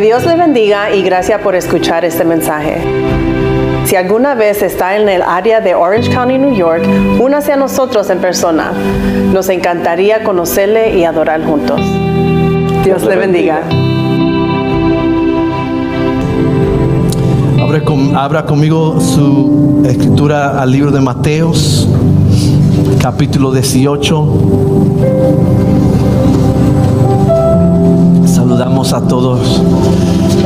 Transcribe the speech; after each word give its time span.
Dios 0.00 0.24
le 0.24 0.34
bendiga 0.34 0.94
y 0.94 1.02
gracias 1.02 1.40
por 1.42 1.54
escuchar 1.54 2.04
este 2.04 2.24
mensaje. 2.24 2.78
Si 3.84 3.96
alguna 3.96 4.34
vez 4.34 4.62
está 4.62 4.96
en 4.96 5.08
el 5.08 5.20
área 5.22 5.60
de 5.60 5.74
Orange 5.74 6.10
County, 6.10 6.38
New 6.38 6.54
York, 6.54 6.82
únase 7.20 7.52
a 7.52 7.56
nosotros 7.56 8.08
en 8.10 8.18
persona. 8.18 8.72
Nos 9.32 9.48
encantaría 9.48 10.22
conocerle 10.24 10.96
y 10.98 11.04
adorar 11.04 11.44
juntos. 11.44 11.80
Dios 12.84 13.02
le 13.04 13.16
bendiga. 13.16 13.60
Abre 17.60 17.84
con- 17.84 18.16
abra 18.16 18.44
conmigo 18.44 19.00
su 19.00 19.82
escritura 19.86 20.60
al 20.60 20.72
libro 20.72 20.90
de 20.90 21.00
Mateos, 21.00 21.88
capítulo 23.00 23.52
18. 23.52 24.26
Saludamos 28.60 28.92
a 28.92 29.00
todos, 29.00 29.62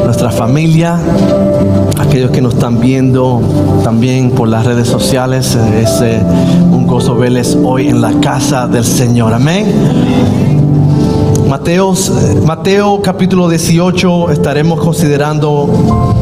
nuestra 0.05 0.31
familia, 0.31 0.97
aquellos 1.99 2.31
que 2.31 2.41
nos 2.41 2.55
están 2.55 2.79
viendo 2.79 3.43
también 3.83 4.31
por 4.31 4.47
las 4.47 4.65
redes 4.65 4.87
sociales. 4.87 5.57
Es 5.57 6.01
eh, 6.01 6.23
un 6.71 6.87
gozo 6.87 7.17
verles 7.17 7.59
hoy 7.61 7.89
en 7.89 8.01
la 8.01 8.13
casa 8.21 8.69
del 8.69 8.85
Señor. 8.85 9.35
Amén. 9.35 9.67
Mateos, 11.49 12.13
Mateo 12.47 13.03
capítulo 13.03 13.49
18 13.49 14.31
estaremos 14.31 14.79
considerando 14.79 16.15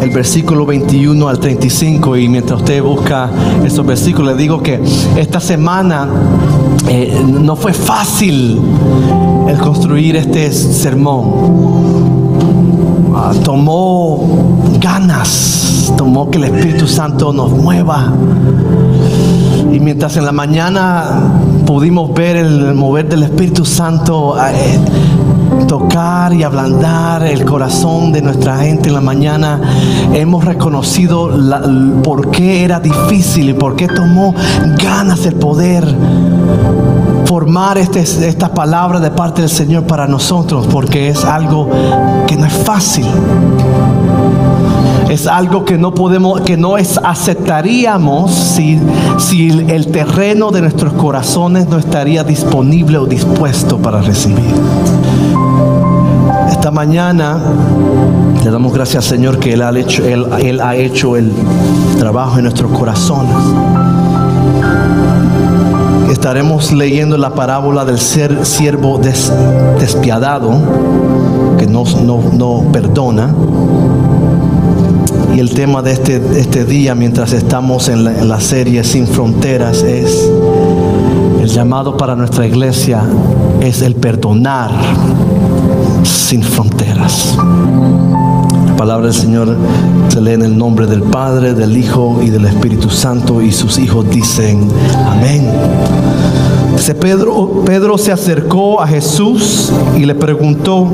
el 0.00 0.08
versículo 0.08 0.64
21 0.64 1.28
al 1.28 1.38
35 1.38 2.16
y 2.16 2.28
mientras 2.30 2.60
usted 2.60 2.82
busca 2.82 3.28
esos 3.66 3.84
versículos 3.84 4.34
le 4.34 4.42
digo 4.42 4.62
que 4.62 4.80
esta 5.16 5.40
semana 5.40 6.08
eh, 6.86 7.22
no 7.26 7.56
fue 7.56 7.72
fácil 7.72 8.60
el 9.48 9.58
construir 9.58 10.16
este 10.16 10.52
sermón. 10.52 11.32
Ah, 13.14 13.32
tomó 13.42 14.26
ganas, 14.80 15.92
tomó 15.96 16.30
que 16.30 16.38
el 16.38 16.44
Espíritu 16.44 16.86
Santo 16.86 17.32
nos 17.32 17.50
mueva. 17.50 18.12
Y 19.72 19.80
mientras 19.80 20.16
en 20.16 20.24
la 20.24 20.32
mañana 20.32 21.04
pudimos 21.66 22.12
ver 22.14 22.36
el 22.36 22.74
mover 22.74 23.08
del 23.08 23.24
Espíritu 23.24 23.64
Santo, 23.64 24.36
eh, 24.38 24.78
tocar 25.66 26.32
y 26.32 26.42
ablandar 26.42 27.22
el 27.24 27.44
corazón 27.44 28.12
de 28.12 28.22
nuestra 28.22 28.58
gente 28.58 28.88
en 28.88 28.94
la 28.94 29.00
mañana, 29.00 29.60
hemos 30.14 30.44
reconocido 30.44 31.30
por 32.02 32.30
qué 32.30 32.64
era 32.64 32.80
difícil 32.80 33.50
y 33.50 33.54
por 33.54 33.76
qué 33.76 33.88
tomó 33.88 34.34
ganas 34.82 35.26
el 35.26 35.34
poder 35.34 35.84
formar 37.26 37.76
este, 37.76 38.00
esta 38.00 38.54
palabra 38.54 39.00
de 39.00 39.10
parte 39.10 39.42
del 39.42 39.50
Señor 39.50 39.84
para 39.84 40.06
nosotros, 40.06 40.66
porque 40.66 41.08
es 41.08 41.24
algo 41.26 41.68
que 42.26 42.36
no 42.36 42.46
es 42.46 42.52
fácil. 42.54 43.04
Es 45.08 45.26
algo 45.26 45.64
que 45.64 45.78
no 45.78 45.94
podemos, 45.94 46.42
que 46.42 46.56
no 46.58 46.76
es, 46.76 46.98
aceptaríamos 47.02 48.30
si, 48.32 48.78
si 49.16 49.48
el 49.68 49.86
terreno 49.88 50.50
de 50.50 50.60
nuestros 50.60 50.92
corazones 50.92 51.66
no 51.68 51.78
estaría 51.78 52.24
disponible 52.24 52.98
o 52.98 53.06
dispuesto 53.06 53.78
para 53.78 54.02
recibir. 54.02 54.44
Esta 56.50 56.70
mañana 56.70 57.38
le 58.44 58.50
damos 58.50 58.72
gracias 58.74 59.04
al 59.04 59.10
Señor 59.16 59.38
que 59.38 59.54
Él 59.54 59.62
ha 59.62 59.70
hecho, 59.78 60.04
Él, 60.04 60.60
ha 60.60 60.76
hecho 60.76 61.16
el 61.16 61.32
trabajo 61.98 62.36
en 62.36 62.42
nuestros 62.44 62.70
corazones. 62.72 63.34
Estaremos 66.10 66.72
leyendo 66.72 67.16
la 67.16 67.30
parábola 67.30 67.84
del 67.84 67.98
ser 67.98 68.44
siervo 68.44 68.98
des- 68.98 69.32
despiadado 69.78 70.50
que 71.58 71.66
no, 71.66 71.84
no, 72.04 72.20
no 72.32 72.64
perdona. 72.72 73.30
Y 75.34 75.40
el 75.40 75.50
tema 75.50 75.82
de 75.82 75.92
este, 75.92 76.20
este 76.38 76.64
día, 76.64 76.94
mientras 76.94 77.32
estamos 77.32 77.88
en 77.88 78.04
la, 78.04 78.40
serie 78.40 78.82
Sin 78.84 79.06
Fronteras, 79.06 79.82
es 79.82 80.28
el 81.40 81.48
llamado 81.48 81.96
para 81.96 82.16
nuestra 82.16 82.46
iglesia, 82.46 83.02
es 83.60 83.82
el 83.82 83.94
perdonar 83.94 84.70
sin 86.02 86.42
fronteras. 86.42 87.36
La 88.66 88.76
palabra 88.76 89.06
del 89.06 89.14
Señor 89.14 89.56
se 90.08 90.20
lee 90.20 90.32
en 90.32 90.42
el 90.42 90.56
nombre 90.56 90.86
del 90.86 91.02
Padre, 91.02 91.54
del 91.54 91.76
Hijo 91.76 92.20
y 92.22 92.30
del 92.30 92.44
Espíritu 92.46 92.90
Santo 92.90 93.40
y 93.42 93.52
sus 93.52 93.78
hijos 93.78 94.08
dicen 94.10 94.68
amén. 95.06 95.48
Pedro, 96.94 97.62
Pedro 97.66 97.98
se 97.98 98.12
acercó 98.12 98.80
a 98.80 98.86
Jesús 98.86 99.70
y 99.96 100.06
le 100.06 100.14
preguntó, 100.14 100.88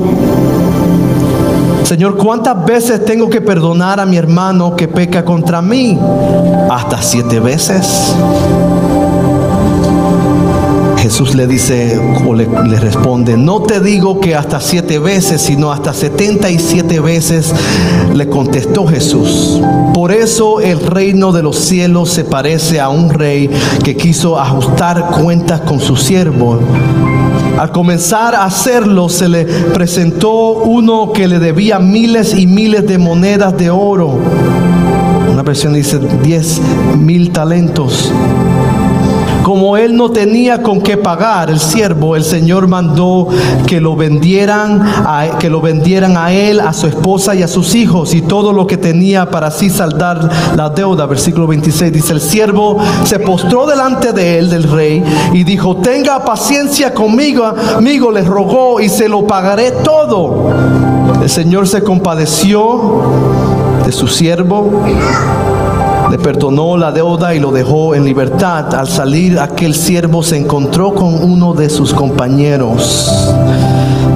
Señor, 1.84 2.16
¿cuántas 2.16 2.64
veces 2.64 3.04
tengo 3.04 3.28
que 3.28 3.42
perdonar 3.42 4.00
a 4.00 4.06
mi 4.06 4.16
hermano 4.16 4.74
que 4.74 4.88
peca 4.88 5.22
contra 5.22 5.60
mí? 5.60 5.98
¿Hasta 6.70 7.00
siete 7.02 7.38
veces? 7.40 8.14
Jesús 10.96 11.34
le 11.34 11.46
dice 11.46 12.00
o 12.26 12.34
le, 12.34 12.46
responde, 12.80 13.36
no 13.36 13.60
te 13.60 13.80
digo 13.80 14.18
que 14.18 14.34
hasta 14.34 14.62
siete 14.62 14.98
veces, 14.98 15.42
sino 15.42 15.70
hasta 15.70 15.92
setenta 15.92 16.48
y 16.48 16.58
siete 16.58 17.00
veces, 17.00 17.54
le 18.14 18.30
contestó 18.30 18.86
Jesús. 18.86 19.60
Por 19.92 20.10
eso 20.10 20.60
el 20.60 20.80
reino 20.80 21.32
de 21.32 21.42
los 21.42 21.56
cielos 21.56 22.08
se 22.08 22.24
parece 22.24 22.80
a 22.80 22.88
un 22.88 23.10
rey 23.10 23.50
que 23.84 23.94
quiso 23.94 24.40
ajustar 24.40 25.10
cuentas 25.10 25.60
con 25.60 25.78
su 25.78 25.94
siervo. 25.94 26.60
Al 27.58 27.70
comenzar 27.70 28.34
a 28.34 28.44
hacerlo, 28.44 29.08
se 29.08 29.28
le 29.28 29.44
presentó 29.44 30.54
uno 30.54 31.12
que 31.12 31.28
le 31.28 31.38
debía 31.38 31.78
miles 31.78 32.36
y 32.36 32.46
miles 32.46 32.86
de 32.86 32.98
monedas 32.98 33.56
de 33.56 33.70
oro. 33.70 34.18
Una 35.30 35.42
versión 35.42 35.74
dice 35.74 35.98
10 35.98 36.60
mil 36.98 37.30
talentos. 37.30 38.12
Como 39.44 39.76
él 39.76 39.94
no 39.94 40.10
tenía 40.10 40.62
con 40.62 40.80
qué 40.80 40.96
pagar 40.96 41.50
el 41.50 41.60
siervo, 41.60 42.16
el 42.16 42.24
Señor 42.24 42.66
mandó 42.66 43.28
que 43.66 43.78
lo 43.78 43.94
vendieran 43.94 44.80
a, 44.82 45.36
que 45.38 45.50
lo 45.50 45.60
vendieran 45.60 46.16
a 46.16 46.32
él, 46.32 46.60
a 46.60 46.72
su 46.72 46.86
esposa 46.86 47.34
y 47.34 47.42
a 47.42 47.46
sus 47.46 47.74
hijos 47.74 48.14
y 48.14 48.22
todo 48.22 48.54
lo 48.54 48.66
que 48.66 48.78
tenía 48.78 49.28
para 49.28 49.48
así 49.48 49.68
saldar 49.68 50.30
la 50.56 50.70
deuda. 50.70 51.04
Versículo 51.04 51.46
26 51.46 51.92
dice, 51.92 52.14
el 52.14 52.22
siervo 52.22 52.78
se 53.04 53.18
postró 53.18 53.66
delante 53.66 54.14
de 54.14 54.38
él, 54.38 54.48
del 54.48 54.62
rey, 54.62 55.04
y 55.34 55.44
dijo, 55.44 55.76
tenga 55.76 56.24
paciencia 56.24 56.94
conmigo, 56.94 57.44
amigo, 57.76 58.10
le 58.10 58.22
rogó 58.22 58.80
y 58.80 58.88
se 58.88 59.10
lo 59.10 59.26
pagaré 59.26 59.72
todo. 59.72 60.54
El 61.22 61.28
Señor 61.28 61.68
se 61.68 61.82
compadeció 61.82 63.02
de 63.84 63.92
su 63.92 64.08
siervo 64.08 64.82
le 66.14 66.20
perdonó 66.20 66.76
la 66.76 66.92
deuda 66.92 67.34
y 67.34 67.40
lo 67.40 67.50
dejó 67.50 67.96
en 67.96 68.04
libertad. 68.04 68.72
Al 68.72 68.86
salir 68.86 69.40
aquel 69.40 69.74
siervo 69.74 70.22
se 70.22 70.36
encontró 70.36 70.94
con 70.94 71.12
uno 71.12 71.54
de 71.54 71.68
sus 71.68 71.92
compañeros 71.92 73.34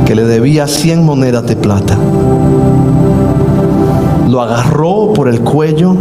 que 0.06 0.14
le 0.14 0.22
debía 0.22 0.68
100 0.68 1.04
monedas 1.04 1.44
de 1.46 1.56
plata. 1.56 1.98
Lo 4.28 4.40
agarró 4.40 5.12
por 5.12 5.28
el 5.28 5.40
cuello 5.40 5.96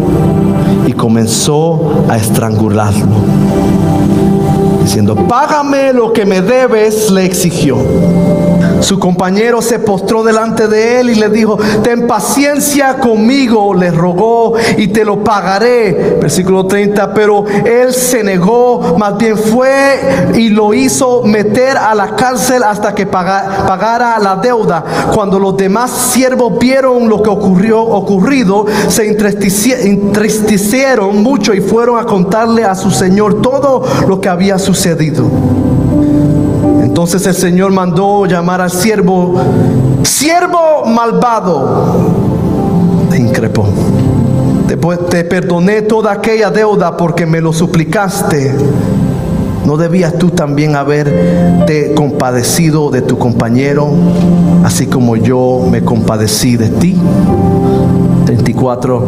y 0.86 0.94
comenzó 0.94 2.06
a 2.08 2.16
estrangularlo. 2.18 3.16
Diciendo, 4.84 5.16
págame 5.28 5.94
lo 5.94 6.14
que 6.14 6.28
me 6.28 6.42
debes, 6.42 7.10
le 7.10 7.26
exigió. 7.26 7.76
Su 8.80 9.00
compañero 9.00 9.62
se 9.62 9.80
postró 9.80 10.24
delante 10.24 10.68
de 10.68 11.00
él 11.00 11.10
y 11.10 11.16
le 11.16 11.30
dijo, 11.30 11.58
ten 11.84 12.08
paciencia 12.08 12.98
conmigo, 13.00 13.74
le 13.74 13.92
rogó 13.92 14.54
y 14.78 14.88
te 14.88 15.04
lo 15.06 15.24
pagaré. 15.24 16.18
Versículo 16.22 16.66
30, 16.66 17.14
pero 17.14 17.46
él 17.66 17.94
se 17.94 18.24
negó, 18.24 18.96
más 18.98 19.18
bien 19.18 19.38
fue 19.38 20.32
y 20.36 20.50
lo 20.50 20.74
hizo 20.74 21.24
meter 21.24 21.78
a 21.78 21.94
la 21.96 22.16
cárcel 22.16 22.64
hasta 22.64 22.94
que 22.94 23.06
paga- 23.06 23.66
pagara 23.68 24.18
la 24.20 24.36
deuda. 24.38 24.84
Cuando 25.14 25.40
los 25.40 25.56
demás 25.58 25.92
siervos 25.92 26.58
vieron 26.60 27.08
lo 27.10 27.22
que 27.24 27.30
ocurrió, 27.30 27.82
ocurrido, 27.82 28.66
se 28.90 29.08
entristecieron 29.08 31.24
mucho 31.24 31.54
y 31.54 31.62
fueron 31.62 32.00
a 32.00 32.06
contarle 32.06 32.64
a 32.64 32.76
su 32.76 32.92
señor 32.92 33.42
todo 33.42 33.84
lo 34.08 34.22
que 34.22 34.30
había 34.30 34.60
sucedido. 34.60 35.26
Entonces 36.98 37.28
el 37.28 37.36
Señor 37.36 37.72
mandó 37.74 38.26
llamar 38.26 38.60
al 38.60 38.72
siervo, 38.72 39.40
siervo 40.02 40.84
malvado, 40.88 41.96
le 43.12 43.18
increpó. 43.20 43.68
Después 44.68 45.08
te 45.08 45.24
perdoné 45.24 45.84
toda 45.84 46.12
aquella 46.12 46.50
deuda 46.50 46.98
porque 46.98 47.28
me 47.28 47.40
lo 47.40 47.54
suplicaste. 47.54 48.52
¿No 49.64 49.78
debías 49.78 50.18
tú 50.18 50.32
también 50.32 50.76
haberte 50.76 51.94
compadecido 51.94 52.90
de 52.90 53.04
tu 53.04 53.20
compañero, 53.20 53.92
así 54.64 54.88
como 54.88 55.18
yo 55.18 55.68
me 55.70 55.84
compadecí 55.84 56.58
de 56.58 56.70
ti? 56.70 56.98
34. 58.26 59.06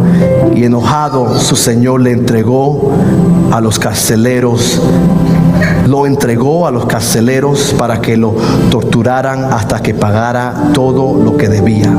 Y 0.55 0.63
enojado 0.63 1.39
su 1.39 1.55
señor 1.55 2.01
le 2.01 2.11
entregó 2.11 2.91
a 3.51 3.59
los 3.59 3.79
carceleros 3.79 4.79
lo 5.87 6.05
entregó 6.05 6.67
a 6.67 6.71
los 6.71 6.85
carceleros 6.85 7.75
para 7.77 8.01
que 8.01 8.17
lo 8.17 8.35
torturaran 8.69 9.45
hasta 9.45 9.81
que 9.81 9.93
pagara 9.93 10.71
todo 10.73 11.21
lo 11.21 11.37
que 11.37 11.49
debía. 11.49 11.93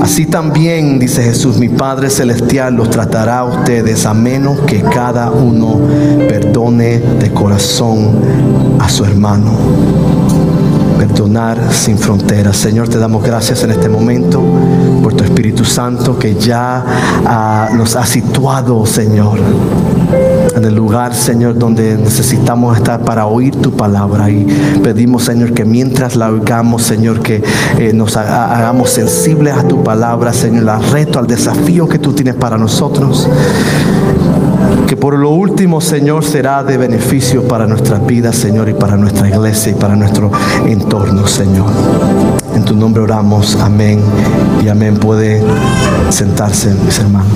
Así 0.00 0.24
también, 0.26 0.98
dice 0.98 1.22
Jesús, 1.22 1.58
mi 1.58 1.68
Padre 1.68 2.08
Celestial 2.08 2.74
los 2.74 2.88
tratará 2.88 3.40
a 3.40 3.44
ustedes 3.44 4.06
a 4.06 4.14
menos 4.14 4.60
que 4.60 4.80
cada 4.80 5.30
uno 5.30 5.78
perdone 6.26 6.98
de 6.98 7.30
corazón 7.32 8.18
a 8.78 8.88
su 8.88 9.04
hermano. 9.04 9.52
Perdonar 10.98 11.58
sin 11.72 11.98
fronteras. 11.98 12.56
Señor, 12.56 12.88
te 12.88 12.98
damos 12.98 13.22
gracias 13.22 13.62
en 13.62 13.72
este 13.72 13.88
momento 13.88 14.42
por 15.10 15.16
tu 15.16 15.24
Espíritu 15.24 15.64
Santo 15.64 16.18
que 16.18 16.36
ya 16.36 16.84
ah, 17.26 17.68
nos 17.74 17.96
ha 17.96 18.06
situado, 18.06 18.86
Señor 18.86 19.38
en 20.56 20.64
el 20.64 20.74
lugar, 20.74 21.14
Señor, 21.14 21.56
donde 21.56 21.96
necesitamos 21.96 22.76
estar 22.76 23.00
para 23.04 23.26
oír 23.26 23.54
tu 23.56 23.70
palabra. 23.70 24.28
Y 24.28 24.44
pedimos, 24.82 25.22
Señor, 25.22 25.52
que 25.52 25.64
mientras 25.64 26.16
la 26.16 26.30
oigamos, 26.30 26.82
Señor, 26.82 27.20
que 27.20 27.42
eh, 27.78 27.92
nos 27.92 28.16
hagamos 28.16 28.90
sensibles 28.90 29.54
a 29.54 29.62
tu 29.62 29.84
palabra, 29.84 30.32
Señor, 30.32 30.68
al 30.68 30.82
reto, 30.90 31.20
al 31.20 31.28
desafío 31.28 31.88
que 31.88 32.00
tú 32.00 32.12
tienes 32.12 32.34
para 32.34 32.58
nosotros. 32.58 33.28
Que 34.86 34.96
por 34.96 35.18
lo 35.18 35.30
último, 35.30 35.80
Señor, 35.80 36.24
será 36.24 36.62
de 36.64 36.76
beneficio 36.76 37.46
para 37.46 37.66
nuestras 37.66 38.04
vidas, 38.06 38.36
Señor, 38.36 38.68
y 38.68 38.74
para 38.74 38.96
nuestra 38.96 39.28
iglesia 39.28 39.72
y 39.72 39.74
para 39.74 39.94
nuestro 39.96 40.30
entorno, 40.66 41.26
Señor. 41.26 41.70
En 42.54 42.64
tu 42.64 42.74
nombre 42.74 43.02
oramos, 43.02 43.56
amén 43.56 44.00
y 44.64 44.68
amén. 44.68 44.96
Puede 44.96 45.42
sentarse, 46.10 46.74
mis 46.84 46.98
hermanos. 46.98 47.28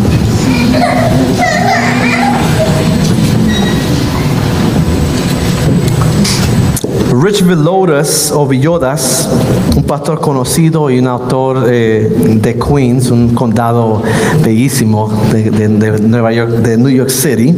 Rich 7.23 7.43
Villodas 7.43 8.33
o 8.33 8.47
Villodas, 8.47 9.29
un 9.77 9.85
pastor 9.85 10.21
conocido 10.21 10.91
y 10.91 10.99
un 10.99 11.07
autor 11.07 11.65
eh, 11.69 12.13
de 12.43 12.59
Queens, 12.59 13.11
un 13.11 13.35
condado 13.35 14.03
bellísimo 14.43 15.13
de, 15.33 15.99
Nueva 16.01 16.33
York, 16.33 16.51
de 16.51 16.77
New 16.77 16.89
York 16.89 17.11
City. 17.11 17.55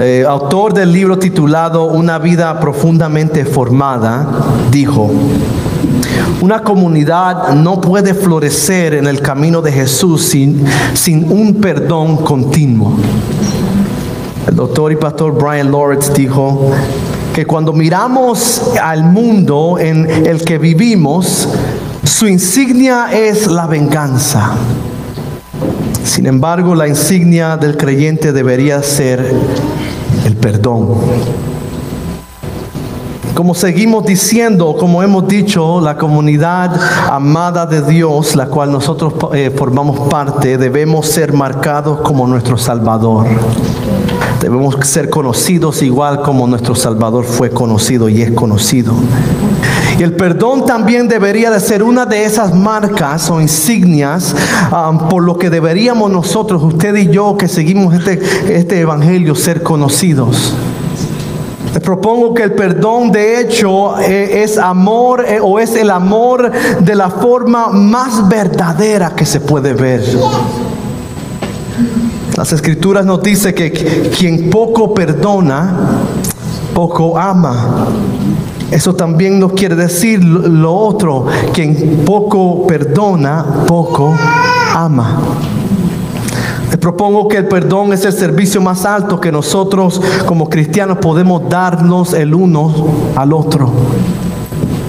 Eh, 0.00 0.24
autor 0.26 0.72
del 0.72 0.92
libro 0.92 1.18
titulado 1.18 1.84
Una 1.86 2.18
vida 2.18 2.58
profundamente 2.58 3.44
formada, 3.44 4.26
dijo, 4.70 5.10
una 6.40 6.62
comunidad 6.62 7.52
no 7.54 7.80
puede 7.80 8.14
florecer 8.14 8.94
en 8.94 9.06
el 9.06 9.20
camino 9.20 9.60
de 9.60 9.72
Jesús 9.72 10.22
sin, 10.22 10.64
sin 10.94 11.30
un 11.30 11.54
perdón 11.54 12.16
continuo. 12.18 12.94
El 14.46 14.56
doctor 14.56 14.90
y 14.92 14.96
pastor 14.96 15.32
Brian 15.32 15.70
Lawrence 15.70 16.10
dijo, 16.14 16.70
que 17.38 17.46
cuando 17.46 17.72
miramos 17.72 18.60
al 18.82 19.04
mundo 19.04 19.76
en 19.78 20.10
el 20.26 20.42
que 20.42 20.58
vivimos, 20.58 21.48
su 22.02 22.26
insignia 22.26 23.12
es 23.12 23.46
la 23.46 23.68
venganza. 23.68 24.54
Sin 26.02 26.26
embargo, 26.26 26.74
la 26.74 26.88
insignia 26.88 27.56
del 27.56 27.76
creyente 27.76 28.32
debería 28.32 28.82
ser 28.82 29.24
el 30.24 30.36
perdón. 30.36 30.96
Como 33.34 33.54
seguimos 33.54 34.04
diciendo, 34.04 34.74
como 34.76 35.00
hemos 35.04 35.28
dicho, 35.28 35.80
la 35.80 35.96
comunidad 35.96 36.74
amada 37.08 37.66
de 37.66 37.82
Dios, 37.82 38.34
la 38.34 38.46
cual 38.46 38.72
nosotros 38.72 39.14
eh, 39.32 39.54
formamos 39.56 40.08
parte, 40.08 40.58
debemos 40.58 41.06
ser 41.06 41.32
marcados 41.32 42.00
como 42.00 42.26
nuestro 42.26 42.58
Salvador. 42.58 43.28
Debemos 44.48 44.76
ser 44.80 45.10
conocidos 45.10 45.82
igual 45.82 46.22
como 46.22 46.46
nuestro 46.46 46.74
Salvador 46.74 47.26
fue 47.26 47.50
conocido 47.50 48.08
y 48.08 48.22
es 48.22 48.30
conocido. 48.30 48.94
Y 49.98 50.02
el 50.02 50.14
perdón 50.14 50.64
también 50.64 51.06
debería 51.06 51.50
de 51.50 51.60
ser 51.60 51.82
una 51.82 52.06
de 52.06 52.24
esas 52.24 52.54
marcas 52.54 53.28
o 53.28 53.42
insignias 53.42 54.34
um, 54.72 55.06
por 55.10 55.22
lo 55.22 55.36
que 55.36 55.50
deberíamos 55.50 56.10
nosotros, 56.10 56.62
usted 56.62 56.96
y 56.96 57.10
yo 57.10 57.36
que 57.36 57.46
seguimos 57.46 57.92
este, 57.92 58.22
este 58.48 58.80
evangelio, 58.80 59.34
ser 59.34 59.62
conocidos. 59.62 60.54
Les 61.74 61.82
propongo 61.82 62.32
que 62.32 62.44
el 62.44 62.52
perdón 62.52 63.12
de 63.12 63.42
hecho 63.42 63.98
eh, 64.00 64.44
es 64.44 64.56
amor 64.56 65.26
eh, 65.28 65.40
o 65.42 65.60
es 65.60 65.76
el 65.76 65.90
amor 65.90 66.50
de 66.80 66.94
la 66.94 67.10
forma 67.10 67.68
más 67.68 68.26
verdadera 68.30 69.14
que 69.14 69.26
se 69.26 69.40
puede 69.40 69.74
ver. 69.74 70.02
Las 72.38 72.52
escrituras 72.52 73.04
nos 73.04 73.20
dice 73.20 73.52
que 73.52 73.72
quien 74.16 74.48
poco 74.48 74.94
perdona, 74.94 75.74
poco 76.72 77.18
ama. 77.18 77.88
Eso 78.70 78.94
también 78.94 79.40
nos 79.40 79.54
quiere 79.54 79.74
decir 79.74 80.22
lo 80.22 80.72
otro, 80.72 81.26
quien 81.52 82.04
poco 82.06 82.64
perdona, 82.64 83.44
poco 83.66 84.14
ama. 84.72 85.18
Les 86.68 86.76
propongo 86.76 87.26
que 87.26 87.38
el 87.38 87.48
perdón 87.48 87.92
es 87.92 88.04
el 88.04 88.12
servicio 88.12 88.60
más 88.60 88.84
alto 88.84 89.20
que 89.20 89.32
nosotros 89.32 90.00
como 90.24 90.48
cristianos 90.48 90.98
podemos 90.98 91.48
darnos 91.48 92.14
el 92.14 92.32
uno 92.32 92.72
al 93.16 93.32
otro. 93.32 93.68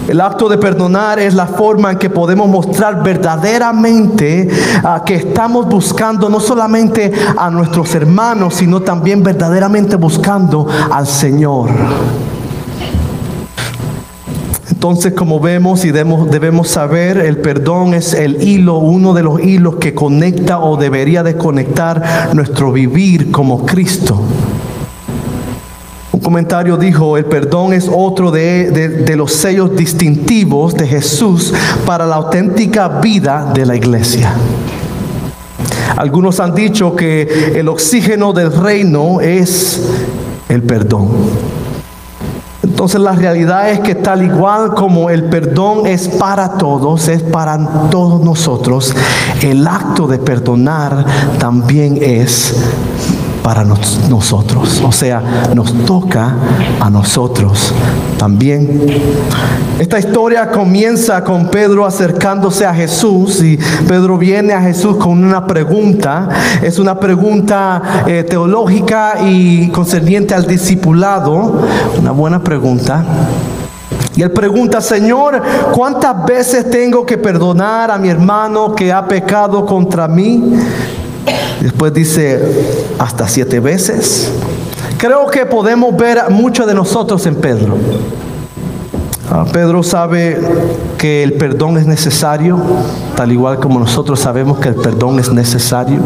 El 0.09 0.21
acto 0.21 0.50
de 0.50 0.57
perdonar 0.57 1.19
es 1.19 1.35
la 1.35 1.45
forma 1.45 1.91
en 1.91 2.00
que 2.00 2.09
podemos 2.09 2.50
mostrar 2.50 3.03
verdaderamente 3.03 4.50
ah, 4.83 5.03
que 5.06 5.13
estamos 5.13 5.67
buscando 5.67 6.29
no 6.29 6.39
solamente 6.39 7.11
a 7.38 7.51
nuestros 7.51 7.94
hermanos, 7.94 8.56
sino 8.56 8.81
también 8.81 9.21
verdaderamente 9.21 9.97
buscando 9.97 10.65
al 10.91 11.06
Señor. 11.06 11.69
Entonces, 14.71 15.13
como 15.13 15.39
vemos 15.39 15.85
y 15.85 15.91
debemos, 15.91 16.31
debemos, 16.31 16.69
saber, 16.69 17.19
el 17.19 17.38
perdón 17.38 17.94
es 17.94 18.15
el 18.15 18.41
hilo, 18.41 18.79
uno 18.79 19.13
de 19.13 19.21
los 19.21 19.39
hilos 19.39 19.75
que 19.75 19.94
conecta 19.94 20.57
o 20.57 20.75
debería 20.75 21.21
de 21.21 21.38
conectar 21.38 22.33
nuestro 22.33 22.71
vivir 22.71 23.29
como 23.29 23.63
Cristo 23.63 24.19
comentario 26.30 26.78
dijo, 26.78 27.18
el 27.18 27.26
perdón 27.26 27.74
es 27.74 27.90
otro 27.92 28.30
de, 28.30 29.16
los 29.18 29.34
sellos 29.34 29.76
distintivos 29.76 30.76
de 30.76 30.86
Jesús 30.86 31.52
para 31.88 32.06
la 32.06 32.18
auténtica 32.18 32.88
vida 32.88 33.52
de 33.52 33.66
la 33.66 33.76
iglesia. 33.76 34.31
Algunos 35.98 36.40
han 36.40 36.54
dicho 36.54 36.96
que 36.96 37.54
el 37.56 37.68
oxígeno 37.68 38.31
del 38.31 38.54
reino 38.54 39.22
es 39.22 39.81
el 40.50 40.62
perdón. 40.62 41.08
Entonces 42.62 43.02
la 43.02 43.14
realidad 43.14 43.71
es 43.71 43.80
que 43.80 43.95
tal 43.95 44.21
igual 44.21 44.76
como 44.76 45.09
el 45.09 45.24
perdón 45.31 45.88
es 45.88 46.09
para 46.09 46.59
todos, 46.59 47.07
es 47.07 47.24
para 47.24 47.90
todos 47.90 48.24
nosotros, 48.24 48.94
el 49.42 49.66
acto 49.66 50.06
de 50.06 50.19
perdonar 50.19 51.07
también 51.40 51.98
es 52.00 52.54
para 53.49 53.63
nosotros. 53.63 54.79
O 54.85 54.91
sea, 54.91 55.23
nos 55.56 55.73
toca 55.83 56.35
a 56.79 56.87
nosotros 56.91 57.73
también. 58.15 58.85
Esta 59.79 59.97
historia 59.97 60.51
comienza 60.51 61.23
con 61.23 61.47
Pedro 61.47 61.83
acercándose 61.83 62.63
a 62.63 62.75
Jesús 62.75 63.41
y 63.41 63.57
Pedro 63.87 64.19
viene 64.19 64.53
a 64.53 64.61
Jesús 64.61 64.97
con 64.97 65.23
una 65.23 65.47
pregunta. 65.47 66.29
Es 66.61 66.77
una 66.77 66.99
pregunta 66.99 68.03
eh, 68.06 68.23
teológica 68.23 69.15
y 69.25 69.69
concerniente 69.69 70.35
al 70.35 70.45
discipulado. 70.45 71.63
Una 71.99 72.11
buena 72.11 72.44
pregunta. 72.44 73.03
Y 74.15 74.21
él 74.21 74.29
pregunta, 74.29 74.79
Señor, 74.79 75.41
¿cuántas 75.73 76.23
veces 76.23 76.69
tengo 76.69 77.03
que 77.03 77.18
perdonar 77.18 77.89
a 77.89 77.97
mi 77.97 78.09
hermano 78.09 78.75
que 78.75 78.94
ha 78.94 79.07
pecado 79.07 79.65
contra 79.65 80.07
mí? 80.07 80.53
Después 81.61 81.94
dice 81.94 82.39
hasta 82.99 83.28
siete 83.28 83.59
veces. 83.59 84.31
Creo 84.97 85.28
que 85.28 85.45
podemos 85.45 85.95
ver 85.95 86.30
mucho 86.30 86.66
de 86.66 86.73
nosotros 86.73 87.25
en 87.25 87.35
Pedro. 87.35 87.78
Ah, 89.31 89.45
Pedro 89.51 89.83
sabe 89.83 90.39
que 90.97 91.21
el 91.21 91.33
perdón 91.33 91.78
es 91.78 91.85
necesario, 91.85 92.59
tal 93.16 93.31
igual 93.31 93.59
como 93.59 93.80
nosotros 93.80 94.19
sabemos 94.19 94.57
que 94.59 94.69
el 94.69 94.75
perdón 94.75 95.19
es 95.19 95.31
necesario. 95.31 95.99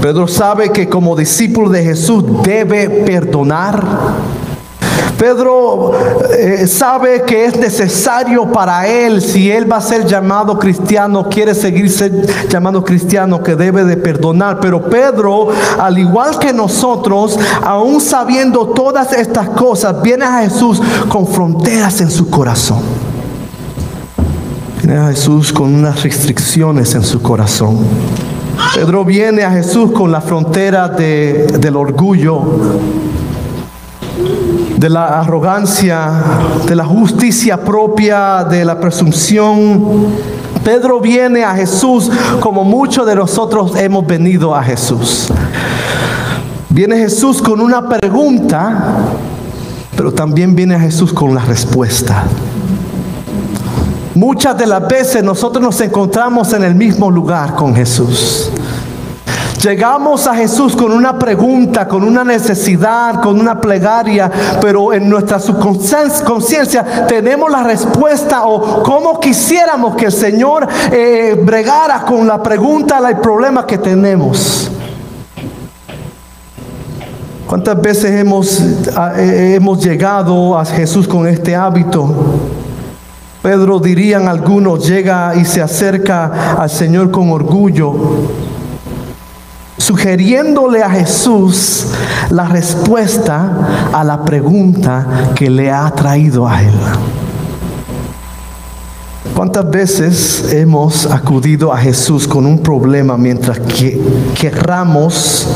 Pedro 0.00 0.26
sabe 0.26 0.70
que 0.70 0.88
como 0.88 1.14
discípulo 1.14 1.68
de 1.68 1.84
Jesús 1.84 2.24
debe 2.42 2.88
perdonar. 2.88 3.84
Pedro 5.18 5.92
eh, 6.30 6.66
sabe 6.66 7.22
que 7.22 7.46
es 7.46 7.56
necesario 7.56 8.50
para 8.52 8.86
él, 8.86 9.22
si 9.22 9.50
él 9.50 9.70
va 9.70 9.78
a 9.78 9.80
ser 9.80 10.06
llamado 10.06 10.58
cristiano, 10.58 11.28
quiere 11.28 11.54
seguir 11.54 11.90
ser 11.90 12.26
llamado 12.48 12.84
cristiano, 12.84 13.42
que 13.42 13.56
debe 13.56 13.84
de 13.84 13.96
perdonar. 13.96 14.60
Pero 14.60 14.82
Pedro, 14.82 15.48
al 15.78 15.98
igual 15.98 16.38
que 16.38 16.52
nosotros, 16.52 17.38
aún 17.62 18.00
sabiendo 18.00 18.68
todas 18.68 19.12
estas 19.12 19.48
cosas, 19.50 20.02
viene 20.02 20.24
a 20.24 20.40
Jesús 20.42 20.82
con 21.08 21.26
fronteras 21.26 22.00
en 22.00 22.10
su 22.10 22.28
corazón. 22.28 22.80
Viene 24.82 24.98
a 25.00 25.08
Jesús 25.08 25.52
con 25.52 25.74
unas 25.74 26.02
restricciones 26.02 26.94
en 26.94 27.02
su 27.02 27.22
corazón. 27.22 27.78
Pedro 28.74 29.04
viene 29.04 29.44
a 29.44 29.50
Jesús 29.50 29.92
con 29.92 30.12
la 30.12 30.20
frontera 30.20 30.88
del 30.88 31.76
orgullo 31.76 32.42
de 34.76 34.90
la 34.90 35.20
arrogancia, 35.20 36.10
de 36.66 36.76
la 36.76 36.84
justicia 36.84 37.56
propia, 37.62 38.44
de 38.44 38.64
la 38.64 38.78
presunción. 38.78 40.06
Pedro 40.62 41.00
viene 41.00 41.44
a 41.44 41.54
Jesús 41.54 42.10
como 42.40 42.64
muchos 42.64 43.06
de 43.06 43.14
nosotros 43.14 43.76
hemos 43.76 44.06
venido 44.06 44.54
a 44.54 44.62
Jesús. 44.62 45.28
Viene 46.68 46.96
Jesús 46.98 47.40
con 47.40 47.60
una 47.60 47.88
pregunta, 47.88 48.98
pero 49.96 50.12
también 50.12 50.54
viene 50.54 50.74
a 50.74 50.80
Jesús 50.80 51.12
con 51.12 51.34
la 51.34 51.42
respuesta. 51.42 52.24
Muchas 54.14 54.56
de 54.58 54.66
las 54.66 54.86
veces 54.86 55.22
nosotros 55.22 55.62
nos 55.62 55.80
encontramos 55.80 56.52
en 56.52 56.64
el 56.64 56.74
mismo 56.74 57.10
lugar 57.10 57.54
con 57.54 57.74
Jesús. 57.74 58.50
Llegamos 59.66 60.28
a 60.28 60.34
Jesús 60.36 60.76
con 60.76 60.92
una 60.92 61.18
pregunta, 61.18 61.88
con 61.88 62.04
una 62.04 62.22
necesidad, 62.22 63.20
con 63.20 63.40
una 63.40 63.60
plegaria, 63.60 64.30
pero 64.60 64.92
en 64.92 65.10
nuestra 65.10 65.40
subconsciencia 65.40 67.04
tenemos 67.08 67.50
la 67.50 67.64
respuesta 67.64 68.46
o 68.46 68.84
cómo 68.84 69.18
quisiéramos 69.18 69.96
que 69.96 70.04
el 70.04 70.12
Señor 70.12 70.68
eh, 70.92 71.36
bregara 71.42 72.04
con 72.04 72.28
la 72.28 72.40
pregunta, 72.40 73.00
el 73.08 73.16
problema 73.16 73.66
que 73.66 73.78
tenemos. 73.78 74.70
¿Cuántas 77.48 77.82
veces 77.82 78.12
hemos, 78.12 78.60
eh, 78.60 79.54
hemos 79.56 79.84
llegado 79.84 80.56
a 80.56 80.64
Jesús 80.64 81.08
con 81.08 81.26
este 81.26 81.56
hábito? 81.56 82.08
Pedro 83.42 83.80
dirían 83.80 84.28
algunos, 84.28 84.86
llega 84.86 85.34
y 85.34 85.44
se 85.44 85.60
acerca 85.60 86.54
al 86.56 86.70
Señor 86.70 87.10
con 87.10 87.32
orgullo 87.32 88.45
sugiriéndole 89.78 90.82
a 90.82 90.90
Jesús 90.90 91.86
la 92.30 92.44
respuesta 92.46 93.90
a 93.92 94.04
la 94.04 94.24
pregunta 94.24 95.32
que 95.34 95.50
le 95.50 95.70
ha 95.70 95.90
traído 95.90 96.46
a 96.48 96.62
él. 96.62 96.74
¿Cuántas 99.34 99.70
veces 99.70 100.52
hemos 100.52 101.04
acudido 101.04 101.72
a 101.72 101.76
Jesús 101.76 102.26
con 102.26 102.46
un 102.46 102.58
problema 102.60 103.18
mientras 103.18 103.60
que 103.60 104.00
querramos 104.34 105.46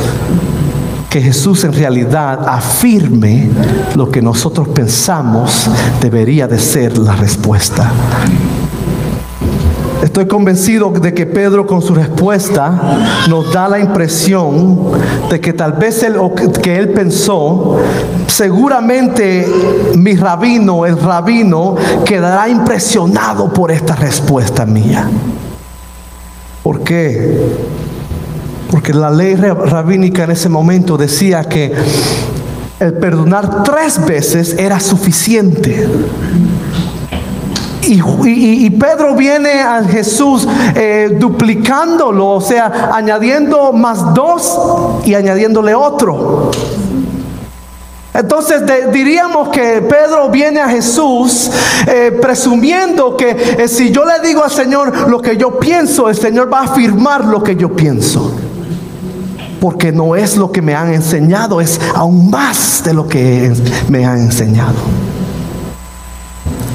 que 1.09 1.21
Jesús 1.21 1.65
en 1.65 1.73
realidad 1.73 2.47
afirme 2.47 3.49
lo 3.97 4.11
que 4.11 4.21
nosotros 4.21 4.69
pensamos 4.69 5.69
debería 6.00 6.47
de 6.47 6.59
ser 6.59 6.99
la 6.99 7.17
respuesta? 7.17 7.91
Estoy 10.02 10.26
convencido 10.26 10.90
de 10.90 11.12
que 11.12 11.26
Pedro 11.26 11.66
con 11.66 11.83
su 11.83 11.95
respuesta 11.95 12.99
nos 13.28 13.52
da 13.52 13.69
la 13.69 13.78
impresión 13.78 14.92
de 15.28 15.40
que 15.40 15.52
tal 15.52 15.75
vez 15.75 16.02
él, 16.02 16.16
que 16.62 16.78
él 16.78 16.90
pensó, 16.90 17.76
seguramente 18.26 19.47
mi 19.97 20.16
rabino, 20.16 20.87
el 20.87 20.99
rabino, 20.99 21.76
quedará 22.04 22.49
impresionado 22.49 23.52
por 23.52 23.71
esta 23.71 23.95
respuesta 23.95 24.64
mía. 24.64 25.07
¿Por 26.62 26.80
qué? 26.80 27.38
Porque 28.71 28.95
la 28.95 29.11
ley 29.11 29.35
rabínica 29.35 30.25
en 30.25 30.30
ese 30.30 30.49
momento 30.49 30.97
decía 30.97 31.45
que 31.45 31.73
el 32.78 32.95
perdonar 32.95 33.62
tres 33.64 34.04
veces 34.07 34.57
era 34.59 34.80
suficiente. 34.80 35.87
Y, 37.82 38.70
Pedro 38.70 39.14
viene 39.14 39.60
a 39.62 39.82
Jesús 39.84 40.46
eh, 40.75 41.16
duplicándolo, 41.18 42.28
o 42.28 42.40
sea, 42.40 42.90
añadiendo 42.92 43.72
más 43.72 44.14
dos 44.14 44.58
y 45.04 45.14
añadiéndole 45.14 45.75
otro. 45.75 46.50
Entonces 48.12 48.62
diríamos 48.92 49.49
que 49.50 49.82
Pedro 49.82 50.28
viene 50.30 50.60
a 50.60 50.68
Jesús 50.68 51.50
eh, 51.87 52.18
presumiendo 52.20 53.16
que 53.16 53.30
eh, 53.30 53.68
si 53.68 53.90
yo 53.90 54.04
le 54.04 54.26
digo 54.26 54.42
al 54.42 54.50
Señor 54.50 55.08
lo 55.08 55.20
que 55.22 55.37
yo 55.37 55.58
pienso, 55.58 56.08
el 56.08 56.16
Señor 56.16 56.52
va 56.52 56.60
a 56.60 56.64
afirmar 56.64 57.25
lo 57.25 57.42
que 57.42 57.56
yo 57.56 57.75
pienso. 57.75 58.32
Porque 59.60 59.92
no 59.92 60.16
es 60.16 60.37
lo 60.37 60.50
que 60.50 60.60
me 60.60 60.75
han 60.75 60.92
enseñado, 60.92 61.60
es 61.60 61.80
aún 61.94 62.30
más 62.30 62.82
de 62.84 62.94
lo 62.94 63.06
que 63.06 63.52
me 63.88 64.04
han 64.04 64.18
enseñado. 64.18 64.75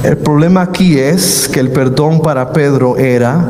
El 0.06 0.18
problema 0.18 0.62
aquí 0.62 1.00
es 1.00 1.50
que 1.52 1.60
el 1.60 1.72
perdón 1.72 2.22
para 2.22 2.54
Pedro 2.54 2.96
era 2.96 3.44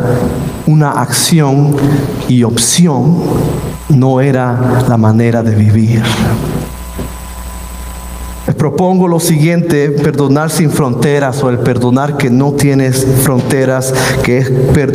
una 0.66 1.02
acción 1.02 1.76
y 2.30 2.44
opción, 2.44 3.18
no 3.90 4.22
era 4.22 4.82
la 4.88 4.96
manera 4.96 5.44
de 5.44 5.54
vivir. 5.54 6.02
Les 8.48 8.56
propongo 8.56 9.08
lo 9.08 9.20
siguiente, 9.20 9.90
perdonar 9.90 10.52
sin 10.52 10.70
fronteras 10.70 11.42
o 11.42 11.50
el 11.50 11.58
perdonar 11.58 12.16
que 12.16 12.30
no 12.30 12.52
tienes 12.52 13.04
fronteras, 13.24 13.92
que 14.22 14.38
es 14.38 14.52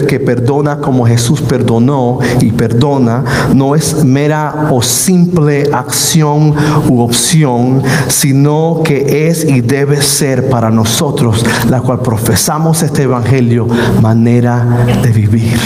que 0.06 0.20
perdona 0.20 0.78
como 0.78 1.04
Jesús 1.04 1.40
perdonó 1.40 2.20
y 2.40 2.52
perdona, 2.52 3.24
no 3.52 3.74
es 3.74 4.04
mera 4.04 4.68
o 4.70 4.82
simple 4.82 5.68
acción 5.72 6.54
u 6.88 7.00
opción, 7.00 7.82
sino 8.06 8.82
que 8.84 9.28
es 9.28 9.44
y 9.44 9.62
debe 9.62 10.00
ser 10.00 10.48
para 10.48 10.70
nosotros, 10.70 11.44
la 11.68 11.80
cual 11.80 12.02
profesamos 12.02 12.84
este 12.84 13.02
evangelio, 13.02 13.66
manera 14.00 14.86
de 15.02 15.10
vivir. 15.10 15.58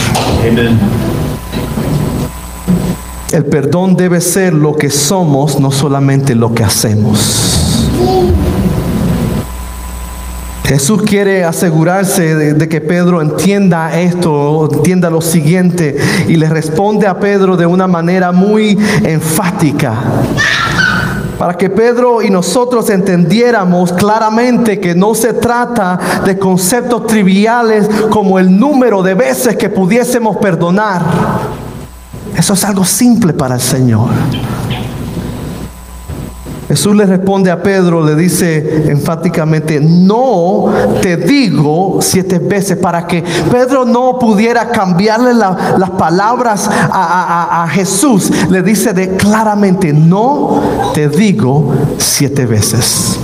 El 3.30 3.44
perdón 3.44 3.94
debe 3.94 4.22
ser 4.22 4.54
lo 4.54 4.74
que 4.74 4.88
somos, 4.88 5.60
no 5.60 5.70
solamente 5.70 6.34
lo 6.34 6.54
que 6.54 6.64
hacemos. 6.64 7.63
Jesús 10.64 11.02
quiere 11.02 11.44
asegurarse 11.44 12.34
de, 12.34 12.68
que 12.68 12.80
Pedro 12.80 13.20
entienda 13.20 14.00
esto, 14.00 14.68
entienda 14.72 15.10
lo 15.10 15.20
siguiente 15.20 15.96
y 16.26 16.36
le 16.36 16.48
responde 16.48 17.06
a 17.06 17.20
Pedro 17.20 17.56
de 17.56 17.66
una 17.66 17.86
manera 17.86 18.32
muy 18.32 18.78
enfática. 19.02 19.94
Para 21.38 21.54
que 21.54 21.68
Pedro 21.68 22.22
y 22.22 22.30
nosotros 22.30 22.88
entendiéramos 22.88 23.92
claramente 23.92 24.80
que 24.80 24.94
no 24.94 25.14
se 25.14 25.34
trata 25.34 25.98
de 26.24 26.38
conceptos 26.38 27.06
triviales 27.06 27.88
como 28.08 28.38
el 28.38 28.58
número 28.58 29.02
de 29.02 29.12
veces 29.14 29.56
que 29.56 29.68
pudiésemos 29.68 30.38
perdonar. 30.38 31.02
Eso 32.34 32.54
es 32.54 32.64
algo 32.64 32.84
simple 32.84 33.34
para 33.34 33.56
el 33.56 33.60
Señor. 33.60 34.08
Jesús 36.68 36.96
le 36.96 37.04
responde 37.04 37.50
a 37.50 37.62
Pedro, 37.62 38.04
le 38.04 38.14
dice 38.14 38.86
enfáticamente, 38.88 39.80
no 39.80 40.72
te 41.02 41.16
digo 41.16 41.98
siete 42.00 42.38
veces, 42.38 42.78
para 42.78 43.06
que 43.06 43.22
Pedro 43.50 43.84
no 43.84 44.18
pudiera 44.18 44.70
cambiarle 44.70 45.34
las 45.34 45.90
palabras 45.98 46.68
a, 46.70 47.66
Jesús, 47.70 48.30
le 48.48 48.62
dice 48.62 49.16
claramente, 49.16 49.92
no 49.92 50.62
te 50.94 51.08
digo 51.08 51.72
siete 51.98 52.46
veces 52.46 53.18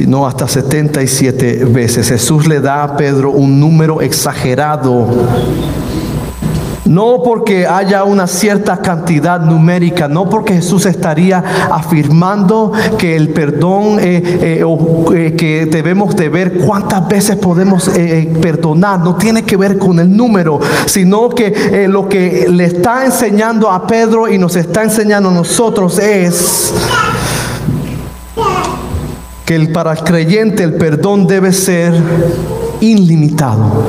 sino 0.00 0.26
hasta 0.26 0.48
77 0.48 1.66
veces. 1.66 2.08
Jesús 2.08 2.46
le 2.46 2.60
da 2.60 2.84
a 2.84 2.96
Pedro 2.96 3.32
un 3.32 3.60
número 3.60 4.00
exagerado 4.00 5.06
no 6.86 7.22
porque 7.22 7.66
haya 7.66 8.04
una 8.04 8.26
cierta 8.26 8.78
cantidad 8.78 9.40
numérica, 9.40 10.08
no 10.08 10.28
porque 10.28 10.54
Jesús 10.54 10.86
estaría 10.86 11.42
afirmando 11.70 12.72
que 12.98 13.16
el 13.16 13.30
perdón, 13.30 13.98
eh, 14.00 14.22
eh, 14.24 14.64
eh, 15.14 15.34
que 15.36 15.66
debemos 15.66 16.16
de 16.16 16.28
ver 16.28 16.58
cuántas 16.58 17.06
veces 17.08 17.36
podemos 17.36 17.90
perdonar, 18.40 19.00
no 19.00 19.16
tiene 19.16 19.42
que 19.42 19.56
ver 19.56 19.78
con 19.78 19.98
el 19.98 20.14
número, 20.16 20.60
sino 20.86 21.28
que 21.28 21.86
lo 21.88 22.08
que 22.08 22.46
le 22.50 22.64
está 22.64 23.04
enseñando 23.04 23.70
a 23.70 23.86
Pedro 23.86 24.28
y 24.28 24.38
nos 24.38 24.56
está 24.56 24.82
enseñando 24.82 25.28
a 25.28 25.32
nosotros 25.32 25.98
es 25.98 26.72
que 29.44 29.54
el, 29.54 29.72
para 29.72 29.92
el 29.92 29.98
creyente 29.98 30.62
el 30.62 30.74
perdón 30.74 31.26
debe 31.26 31.52
ser 31.52 31.92
ilimitado 32.80 33.84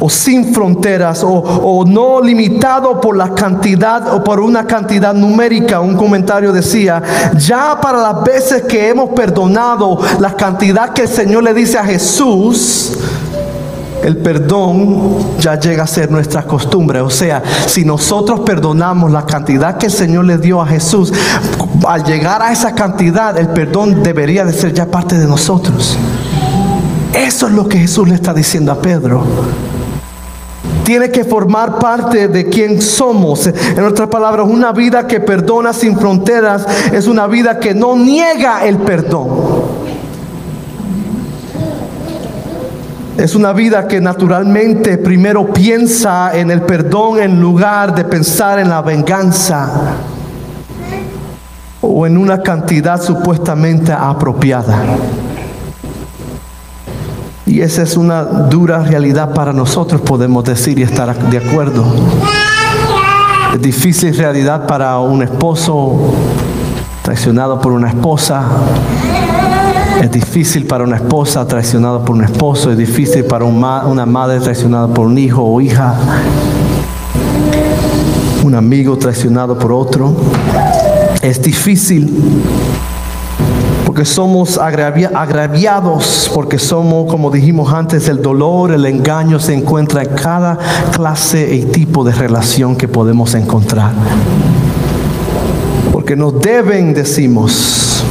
o 0.00 0.08
sin 0.08 0.52
fronteras 0.54 1.22
o, 1.22 1.84
no 1.86 2.20
limitado 2.20 3.00
por 3.00 3.16
la 3.16 3.34
cantidad 3.34 4.14
o 4.14 4.24
por 4.24 4.40
una 4.40 4.66
cantidad 4.66 5.14
numérica. 5.14 5.80
Un 5.80 5.96
comentario 5.96 6.52
decía, 6.52 7.02
ya 7.36 7.78
para 7.80 7.98
las 7.98 8.24
veces 8.24 8.62
que 8.62 8.88
hemos 8.88 9.10
perdonado 9.10 9.98
la 10.18 10.34
cantidad 10.34 10.92
que 10.92 11.02
el 11.02 11.08
Señor 11.08 11.44
le 11.44 11.54
dice 11.54 11.78
a 11.78 11.84
Jesús, 11.84 12.98
el 14.02 14.16
perdón 14.16 15.38
ya 15.38 15.60
llega 15.60 15.84
a 15.84 15.86
ser 15.86 16.10
nuestra 16.10 16.44
costumbre. 16.44 17.02
O 17.02 17.10
sea, 17.10 17.42
si 17.66 17.84
nosotros 17.84 18.40
perdonamos 18.40 19.10
la 19.10 19.26
cantidad 19.26 19.76
que 19.76 19.86
el 19.86 19.92
Señor 19.92 20.24
le 20.24 20.38
dio 20.38 20.62
a 20.62 20.66
Jesús, 20.66 21.12
al 21.86 22.04
llegar 22.04 22.40
a 22.42 22.52
esa 22.52 22.74
cantidad, 22.74 23.36
el 23.38 23.48
perdón 23.48 24.02
debería 24.02 24.44
de 24.44 24.52
ser 24.54 24.72
ya 24.72 24.86
parte 24.86 25.18
de 25.18 25.26
nosotros. 25.26 25.98
Eso 27.12 27.48
es 27.48 27.52
lo 27.52 27.68
que 27.68 27.78
Jesús 27.78 28.08
le 28.08 28.14
está 28.14 28.32
diciendo 28.32 28.72
a 28.72 28.80
Pedro 28.80 29.24
tiene 30.90 31.12
que 31.12 31.22
formar 31.22 31.78
parte 31.78 32.26
de 32.26 32.48
quien 32.48 32.82
somos. 32.82 33.46
En 33.46 33.84
otras 33.84 34.08
palabras, 34.08 34.44
una 34.50 34.72
vida 34.72 35.06
que 35.06 35.20
perdona 35.20 35.72
sin 35.72 35.96
fronteras 35.96 36.66
es 36.92 37.06
una 37.06 37.28
vida 37.28 37.60
que 37.60 37.72
no 37.72 37.94
niega 37.94 38.66
el 38.66 38.78
perdón. 38.78 39.28
Es 43.16 43.36
una 43.36 43.52
vida 43.52 43.86
que 43.86 44.00
naturalmente 44.00 44.98
primero 44.98 45.52
piensa 45.52 46.36
en 46.36 46.50
el 46.50 46.62
perdón 46.62 47.20
en 47.20 47.40
lugar 47.40 47.94
de 47.94 48.04
pensar 48.04 48.58
en 48.58 48.68
la 48.68 48.82
venganza 48.82 49.70
o 51.82 52.04
en 52.04 52.18
una 52.18 52.42
cantidad 52.42 53.00
supuestamente 53.00 53.92
apropiada. 53.92 54.82
Y 57.50 57.62
esa 57.62 57.82
es 57.82 57.96
una 57.96 58.22
dura 58.22 58.78
realidad 58.84 59.34
para 59.34 59.52
nosotros, 59.52 60.00
podemos 60.02 60.44
decir 60.44 60.78
y 60.78 60.82
estar 60.84 61.18
de 61.30 61.38
acuerdo. 61.38 61.84
Es 63.52 63.60
difícil 63.60 64.16
realidad 64.16 64.68
para 64.68 64.96
un 65.00 65.24
esposo 65.24 66.14
traicionado 67.02 67.60
por 67.60 67.72
una 67.72 67.88
esposa. 67.88 68.44
Es 70.00 70.12
difícil 70.12 70.64
para 70.64 70.84
una 70.84 70.94
esposa 70.94 71.44
traicionada 71.44 72.04
por 72.04 72.14
un 72.14 72.22
esposo. 72.22 72.70
Es 72.70 72.78
difícil 72.78 73.24
para 73.24 73.44
una 73.44 74.06
madre 74.06 74.38
traicionada 74.38 74.86
por 74.86 75.08
un 75.08 75.18
hijo 75.18 75.42
o 75.42 75.60
hija. 75.60 75.96
Un 78.44 78.54
amigo 78.54 78.96
traicionado 78.96 79.58
por 79.58 79.72
otro. 79.72 80.14
Es 81.20 81.42
difícil 81.42 82.08
porque 84.00 84.14
somos 84.14 84.56
agraviados, 84.56 86.30
porque 86.32 86.58
somos, 86.58 87.10
como 87.10 87.30
dijimos 87.30 87.70
antes, 87.70 88.08
el 88.08 88.22
dolor, 88.22 88.72
el 88.72 88.86
engaño 88.86 89.38
se 89.38 89.52
encuentra 89.52 90.02
en 90.02 90.08
cada 90.14 90.58
clase 90.90 91.54
y 91.54 91.66
tipo 91.66 92.02
de 92.02 92.12
relación 92.12 92.76
que 92.76 92.88
podemos 92.88 93.34
encontrar. 93.34 93.92
Porque 95.92 96.16
nos 96.16 96.40
deben, 96.40 96.94
decimos, 96.94 98.02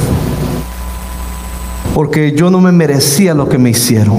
porque 1.96 2.34
yo 2.34 2.52
no 2.52 2.62
me 2.62 2.72
merecía 2.72 3.34
lo 3.34 3.50
que 3.50 3.58
me 3.58 3.72
hicieron. 3.72 4.18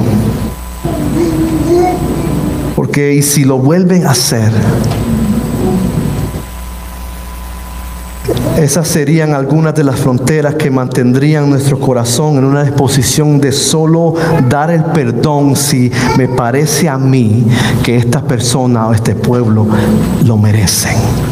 Porque 2.74 3.14
y 3.14 3.22
si 3.22 3.44
lo 3.44 3.58
vuelven 3.58 4.08
a 4.08 4.10
hacer, 4.10 4.50
Esas 8.60 8.88
serían 8.88 9.32
algunas 9.32 9.74
de 9.74 9.82
las 9.82 9.98
fronteras 9.98 10.54
que 10.56 10.70
mantendrían 10.70 11.48
nuestro 11.48 11.80
corazón 11.80 12.36
en 12.36 12.44
una 12.44 12.62
disposición 12.62 13.40
de 13.40 13.52
solo 13.52 14.14
dar 14.50 14.70
el 14.70 14.84
perdón 14.84 15.56
si 15.56 15.90
me 16.18 16.28
parece 16.28 16.86
a 16.86 16.98
mí 16.98 17.46
que 17.82 17.96
esta 17.96 18.20
persona 18.20 18.86
o 18.86 18.92
este 18.92 19.14
pueblo 19.14 19.66
lo 20.26 20.36
merecen. 20.36 21.29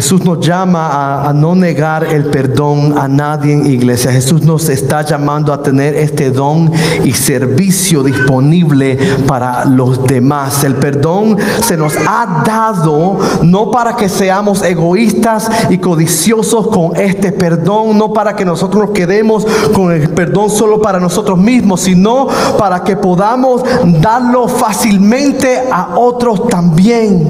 Jesús 0.00 0.24
nos 0.24 0.40
llama 0.40 1.28
a, 1.28 1.30
no 1.34 1.54
negar 1.54 2.04
el 2.04 2.24
perdón 2.24 2.96
a 2.96 3.06
nadie 3.06 3.52
en 3.52 3.66
iglesia. 3.66 4.10
Jesús 4.10 4.40
nos 4.40 4.70
está 4.70 5.02
llamando 5.02 5.52
a 5.52 5.62
tener 5.62 5.94
este 5.94 6.30
don 6.30 6.72
y 7.04 7.12
servicio 7.12 8.02
disponible 8.02 8.96
para 9.28 9.66
los 9.66 10.02
demás. 10.04 10.64
El 10.64 10.76
perdón 10.76 11.36
se 11.62 11.76
nos 11.76 11.92
ha 11.98 12.42
dado 12.46 13.18
no 13.42 13.70
para 13.70 13.94
que 13.94 14.08
seamos 14.08 14.62
egoístas 14.62 15.50
y 15.68 15.76
codiciosos 15.76 16.68
con 16.68 16.96
este 16.96 17.30
perdón, 17.30 17.98
no 17.98 18.14
para 18.14 18.34
que 18.34 18.46
nosotros 18.46 18.86
nos 18.86 18.92
quedemos 18.92 19.46
con 19.74 19.92
el 19.92 20.08
perdón 20.08 20.48
solo 20.48 20.80
para 20.80 20.98
nosotros 20.98 21.38
mismos, 21.38 21.82
sino 21.82 22.26
para 22.56 22.82
que 22.82 22.96
podamos 22.96 23.62
darlo 24.00 24.48
fácilmente 24.48 25.64
a 25.70 25.90
otros 25.98 26.48
también. 26.48 27.28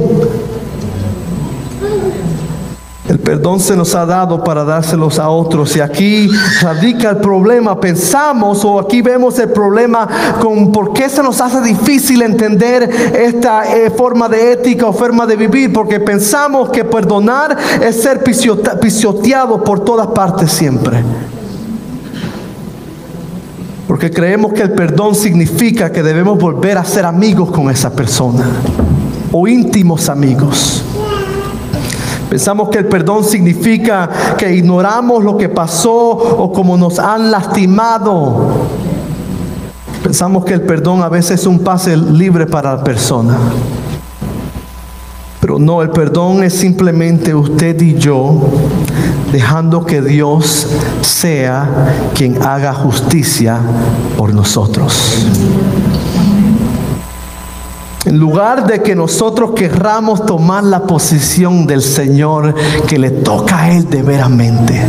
Perdón 3.30 3.60
se 3.60 3.76
nos 3.76 3.94
ha 3.94 4.04
dado 4.04 4.42
para 4.42 4.64
dárselos 4.64 5.20
a 5.20 5.28
otros. 5.28 5.76
Y 5.76 5.80
aquí 5.80 6.28
radica 6.62 7.10
el 7.10 7.18
problema. 7.18 7.78
Pensamos 7.78 8.64
o 8.64 8.80
aquí 8.80 9.02
vemos 9.02 9.38
el 9.38 9.50
problema 9.50 10.08
con 10.40 10.72
por 10.72 10.92
qué 10.92 11.08
se 11.08 11.22
nos 11.22 11.40
hace 11.40 11.60
difícil 11.60 12.22
entender 12.22 12.82
esta 13.14 13.72
eh, 13.72 13.88
forma 13.90 14.28
de 14.28 14.54
ética 14.54 14.88
o 14.88 14.92
forma 14.92 15.28
de 15.28 15.36
vivir. 15.36 15.72
Porque 15.72 16.00
pensamos 16.00 16.70
que 16.70 16.84
perdonar 16.84 17.56
es 17.80 18.02
ser 18.02 18.24
pisoteado 18.24 19.62
por 19.62 19.84
todas 19.84 20.08
partes 20.08 20.50
siempre. 20.50 21.04
Porque 23.86 24.10
creemos 24.10 24.54
que 24.54 24.62
el 24.62 24.72
perdón 24.72 25.14
significa 25.14 25.92
que 25.92 26.02
debemos 26.02 26.36
volver 26.36 26.78
a 26.78 26.84
ser 26.84 27.04
amigos 27.06 27.52
con 27.52 27.70
esa 27.70 27.92
persona 27.92 28.44
o 29.30 29.46
íntimos 29.46 30.08
amigos. 30.08 30.82
Pensamos 32.30 32.68
que 32.68 32.78
el 32.78 32.86
perdón 32.86 33.24
significa 33.24 34.08
que 34.38 34.54
ignoramos 34.54 35.24
lo 35.24 35.36
que 35.36 35.48
pasó 35.48 35.92
o 35.92 36.52
como 36.52 36.76
nos 36.76 37.00
han 37.00 37.32
lastimado. 37.32 38.52
Pensamos 40.00 40.44
que 40.44 40.54
el 40.54 40.62
perdón 40.62 41.02
a 41.02 41.08
veces 41.08 41.40
es 41.40 41.46
un 41.48 41.58
pase 41.58 41.96
libre 41.96 42.46
para 42.46 42.76
la 42.76 42.84
persona. 42.84 43.36
Pero 45.40 45.58
no, 45.58 45.82
el 45.82 45.90
perdón 45.90 46.44
es 46.44 46.54
simplemente 46.54 47.34
usted 47.34 47.80
y 47.82 47.94
yo 47.96 48.40
dejando 49.32 49.84
que 49.84 50.00
Dios 50.00 50.68
sea 51.00 52.12
quien 52.14 52.40
haga 52.40 52.72
justicia 52.72 53.58
por 54.16 54.32
nosotros. 54.32 55.26
En 58.06 58.18
lugar 58.18 58.66
de 58.66 58.82
que 58.82 58.94
nosotros 58.94 59.50
querramos 59.54 60.24
tomar 60.24 60.64
la 60.64 60.84
posición 60.84 61.66
del 61.66 61.82
Señor 61.82 62.54
que 62.86 62.98
le 62.98 63.10
toca 63.10 63.64
a 63.64 63.72
Él 63.72 63.90
de 63.90 64.02
veramente. 64.02 64.80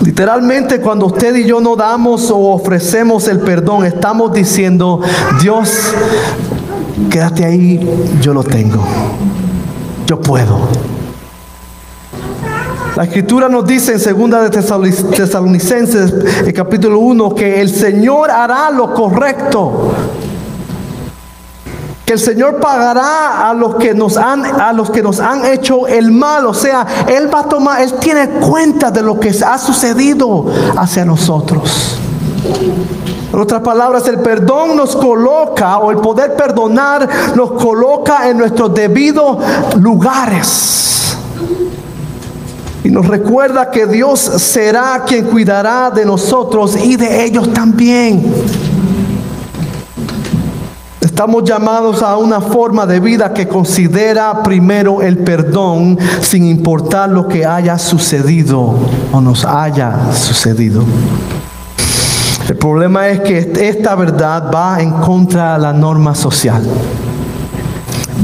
Literalmente 0.00 0.80
cuando 0.80 1.06
usted 1.06 1.34
y 1.34 1.44
yo 1.44 1.60
no 1.60 1.74
damos 1.74 2.30
o 2.30 2.36
ofrecemos 2.36 3.26
el 3.26 3.40
perdón, 3.40 3.84
estamos 3.84 4.32
diciendo, 4.32 5.00
Dios, 5.40 5.92
quédate 7.10 7.44
ahí, 7.44 7.80
yo 8.20 8.32
lo 8.32 8.44
tengo. 8.44 8.84
Yo 10.06 10.20
puedo. 10.20 10.68
La 12.96 13.04
escritura 13.04 13.48
nos 13.48 13.66
dice 13.66 13.92
en 13.92 13.98
segunda 14.00 14.40
de 14.40 14.50
Tesalonicenses, 14.50 16.14
el 16.46 16.52
capítulo 16.52 17.00
1, 17.00 17.34
que 17.34 17.60
el 17.60 17.70
Señor 17.70 18.30
hará 18.30 18.70
lo 18.70 18.94
correcto 18.94 19.94
que 22.04 22.14
el 22.14 22.18
Señor 22.18 22.56
pagará 22.60 23.48
a 23.48 23.54
los 23.54 23.76
que 23.76 23.94
nos 23.94 24.16
han 24.16 24.44
a 24.44 24.72
los 24.72 24.90
que 24.90 25.02
nos 25.02 25.20
han 25.20 25.44
hecho 25.46 25.86
el 25.86 26.10
mal, 26.10 26.46
o 26.46 26.54
sea, 26.54 26.86
él 27.08 27.32
va 27.32 27.40
a 27.40 27.48
tomar, 27.48 27.80
él 27.80 27.92
tiene 27.94 28.28
cuenta 28.28 28.90
de 28.90 29.02
lo 29.02 29.20
que 29.20 29.30
ha 29.44 29.58
sucedido 29.58 30.46
hacia 30.76 31.04
nosotros. 31.04 31.98
En 33.32 33.40
otras 33.40 33.62
palabras, 33.62 34.06
el 34.08 34.18
perdón 34.18 34.76
nos 34.76 34.94
coloca, 34.96 35.78
o 35.78 35.90
el 35.90 35.98
poder 35.98 36.36
perdonar 36.36 37.08
nos 37.34 37.52
coloca 37.52 38.28
en 38.28 38.36
nuestros 38.36 38.74
debidos 38.74 39.38
lugares. 39.76 41.16
Y 42.84 42.90
nos 42.90 43.06
recuerda 43.06 43.70
que 43.70 43.86
Dios 43.86 44.18
será 44.20 45.04
quien 45.06 45.26
cuidará 45.26 45.90
de 45.90 46.04
nosotros 46.04 46.76
y 46.76 46.96
de 46.96 47.24
ellos 47.24 47.52
también. 47.52 48.34
Estamos 51.22 51.44
llamados 51.44 52.02
a 52.02 52.16
una 52.16 52.40
forma 52.40 52.84
de 52.84 52.98
vida 52.98 53.32
que 53.32 53.46
considera 53.46 54.42
primero 54.42 55.02
el 55.02 55.18
perdón 55.18 55.96
sin 56.20 56.44
importar 56.46 57.10
lo 57.10 57.28
que 57.28 57.46
haya 57.46 57.78
sucedido 57.78 58.74
o 59.12 59.20
nos 59.20 59.44
haya 59.44 60.12
sucedido. 60.12 60.82
El 62.48 62.56
problema 62.56 63.06
es 63.06 63.20
que 63.20 63.52
esta 63.60 63.94
verdad 63.94 64.50
va 64.52 64.80
en 64.80 64.90
contra 64.90 65.52
de 65.52 65.60
la 65.60 65.72
norma 65.72 66.16
social. 66.16 66.68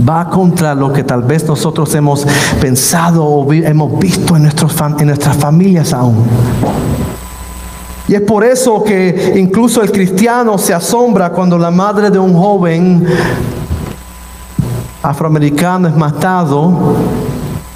Va 0.07 0.29
contra 0.29 0.75
lo 0.75 0.93
que 0.93 1.05
tal 1.05 1.23
vez 1.23 1.47
nosotros 1.47 1.95
hemos 1.95 2.27
pensado 2.61 3.25
o 3.25 3.53
hemos 3.53 3.97
visto 4.01 4.35
en, 4.35 4.43
nuestras 4.43 5.37
familias 5.37 5.93
aún. 5.93 6.25
Y 8.09 8.15
es 8.15 8.23
por 8.23 8.43
eso 8.43 8.83
que 8.83 9.35
incluso 9.37 9.83
el 9.83 9.93
cristiano 9.93 10.57
se 10.57 10.73
asombra 10.73 11.31
cuando 11.31 11.59
la 11.59 11.71
madre 11.71 12.11
de 12.11 12.19
un 12.19 12.33
joven 12.33 13.07
afroamericano 15.03 15.89
es 15.89 15.95
matado 15.95 16.97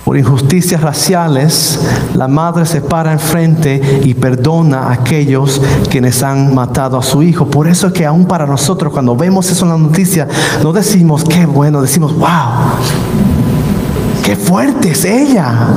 por 0.04 0.16
injusticias 0.18 0.80
raciales, 0.80 1.78
la 2.14 2.28
madre 2.28 2.66
se 2.66 2.80
para 2.80 3.12
enfrente 3.12 4.00
y 4.04 4.14
perdona 4.14 4.88
a 4.88 4.92
aquellos 4.92 5.60
quienes 5.90 6.22
han 6.22 6.54
matado 6.54 6.98
a 6.98 7.02
su 7.02 7.22
hijo. 7.22 7.46
Por 7.46 7.68
eso 7.68 7.88
es 7.88 7.92
que 7.92 8.06
aún 8.06 8.24
para 8.24 8.46
nosotros 8.46 8.92
cuando 8.92 9.14
vemos 9.14 9.50
eso 9.50 9.64
en 9.64 9.70
la 9.70 9.78
noticia, 9.78 10.26
no 10.62 10.72
decimos 10.72 11.24
qué 11.24 11.46
bueno, 11.46 11.80
decimos, 11.82 12.16
wow, 12.16 12.28
qué 14.24 14.34
fuerte 14.34 14.90
es 14.90 15.04
ella. 15.04 15.68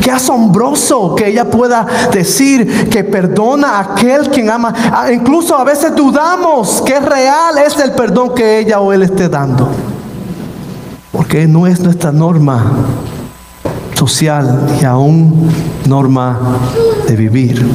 Qué 0.00 0.10
asombroso 0.10 1.14
que 1.14 1.28
ella 1.28 1.50
pueda 1.50 1.86
decir 2.12 2.88
que 2.88 3.04
perdona 3.04 3.76
a 3.76 3.80
aquel 3.80 4.30
quien 4.30 4.50
ama. 4.50 4.72
Ah, 4.92 5.12
incluso 5.12 5.56
a 5.56 5.64
veces 5.64 5.94
dudamos 5.94 6.82
que 6.82 6.98
real 6.98 7.58
es 7.58 7.78
el 7.78 7.92
perdón 7.92 8.34
que 8.34 8.60
ella 8.60 8.80
o 8.80 8.92
él 8.92 9.02
esté 9.02 9.28
dando. 9.28 9.68
Porque 11.12 11.46
no 11.46 11.66
es 11.66 11.80
nuestra 11.80 12.12
norma 12.12 12.72
social 13.94 14.78
y 14.80 14.84
aún 14.86 15.50
norma 15.86 16.38
de 17.06 17.16
vivir. 17.16 17.66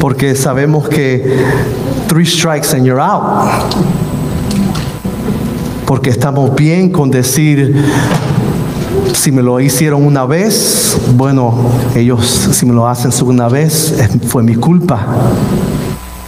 Porque 0.00 0.34
sabemos 0.34 0.88
que 0.88 1.44
three 2.08 2.26
strikes 2.26 2.74
and 2.74 2.84
you're 2.84 3.00
out. 3.00 3.22
Porque 5.86 6.10
estamos 6.10 6.52
bien 6.56 6.90
con 6.90 7.12
decir, 7.12 7.76
si 9.16 9.32
me 9.32 9.42
lo 9.42 9.58
hicieron 9.60 10.04
una 10.04 10.26
vez, 10.26 10.98
bueno, 11.16 11.54
ellos 11.94 12.48
si 12.52 12.66
me 12.66 12.74
lo 12.74 12.86
hacen 12.86 13.10
una 13.24 13.48
vez, 13.48 13.94
fue 14.28 14.42
mi 14.42 14.54
culpa. 14.54 15.06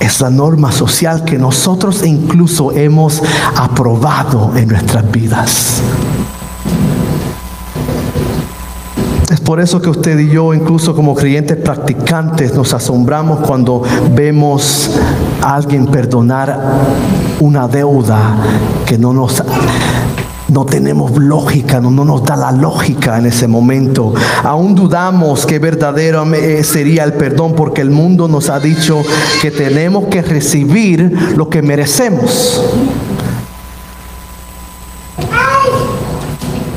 Es 0.01 0.20
la 0.20 0.31
norma 0.31 0.72
social 0.72 1.24
que 1.24 1.38
nosotros 1.38 2.05
incluso 2.05 2.72
hemos 2.72 3.22
aprobado 3.57 4.53
en 4.57 4.68
nuestras 4.68 5.11
vidas. 5.11 5.83
Es 9.31 9.40
por 9.40 9.61
eso 9.61 9.81
que 9.83 9.90
usted 9.90 10.18
y 10.18 10.31
yo, 10.31 10.55
incluso 10.55 10.94
como 10.94 11.14
creyentes 11.14 11.59
practicantes, 11.59 12.55
nos 12.55 12.72
asombramos 12.72 13.40
cuando 13.40 13.83
vemos 14.12 14.90
a 15.42 15.55
alguien 15.55 15.87
perdonar 15.87 16.59
una 17.38 17.68
deuda 17.68 18.37
que 18.87 18.96
no 18.96 19.12
nos 19.12 19.42
no 20.48 20.64
tenemos 20.64 21.16
lógica, 21.18 21.80
no, 21.80 21.90
nos 21.90 22.24
da 22.24 22.37
la 22.37 22.52
lógica 22.52 23.18
en 23.18 23.26
ese 23.26 23.46
momento. 23.46 24.14
Aún 24.42 24.74
dudamos 24.74 25.46
que 25.46 25.58
verdadero 25.58 26.24
eh, 26.34 26.64
sería 26.64 27.04
el 27.04 27.12
perdón 27.14 27.54
porque 27.54 27.82
el 27.82 27.90
mundo 27.90 28.28
nos 28.28 28.48
ha 28.48 28.58
dicho 28.58 29.02
que 29.42 29.50
tenemos 29.50 30.06
que 30.06 30.22
recibir 30.22 31.34
lo 31.37 31.48
que 31.48 31.62
merecemos. 31.62 32.62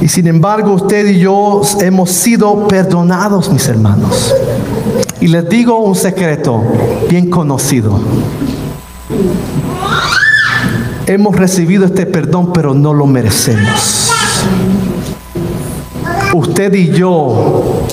Y 0.02 0.08
sin 0.08 0.28
embargo 0.28 0.74
usted 0.74 1.08
y 1.08 1.20
yo 1.20 1.62
hemos 1.80 2.10
sido 2.10 2.68
perdonados, 2.68 3.52
mis 3.52 3.68
hermanos. 3.68 4.34
Y 5.22 5.28
les 5.28 5.48
digo 5.48 5.78
un 5.78 5.96
secreto 5.96 6.64
bien 7.08 7.30
conocido. 7.30 8.00
Hemos 11.12 11.36
recibido 11.36 11.84
este 11.84 12.06
perdón, 12.06 12.54
pero 12.54 12.74
no 12.74 12.94
lo 12.94 13.06
merecemos. 13.06 14.14
Usted 16.34 16.74
y 16.74 16.90
yo, 16.92 17.86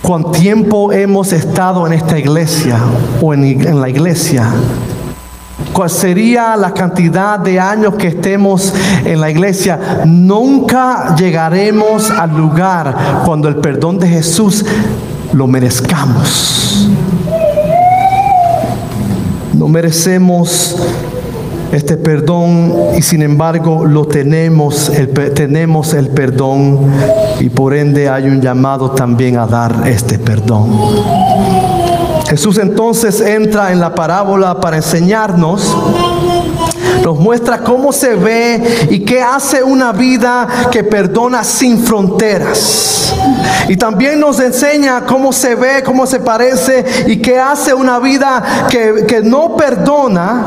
con 0.00 0.32
tiempo 0.32 0.94
hemos 0.94 1.34
estado 1.34 1.86
en 1.86 1.92
esta 1.92 2.18
iglesia 2.18 2.78
o 3.20 3.34
en, 3.34 3.44
en 3.44 3.82
la 3.82 3.90
iglesia, 3.90 4.50
cuál 5.74 5.90
sería 5.90 6.56
la 6.56 6.72
cantidad 6.72 7.38
de 7.38 7.60
años 7.60 7.96
que 7.96 8.08
estemos 8.08 8.72
en 9.04 9.20
la 9.20 9.30
iglesia, 9.30 10.00
nunca 10.06 11.14
llegaremos 11.16 12.10
al 12.10 12.34
lugar 12.34 12.96
cuando 13.26 13.46
el 13.46 13.56
perdón 13.56 13.98
de 13.98 14.08
Jesús 14.08 14.64
lo 15.34 15.46
merezcamos. 15.46 16.88
No 19.60 19.68
merecemos 19.68 20.74
este 21.70 21.98
perdón 21.98 22.74
y 22.96 23.02
sin 23.02 23.20
embargo 23.20 23.84
lo 23.84 24.06
tenemos 24.06 24.88
el, 24.88 25.10
tenemos 25.34 25.92
el 25.92 26.08
perdón 26.08 26.78
y 27.40 27.50
por 27.50 27.74
ende 27.74 28.08
hay 28.08 28.24
un 28.24 28.40
llamado 28.40 28.92
también 28.92 29.36
a 29.36 29.46
dar 29.46 29.82
este 29.86 30.18
perdón. 30.18 30.70
Jesús 32.26 32.56
entonces 32.56 33.20
entra 33.20 33.70
en 33.70 33.80
la 33.80 33.94
parábola 33.94 34.58
para 34.62 34.78
enseñarnos 34.78 35.76
nos 37.02 37.18
muestra 37.18 37.58
cómo 37.58 37.92
se 37.92 38.14
ve 38.14 38.88
y 38.90 39.00
qué 39.00 39.22
hace 39.22 39.62
una 39.62 39.92
vida 39.92 40.46
que 40.70 40.84
perdona 40.84 41.44
sin 41.44 41.78
fronteras. 41.78 43.14
Y 43.68 43.76
también 43.76 44.20
nos 44.20 44.40
enseña 44.40 45.06
cómo 45.06 45.32
se 45.32 45.54
ve, 45.54 45.82
cómo 45.84 46.06
se 46.06 46.20
parece 46.20 46.84
y 47.06 47.18
qué 47.18 47.38
hace 47.38 47.72
una 47.74 47.98
vida 47.98 48.66
que, 48.70 49.04
que 49.06 49.22
no 49.22 49.56
perdona 49.56 50.44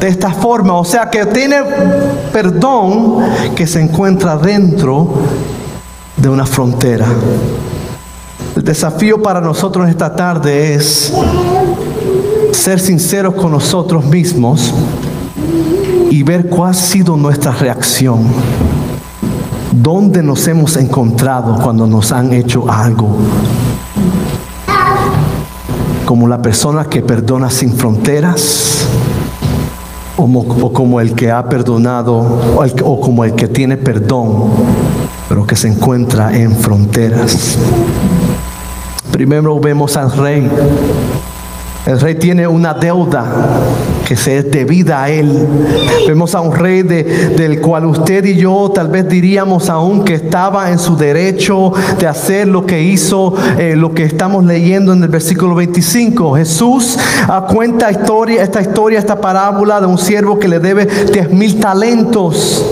de 0.00 0.08
esta 0.08 0.30
forma. 0.30 0.74
O 0.74 0.84
sea, 0.84 1.08
que 1.10 1.26
tiene 1.26 1.62
perdón 2.32 3.18
que 3.54 3.66
se 3.66 3.80
encuentra 3.80 4.36
dentro 4.36 5.08
de 6.16 6.28
una 6.28 6.46
frontera. 6.46 7.06
El 8.56 8.64
desafío 8.64 9.22
para 9.22 9.40
nosotros 9.40 9.88
esta 9.88 10.14
tarde 10.14 10.74
es 10.74 11.12
ser 12.52 12.80
sinceros 12.80 13.34
con 13.34 13.52
nosotros 13.52 14.04
mismos 14.04 14.74
y 16.18 16.24
ver 16.24 16.48
cuál 16.48 16.70
ha 16.72 16.74
sido 16.74 17.16
nuestra 17.16 17.52
reacción. 17.52 18.24
¿Dónde 19.70 20.20
nos 20.20 20.48
hemos 20.48 20.76
encontrado 20.76 21.62
cuando 21.62 21.86
nos 21.86 22.10
han 22.10 22.32
hecho 22.32 22.68
algo? 22.68 23.18
Como 26.04 26.26
la 26.26 26.42
persona 26.42 26.86
que 26.86 27.02
perdona 27.02 27.50
sin 27.50 27.72
fronteras, 27.72 28.84
o 30.16 30.72
como, 30.72 31.00
el 31.00 31.14
que 31.14 31.30
ha 31.30 31.48
perdonado, 31.48 32.16
o, 32.16 32.66
o 32.82 33.00
como 33.00 33.22
el 33.22 33.36
que 33.36 33.46
tiene 33.46 33.76
perdón, 33.76 34.50
pero 35.28 35.46
que 35.46 35.54
se 35.54 35.68
encuentra 35.68 36.36
en 36.36 36.50
fronteras. 36.56 37.56
Primero 39.12 39.60
vemos 39.60 39.96
al 39.96 40.10
rey. 40.10 40.50
El 41.86 42.00
rey 42.00 42.16
tiene 42.16 42.48
una 42.48 42.74
deuda 42.74 43.24
que 44.08 44.16
se 44.16 44.38
es 44.38 44.50
debida 44.50 45.02
a 45.02 45.10
él. 45.10 45.46
Vemos 46.06 46.34
a 46.34 46.40
un 46.40 46.54
rey 46.54 46.82
del 46.82 47.60
cual 47.60 47.84
usted 47.84 48.24
y 48.24 48.36
yo 48.36 48.72
tal 48.74 48.88
vez 48.88 49.06
diríamos 49.06 49.68
aún 49.68 50.02
que 50.02 50.14
estaba 50.14 50.70
en 50.70 50.78
su 50.78 50.96
derecho 50.96 51.74
de 51.98 52.06
hacer 52.06 52.48
lo 52.48 52.64
que 52.64 52.82
hizo, 52.82 53.34
eh, 53.58 53.74
lo 53.76 53.92
que 53.92 54.04
estamos 54.04 54.46
leyendo 54.46 54.94
en 54.94 55.02
el 55.02 55.10
versículo 55.10 55.54
25. 55.56 56.36
Jesús 56.36 56.98
cuenta 57.50 57.90
historia, 57.90 58.42
esta 58.42 58.62
historia, 58.62 58.98
esta 58.98 59.20
parábola 59.20 59.78
de 59.78 59.86
un 59.86 59.98
siervo 59.98 60.38
que 60.38 60.48
le 60.48 60.58
debe 60.58 60.86
10 60.86 61.30
mil 61.30 61.60
talentos. 61.60 62.64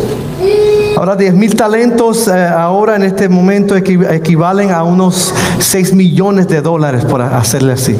Ahora 0.96 1.16
10 1.16 1.34
mil 1.34 1.54
talentos 1.54 2.28
eh, 2.28 2.46
ahora 2.46 2.96
en 2.96 3.02
este 3.02 3.28
momento 3.28 3.76
equivalen 3.76 4.70
a 4.70 4.84
unos 4.84 5.34
6 5.58 5.92
millones 5.92 6.48
de 6.48 6.62
dólares 6.62 7.04
por 7.04 7.20
hacerle 7.20 7.74
así. 7.74 7.94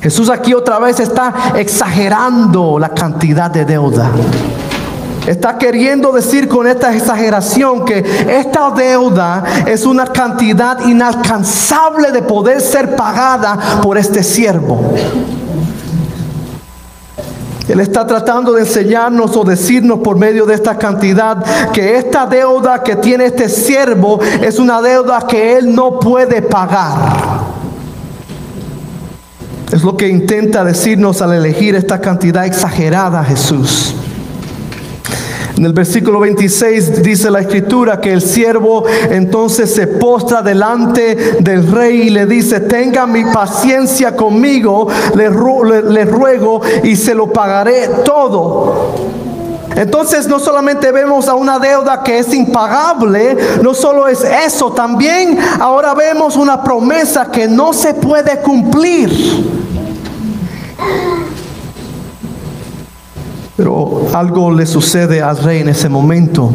Jesús 0.00 0.30
aquí 0.30 0.54
otra 0.54 0.78
vez 0.78 1.00
está 1.00 1.52
exagerando 1.56 2.78
la 2.78 2.88
cantidad 2.90 3.50
de 3.50 3.64
deuda. 3.64 4.10
Está 5.26 5.56
queriendo 5.56 6.10
decir 6.10 6.48
con 6.48 6.66
esta 6.66 6.92
exageración 6.92 7.84
que 7.84 7.98
esta 8.28 8.70
deuda 8.70 9.44
es 9.66 9.86
una 9.86 10.06
cantidad 10.06 10.84
inalcanzable 10.84 12.10
de 12.10 12.22
poder 12.22 12.60
ser 12.60 12.96
pagada 12.96 13.80
por 13.80 13.96
este 13.96 14.24
siervo. 14.24 14.94
Él 17.68 17.78
está 17.78 18.04
tratando 18.04 18.52
de 18.52 18.62
enseñarnos 18.62 19.36
o 19.36 19.44
decirnos 19.44 20.00
por 20.00 20.18
medio 20.18 20.44
de 20.44 20.54
esta 20.54 20.76
cantidad 20.76 21.70
que 21.72 21.96
esta 21.96 22.26
deuda 22.26 22.82
que 22.82 22.96
tiene 22.96 23.26
este 23.26 23.48
siervo 23.48 24.20
es 24.20 24.58
una 24.58 24.82
deuda 24.82 25.24
que 25.28 25.56
él 25.56 25.72
no 25.72 26.00
puede 26.00 26.42
pagar. 26.42 27.61
Es 29.72 29.82
lo 29.82 29.96
que 29.96 30.06
intenta 30.06 30.64
decirnos 30.64 31.22
al 31.22 31.32
elegir 31.32 31.74
esta 31.74 31.98
cantidad 31.98 32.44
exagerada 32.44 33.24
Jesús. 33.24 33.94
En 35.56 35.64
el 35.64 35.72
versículo 35.72 36.20
26 36.20 37.02
dice 37.02 37.30
la 37.30 37.40
escritura 37.40 37.98
que 37.98 38.12
el 38.12 38.20
siervo 38.20 38.84
entonces 39.08 39.74
se 39.74 39.86
postra 39.86 40.42
delante 40.42 41.36
del 41.40 41.72
rey 41.72 42.02
y 42.02 42.10
le 42.10 42.26
dice, 42.26 42.60
tenga 42.60 43.06
mi 43.06 43.24
paciencia 43.24 44.14
conmigo, 44.14 44.88
le, 45.14 45.30
ruego 45.30 46.60
y 46.82 46.94
se 46.94 47.14
lo 47.14 47.32
pagaré 47.32 47.88
todo. 48.04 48.94
Entonces 49.74 50.28
no 50.28 50.38
solamente 50.38 50.92
vemos 50.92 51.28
a 51.28 51.34
una 51.34 51.58
deuda 51.58 52.02
que 52.02 52.18
es 52.18 52.34
impagable, 52.34 53.38
no 53.62 53.72
solo 53.72 54.06
es 54.06 54.22
eso, 54.22 54.72
también 54.72 55.38
ahora 55.58 55.94
vemos 55.94 56.36
una 56.36 56.62
promesa 56.62 57.30
que 57.30 57.48
no 57.48 57.72
se 57.72 57.94
puede 57.94 58.38
cumplir. 58.40 59.61
Pero 63.56 64.08
algo 64.14 64.50
le 64.50 64.66
sucede 64.66 65.22
al 65.22 65.38
rey 65.38 65.60
en 65.60 65.68
ese 65.68 65.88
momento. 65.88 66.50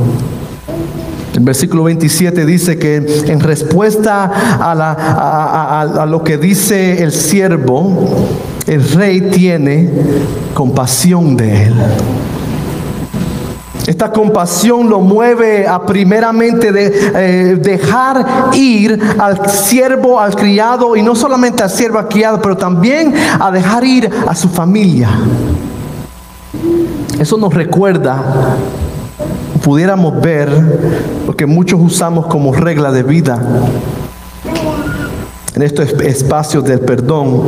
El 1.34 1.44
versículo 1.44 1.84
27 1.84 2.46
dice 2.48 2.80
que 2.80 2.96
en 2.96 3.40
respuesta 3.40 4.24
a, 4.60 6.02
a, 6.02 6.06
lo 6.08 6.24
que 6.24 6.38
dice 6.40 7.04
el 7.04 7.12
siervo, 7.12 8.28
el 8.66 8.84
rey 8.92 9.22
tiene 9.30 9.88
compasión 10.56 11.38
de 11.38 11.66
él. 11.66 11.74
Esta 13.88 14.12
compasión 14.12 14.90
lo 14.90 15.00
mueve 15.00 15.66
a 15.66 15.86
primeramente 15.86 16.72
eh, 16.76 17.56
dejar 17.56 18.50
ir 18.54 19.00
al 19.18 19.50
siervo, 19.50 20.20
al 20.20 20.36
criado, 20.36 20.98
y 20.98 21.02
no 21.02 21.16
solamente 21.16 21.64
al 21.64 21.70
siervo, 21.70 21.98
al 21.98 22.10
criado, 22.10 22.42
pero 22.42 22.58
también 22.58 23.14
a 23.40 23.50
dejar 23.50 23.86
ir 23.86 24.10
a 24.28 24.36
su 24.36 24.50
familia. 24.50 25.10
Eso 27.18 27.38
nos 27.38 27.54
recuerda, 27.54 28.22
pudiéramos 29.64 30.22
ver, 30.22 30.50
lo 31.26 31.34
que 31.34 31.46
muchos 31.46 31.80
usamos 31.82 32.28
como 32.28 32.54
regla 32.54 32.92
de 32.92 33.04
vida 33.04 33.42
en 35.58 35.64
estos 35.64 35.90
espacios 36.04 36.64
del 36.66 36.82
perdón, 36.82 37.42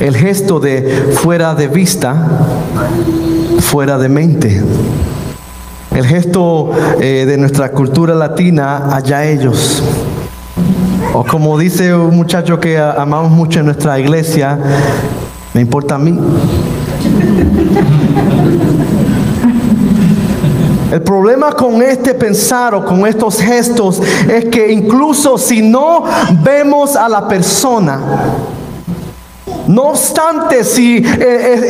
el 0.00 0.16
gesto 0.16 0.58
de 0.58 1.12
fuera 1.14 1.54
de 1.54 1.68
vista, 1.68 2.28
fuera 3.72 3.96
de 3.96 4.10
mente. 4.10 4.62
El 5.94 6.04
gesto 6.04 6.72
eh, 7.00 7.24
de 7.26 7.38
nuestra 7.38 7.70
cultura 7.72 8.14
latina, 8.14 8.94
allá 8.94 9.24
ellos. 9.24 9.82
O 11.14 11.24
como 11.24 11.56
dice 11.56 11.94
un 11.94 12.14
muchacho 12.14 12.60
que 12.60 12.78
amamos 12.78 13.32
mucho 13.32 13.60
en 13.60 13.64
nuestra 13.64 13.98
iglesia, 13.98 14.58
me 15.54 15.62
importa 15.62 15.94
a 15.94 15.98
mí. 15.98 16.18
El 20.92 21.00
problema 21.00 21.52
con 21.52 21.80
este 21.80 22.12
pensar 22.12 22.74
o 22.74 22.84
con 22.84 23.06
estos 23.06 23.40
gestos 23.40 24.02
es 24.28 24.44
que 24.50 24.70
incluso 24.70 25.38
si 25.38 25.62
no 25.62 26.04
vemos 26.44 26.94
a 26.94 27.08
la 27.08 27.26
persona, 27.26 28.00
no 29.72 29.84
obstante, 29.84 30.64
si 30.64 30.98
eh, 30.98 31.02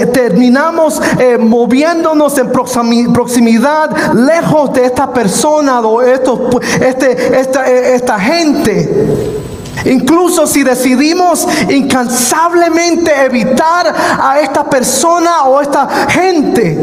eh, 0.03 0.07
terminamos 0.07 1.01
eh, 1.21 1.39
moviéndonos 1.39 2.37
en 2.37 2.51
proximidad, 2.51 4.15
lejos 4.15 4.73
de 4.73 4.87
esta 4.87 5.13
persona 5.13 5.81
o 5.81 6.03
este, 6.03 7.39
esta, 7.41 7.67
esta 7.69 8.19
gente, 8.19 9.39
Incluso 9.85 10.47
si 10.47 10.63
decidimos 10.63 11.47
incansablemente 11.69 13.11
evitar 13.25 13.93
a 14.21 14.39
esta 14.41 14.69
persona 14.69 15.45
o 15.45 15.61
esta 15.61 15.89
gente, 16.09 16.79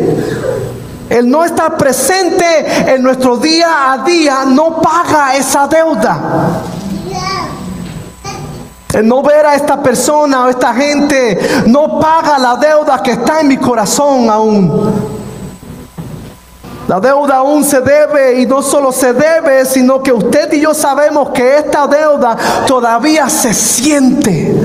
el 1.10 1.29
no 1.29 1.45
estar 1.45 1.77
presente 1.77 2.43
en 2.93 3.01
nuestro 3.01 3.38
día 3.38 3.93
a 3.93 3.99
día 3.99 4.43
no 4.45 4.82
paga 4.82 5.36
esa 5.36 5.67
deuda. 5.67 6.62
No 9.04 9.21
ver 9.21 9.45
a 9.45 9.56
esta 9.56 9.82
persona 9.84 10.45
o 10.45 10.49
esta 10.49 10.73
gente 10.73 11.39
no 11.67 11.99
paga 11.99 12.39
la 12.39 12.56
deuda 12.56 13.02
que 13.04 13.12
está 13.12 13.41
en 13.41 13.47
mi 13.47 13.58
corazón 13.58 14.28
aún. 14.30 15.19
La 16.88 16.99
deuda 16.99 17.36
aún 17.36 17.63
se 17.63 17.82
debe 17.82 18.41
y 18.41 18.47
no 18.47 18.63
solo 18.63 18.91
se 18.91 19.13
debe, 19.13 19.63
sino 19.65 20.02
que 20.02 20.12
usted 20.12 20.52
y 20.54 20.62
yo 20.62 20.73
sabemos 20.73 21.30
que 21.30 21.58
esta 21.58 21.86
deuda 21.86 22.36
todavía 22.65 23.30
se 23.30 23.54
siente. 23.54 24.56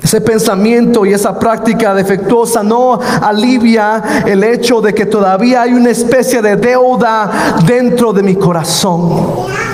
Ese 0.00 0.20
pensamiento 0.20 1.04
y 1.04 1.12
esa 1.12 1.36
práctica 1.36 1.92
defectuosa 1.92 2.62
no 2.62 3.00
alivia 3.20 4.22
el 4.24 4.44
hecho 4.44 4.80
de 4.80 4.94
que 4.94 5.06
todavía 5.06 5.62
hay 5.62 5.72
una 5.72 5.90
especie 5.90 6.40
de 6.40 6.54
deuda 6.54 7.56
dentro 7.66 8.12
de 8.12 8.22
mi 8.22 8.36
corazón 8.36 9.66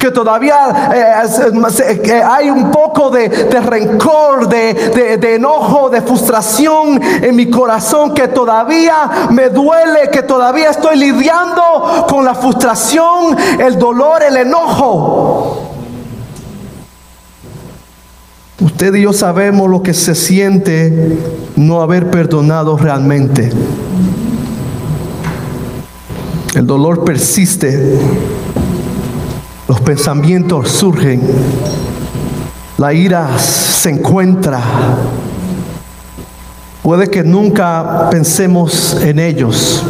que 0.00 0.10
todavía 0.10 0.90
eh, 0.94 2.22
hay 2.26 2.48
un 2.48 2.70
poco 2.70 3.10
de, 3.10 3.28
rencor, 3.28 4.48
de, 4.48 5.18
de, 5.18 5.34
enojo, 5.34 5.90
de 5.90 6.00
frustración 6.00 6.98
en 7.02 7.36
mi 7.36 7.50
corazón, 7.50 8.14
que 8.14 8.28
todavía 8.28 9.28
me 9.30 9.50
duele, 9.50 10.08
que 10.10 10.22
todavía 10.22 10.70
estoy 10.70 10.96
lidiando 10.96 12.06
con 12.08 12.24
la 12.24 12.34
frustración, 12.34 13.36
el 13.60 13.78
dolor, 13.78 14.22
el 14.22 14.38
enojo. 14.38 15.66
Usted 18.60 18.94
y 18.94 19.02
yo 19.02 19.12
sabemos 19.12 19.68
lo 19.68 19.82
que 19.82 19.92
se 19.92 20.14
siente 20.14 21.18
no 21.56 21.82
haber 21.82 22.10
perdonado 22.10 22.78
realmente. 22.78 23.50
El 26.54 26.66
dolor 26.66 27.04
persiste 27.04 27.98
los 29.70 29.80
pensamientos 29.82 30.68
surgen, 30.68 31.22
la 32.76 32.92
ira 32.92 33.38
se 33.38 33.90
encuentra. 33.90 34.60
Puede 36.82 37.08
que 37.08 37.22
nunca 37.22 38.08
pensemos 38.10 39.00
en 39.00 39.20
ellos. 39.20 39.84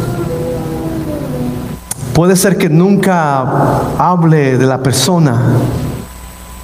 Puede 2.13 2.35
ser 2.35 2.59
que 2.59 2.69
nunca 2.69 3.41
hable 3.97 4.59
de 4.59 4.67
la 4.67 4.83
persona. 4.83 5.41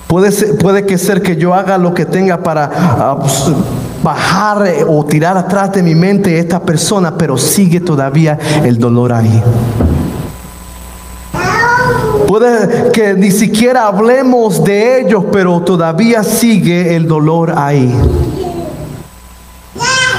Puede, 0.06 0.32
ser, 0.32 0.86
que 0.86 1.00
ser 1.00 1.24
que 1.24 1.38
yo 1.38 1.56
haga 1.56 1.80
lo 1.80 1.96
que 1.96 2.06
tenga 2.06 2.44
para 2.44 2.70
ah, 2.72 3.18
pues, 3.20 3.46
bajar 4.04 4.64
o 4.88 5.04
tirar 5.04 5.36
atrás 5.36 5.72
de 5.72 5.82
mi 5.82 5.96
mente 5.96 6.38
esta 6.38 6.62
persona, 6.62 7.18
pero 7.18 7.36
sigue 7.36 7.80
todavía 7.80 8.38
el 8.64 8.78
dolor 8.78 9.12
ahí. 9.12 9.42
Que 12.92 13.14
ni 13.14 13.32
siquiera 13.32 13.88
hablemos 13.88 14.64
de 14.64 15.02
ellos, 15.02 15.26
pero 15.32 15.62
todavía 15.62 16.24
sigue 16.24 16.96
el 16.96 17.08
dolor 17.08 17.54
ahí. 17.56 17.94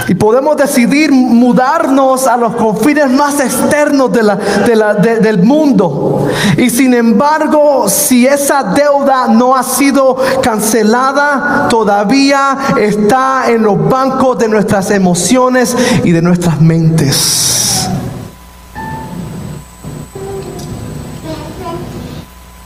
Y 0.08 0.14
podemos 0.14 0.56
decidir 0.56 1.12
mudarnos 1.12 2.26
a 2.26 2.38
los 2.38 2.54
confines 2.54 3.10
más 3.10 3.40
externos 3.40 4.10
del 4.10 5.38
mundo. 5.42 6.26
Y 6.56 6.70
sin 6.70 6.94
embargo, 6.94 7.86
si 7.90 8.26
esa 8.26 8.62
deuda 8.62 9.28
no 9.28 9.54
ha 9.54 9.62
sido 9.62 10.16
cancelada, 10.42 11.66
todavía 11.68 12.56
está 12.80 13.50
en 13.50 13.62
los 13.62 13.86
bancos 13.86 14.38
de 14.38 14.48
nuestras 14.48 14.90
emociones 14.92 15.76
y 16.02 16.12
de 16.12 16.22
nuestras 16.22 16.58
mentes. 16.58 17.57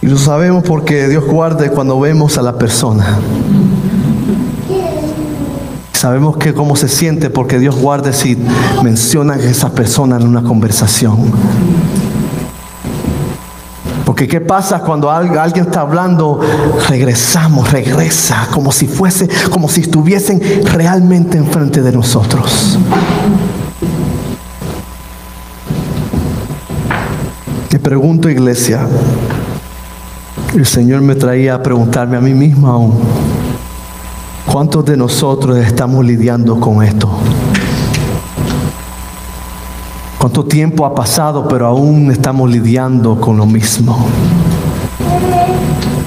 Y 0.02 0.08
lo 0.08 0.18
sabemos 0.18 0.64
porque 0.64 1.06
Dios 1.06 1.24
guarde 1.24 1.70
cuando 1.70 1.98
vemos 2.00 2.36
a 2.36 2.42
la 2.42 2.58
persona. 2.58 3.18
Sabemos 5.92 6.36
que 6.38 6.52
cómo 6.52 6.74
se 6.74 6.88
siente 6.88 7.30
porque 7.30 7.60
Dios 7.60 7.76
guarde 7.76 8.12
si 8.12 8.36
mencionan 8.82 9.38
a 9.38 9.44
esa 9.44 9.70
persona 9.70 10.16
en 10.16 10.26
una 10.26 10.42
conversación. 10.42 11.30
Porque 14.04 14.26
¿qué 14.26 14.40
pasa 14.40 14.80
cuando 14.80 15.08
alguien 15.08 15.66
está 15.66 15.82
hablando? 15.82 16.40
Regresamos, 16.88 17.70
regresa, 17.70 18.48
como 18.50 18.72
si 18.72 18.88
fuese, 18.88 19.28
como 19.50 19.68
si 19.68 19.82
estuviesen 19.82 20.42
realmente 20.64 21.38
enfrente 21.38 21.80
de 21.80 21.92
nosotros. 21.92 22.76
Te 27.68 27.78
pregunto, 27.78 28.28
iglesia, 28.28 28.88
el 30.54 30.66
Señor 30.66 31.00
me 31.00 31.14
traía 31.14 31.54
a 31.54 31.62
preguntarme 31.62 32.16
a 32.16 32.20
mí 32.20 32.34
mismo 32.34 32.68
aún, 32.68 32.98
¿cuántos 34.50 34.84
de 34.84 34.96
nosotros 34.96 35.56
estamos 35.56 36.04
lidiando 36.04 36.60
con 36.60 36.82
esto? 36.82 37.08
¿Cuánto 40.18 40.44
tiempo 40.44 40.84
ha 40.84 40.94
pasado 40.94 41.48
pero 41.48 41.66
aún 41.66 42.10
estamos 42.10 42.50
lidiando 42.50 43.18
con 43.18 43.36
lo 43.38 43.46
mismo? 43.46 44.06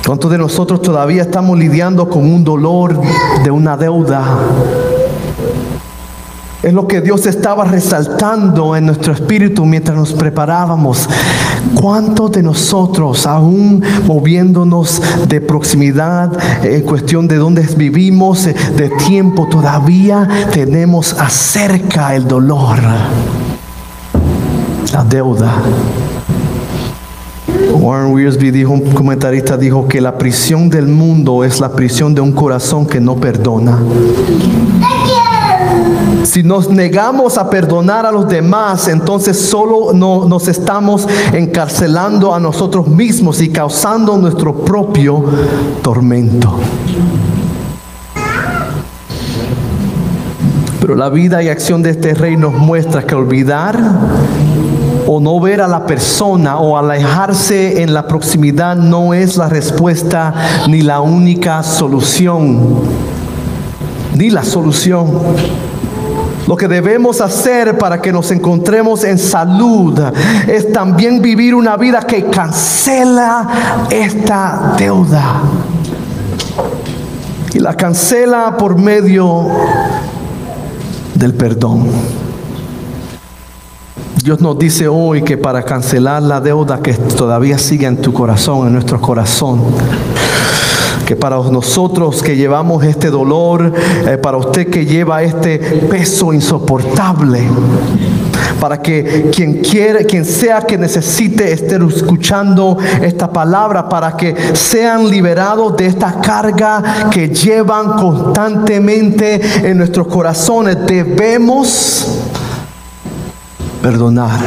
¿Cuántos 0.06 0.30
de 0.30 0.38
nosotros 0.38 0.82
todavía 0.82 1.24
estamos 1.24 1.58
lidiando 1.58 2.08
con 2.08 2.24
un 2.24 2.44
dolor 2.44 3.02
de 3.44 3.52
una 3.52 3.76
deuda? 3.76 4.24
Es 6.66 6.74
lo 6.74 6.88
que 6.88 7.00
Dios 7.00 7.28
estaba 7.28 7.64
resaltando 7.64 8.76
en 8.76 8.88
nuestro 8.88 9.14
espíritu 9.14 9.66
mientras 9.66 9.96
nos 9.96 10.14
preparábamos. 10.14 11.08
¿Cuántos 11.76 12.32
de 12.32 12.42
nosotros, 12.42 13.28
aún 13.28 13.84
moviéndonos 14.08 15.00
de 15.28 15.42
proximidad 15.42 16.32
en 16.64 16.82
cuestión 16.82 17.28
de 17.28 17.36
dónde 17.36 17.62
vivimos, 17.78 18.46
de 18.46 18.90
tiempo, 19.06 19.48
todavía 19.48 20.28
tenemos 20.52 21.14
acerca 21.14 22.16
el 22.16 22.28
dolor, 22.28 22.80
la 24.92 25.04
deuda? 25.04 25.54
Warren 27.74 28.12
Wiersbe 28.12 28.52
dijo, 28.52 28.72
un 28.72 28.82
comentarista 28.92 29.56
dijo 29.56 29.88
que 29.88 30.02
la 30.02 30.18
prisión 30.18 30.68
del 30.72 30.88
mundo 30.88 31.44
es 31.44 31.60
la 31.60 31.74
prisión 31.74 32.16
de 32.16 32.22
un 32.22 32.32
corazón 32.32 32.88
que 32.88 33.00
no 33.00 33.18
perdona. 33.18 33.78
Si 36.26 36.42
nos 36.42 36.70
negamos 36.70 37.38
a 37.38 37.50
perdonar 37.50 38.06
a 38.06 38.12
los 38.12 38.28
demás, 38.28 38.88
entonces 38.88 39.40
solo 39.40 39.94
nos 39.94 40.48
estamos 40.48 41.08
encarcelando 41.32 42.34
a 42.34 42.40
nosotros 42.40 42.88
mismos 42.88 43.42
y 43.42 43.50
causando 43.50 44.18
nuestro 44.18 44.54
propio 44.54 45.24
tormento. 45.84 46.60
Pero 50.82 50.96
la 50.96 51.10
vida 51.10 51.44
y 51.44 51.50
acción 51.50 51.84
de 51.84 51.92
este 51.92 52.16
rey 52.16 52.36
nos 52.38 52.54
muestra 52.54 53.04
que 53.04 53.14
olvidar 53.14 53.78
o 55.08 55.20
no 55.20 55.40
ver 55.40 55.62
a 55.62 55.68
la 55.68 55.86
persona 55.86 56.58
o 56.58 56.76
alejarse 56.78 57.84
en 57.84 57.94
la 57.94 58.08
proximidad 58.08 58.76
no 58.76 59.14
es 59.14 59.38
la 59.38 59.48
respuesta 59.48 60.34
ni 60.68 60.82
la 60.82 61.02
única 61.02 61.62
solución, 61.62 62.80
ni 64.16 64.32
la 64.32 64.44
solución. 64.44 65.75
Lo 66.48 66.56
que 66.56 66.68
debemos 66.68 67.22
hacer 67.22 67.78
para 67.78 68.00
que 68.02 68.12
nos 68.12 68.30
encontremos 68.32 69.04
en 69.04 69.18
salud 69.18 70.00
es 70.48 70.72
también 70.72 71.22
vivir 71.22 71.56
una 71.56 71.76
vida 71.76 72.02
que 72.02 72.26
cancela 72.26 73.88
esta 73.90 74.76
deuda. 74.78 75.42
Y 77.54 77.60
la 77.60 77.76
cancela 77.76 78.56
por 78.58 78.78
medio 78.78 79.48
del 81.16 81.34
perdón. 81.34 81.90
Dios 84.24 84.42
nos 84.42 84.58
dice 84.58 84.88
hoy 84.88 85.22
que 85.22 85.38
para 85.38 85.64
cancelar 85.64 86.22
la 86.22 86.42
deuda 86.42 86.80
que 86.82 86.94
todavía 86.94 87.58
sigue 87.58 87.86
en 87.86 87.98
tu 87.98 88.12
corazón, 88.12 88.68
en 88.68 88.74
nuestro 88.74 89.00
corazón, 89.00 89.62
que 91.06 91.16
para 91.16 91.38
nosotros 91.38 92.22
que 92.24 92.36
llevamos 92.36 92.84
este 92.84 93.10
dolor, 93.10 93.72
eh, 94.08 94.18
para 94.18 94.38
usted 94.38 94.70
que 94.70 94.86
lleva 94.86 95.22
este 95.24 95.60
peso 95.60 96.34
insoportable, 96.34 97.48
para 98.60 98.82
que 98.82 99.30
quien 99.34 99.62
quiere, 99.62 100.06
quien 100.06 100.26
sea 100.26 100.62
que 100.62 100.78
necesite 100.78 101.52
estar 101.52 101.82
escuchando 101.84 102.78
esta 103.02 103.32
palabra, 103.32 103.88
para 103.88 104.18
que 104.18 104.36
sean 104.56 105.10
liberados 105.10 105.78
de 105.78 105.86
esta 105.86 106.20
carga 106.20 107.10
que 107.12 107.30
llevan 107.30 107.94
constantemente 107.94 109.70
en 109.70 109.78
nuestros 109.78 110.08
corazones, 110.08 110.78
debemos 110.88 112.08
perdonar. 113.82 114.40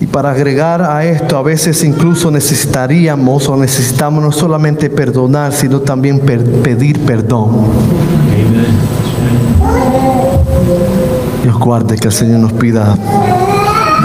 Y 0.00 0.06
para 0.06 0.30
agregar 0.30 0.80
a 0.82 1.04
esto, 1.04 1.36
a 1.36 1.42
veces 1.42 1.82
incluso 1.82 2.30
necesitaríamos 2.30 3.48
o 3.48 3.56
necesitamos 3.56 4.22
no 4.22 4.30
solamente 4.30 4.90
perdonar, 4.90 5.52
sino 5.52 5.80
también 5.80 6.20
pedir 6.20 7.00
perdón. 7.00 7.66
Dios 11.42 11.58
guarde 11.58 11.96
que 11.96 12.08
el 12.08 12.14
Señor 12.14 12.40
nos 12.40 12.52
pida 12.52 12.96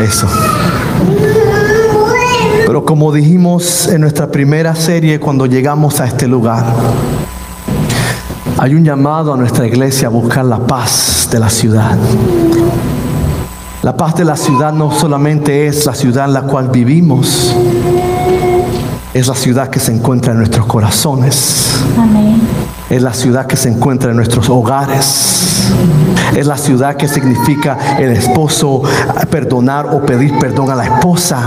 eso. 0.04 0.28
Pero 2.66 2.86
como 2.86 3.12
dijimos 3.12 3.88
en 3.88 4.02
nuestra 4.02 4.32
primera 4.32 4.74
serie 4.74 5.20
cuando 5.20 5.46
llegamos 5.46 6.00
a 6.00 6.06
este 6.06 6.28
lugar, 6.28 6.66
hay 8.58 8.74
un 8.74 8.84
llamado 8.84 9.32
a 9.34 9.38
nuestra 9.38 9.68
iglesia 9.68 10.08
a 10.08 10.12
buscar 10.12 10.46
la 10.46 10.58
paz 10.58 11.28
de 11.32 11.40
la 11.40 11.50
ciudad. 11.50 11.98
La 13.84 13.98
paz 13.98 14.16
de 14.16 14.24
la 14.24 14.38
ciudad 14.38 14.72
no 14.72 14.94
solamente 14.98 15.68
es 15.68 15.86
la 15.86 15.94
ciudad 15.94 16.24
en 16.24 16.34
la 16.34 16.44
cual 16.44 16.70
vivimos, 16.70 17.54
es 19.14 19.28
la 19.28 19.36
ciudad 19.36 19.70
que 19.70 19.82
se 19.82 19.92
encuentra 19.92 20.32
en 20.32 20.38
nuestros 20.38 20.66
corazones. 20.68 21.84
Es 22.90 23.02
la 23.02 23.14
ciudad 23.14 23.46
que 23.46 23.58
se 23.58 23.68
encuentra 23.68 24.12
en 24.12 24.16
nuestros 24.16 24.50
hogares. 24.50 25.70
Es 26.34 26.48
la 26.48 26.58
ciudad 26.58 26.96
que 26.96 27.10
significa 27.10 27.98
el 28.00 28.12
esposo 28.12 28.84
perdonar 29.30 29.88
o 29.88 30.06
pedir 30.06 30.40
perdón 30.40 30.72
a 30.72 30.76
la 30.76 30.86
esposa. 30.86 31.42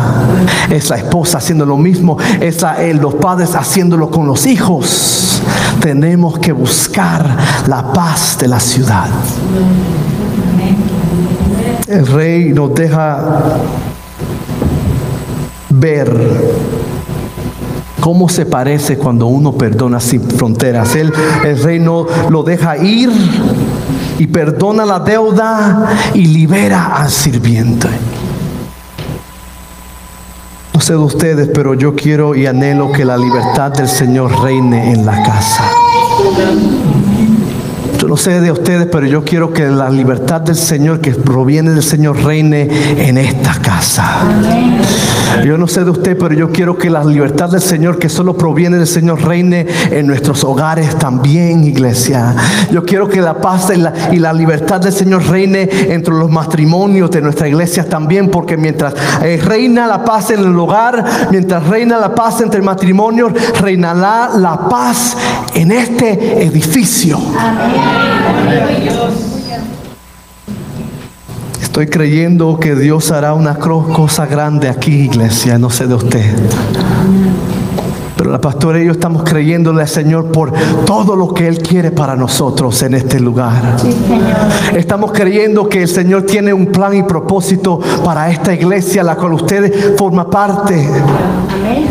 Es 0.69 0.91
la 0.91 0.97
esposa 0.97 1.39
haciendo 1.39 1.65
lo 1.65 1.79
mismo. 1.79 2.19
Es 2.39 2.63
los 3.01 3.15
padres 3.15 3.55
haciéndolo 3.55 4.11
con 4.11 4.27
los 4.27 4.45
hijos. 4.45 5.41
Tenemos 5.81 6.39
que 6.39 6.53
buscar 6.53 7.35
la 7.67 7.95
paz 7.95 8.37
de 8.39 8.49
la 8.49 8.61
ciudad 8.61 9.09
el 11.89 12.07
rey 12.07 12.53
nos 12.53 12.75
deja 12.75 13.59
ver 15.71 16.11
cómo 18.01 18.29
se 18.29 18.47
parece 18.47 18.99
cuando 18.99 19.27
uno 19.27 19.53
perdona 19.53 20.01
sin 20.01 20.23
fronteras. 20.23 20.95
El 20.97 21.13
rey 21.63 21.79
no 21.79 22.07
lo 22.31 22.43
deja 22.43 22.77
ir 22.77 23.11
y 24.19 24.27
perdona 24.27 24.85
la 24.85 25.01
deuda 25.01 25.89
y 26.15 26.27
libera 26.27 26.97
al 26.97 27.11
sirviente. 27.11 27.89
No 30.75 30.81
sé 30.81 30.93
de 30.93 30.99
ustedes, 30.99 31.49
pero 31.55 31.75
yo 31.75 31.95
quiero 31.95 32.35
y 32.35 32.47
anhelo 32.47 32.93
que 32.93 33.05
la 33.05 33.17
libertad 33.17 33.73
del 33.73 33.89
Señor 33.89 34.43
reine 34.43 34.93
en 34.93 35.07
la 35.07 35.23
casa. 35.23 35.65
No 38.17 38.23
sé 38.23 38.41
de 38.41 38.51
ustedes, 38.51 38.89
pero 38.91 39.07
yo 39.07 39.23
quiero 39.25 39.53
que 39.53 39.67
la 39.67 39.91
libertad 39.91 40.41
del 40.41 40.57
Señor 40.57 41.03
que 41.03 41.11
proviene 41.11 41.73
del 41.73 41.83
Señor 41.83 42.25
reine 42.25 42.67
en 42.97 43.19
esta 43.19 43.53
casa. 43.61 44.23
Yo 45.45 45.59
no 45.59 45.69
sé 45.69 45.85
de 45.85 45.91
usted, 45.91 46.17
pero 46.17 46.35
yo 46.35 46.51
quiero 46.51 46.79
que 46.79 46.89
la 46.89 47.05
libertad 47.05 47.51
del 47.51 47.61
Señor 47.61 47.99
que 47.99 48.09
solo 48.09 48.35
proviene 48.35 48.79
del 48.79 48.87
Señor 48.87 49.23
reine 49.23 49.67
en 49.91 50.07
nuestros 50.07 50.45
hogares 50.45 50.97
también, 50.97 51.65
iglesia. 51.65 52.35
Yo 52.71 52.87
quiero 52.87 53.07
que 53.07 53.21
la 53.21 53.39
paz 53.39 53.71
y 54.11 54.17
la, 54.17 54.33
libertad 54.33 54.81
del 54.81 54.95
Señor 54.95 55.29
reine 55.29 55.69
entre 55.91 56.15
los 56.15 56.31
matrimonios 56.31 57.11
de 57.11 57.21
nuestra 57.21 57.49
iglesia 57.49 57.87
también, 57.87 58.31
porque 58.31 58.57
mientras 58.57 58.95
eh, 59.23 59.39
reina 59.45 59.87
la 59.87 60.03
paz 60.07 60.31
en 60.31 60.41
el 60.41 60.59
hogar, 60.59 61.05
mientras 61.31 61.67
reina 61.67 61.99
la 61.99 62.15
paz 62.15 62.41
entre 62.41 62.63
matrimonios, 62.63 63.33
reinará 63.61 64.31
la 64.39 64.71
paz 64.71 65.19
en 65.55 65.71
este 65.71 66.43
edificio. 66.43 67.19
Estoy 71.77 71.89
creyendo 71.89 72.59
que 72.59 72.75
Dios 72.75 73.13
hará 73.13 73.35
una 73.35 73.57
cosa 73.57 74.25
grande 74.25 74.69
aquí, 74.71 74.93
iglesia, 74.93 75.59
no 75.59 75.69
sé 75.69 75.87
de 75.87 75.95
usted. 75.95 76.25
Pero 78.17 78.31
la 78.31 78.41
pastora 78.41 78.81
y 78.81 78.87
yo 78.87 78.93
estamos 78.93 79.25
creyéndole 79.25 79.83
al 79.83 79.89
Señor 79.89 80.33
por 80.33 80.55
todo 80.87 81.15
lo 81.15 81.35
que 81.35 81.47
Él 81.47 81.59
quiere 81.59 81.91
para 81.91 82.17
nosotros 82.17 82.83
en 82.83 82.95
este 82.95 83.21
lugar. 83.21 83.77
estamos 84.75 85.13
creyendo 85.13 85.69
que 85.69 85.83
el 85.83 85.89
Señor 85.89 86.23
tiene 86.23 86.55
un 86.55 86.67
plan 86.67 86.95
y 86.95 87.03
propósito 87.03 87.79
para 88.03 88.31
esta 88.31 88.55
iglesia, 88.55 89.03
la 89.03 89.17
cual 89.17 89.35
usted 89.35 89.97
forma 89.99 90.31
parte. 90.31 90.89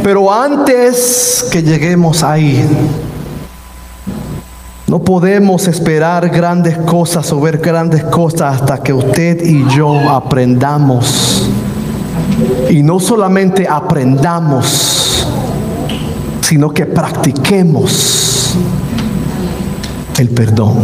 Pero 0.01 0.34
antes 0.34 1.47
que 1.51 1.62
lleguemos 1.62 2.23
ahí, 2.23 2.65
no 4.88 5.00
podemos 5.00 5.67
esperar 5.67 6.30
grandes 6.30 6.78
cosas 6.78 7.32
o 7.32 7.41
ver 7.41 7.58
grandes 7.58 8.04
cosas 8.04 8.62
hasta 8.62 8.84
que 8.84 8.93
usted 8.93 9.43
y 9.43 9.65
yo 9.76 10.10
aprendamos. 10.10 11.50
Y 12.69 12.84
no 12.84 13.00
solamente 13.00 13.67
aprendamos, 13.67 15.26
sino 16.41 16.69
que 16.69 16.86
practiquemos 16.86 18.56
el 20.19 20.30
perdón. 20.30 20.76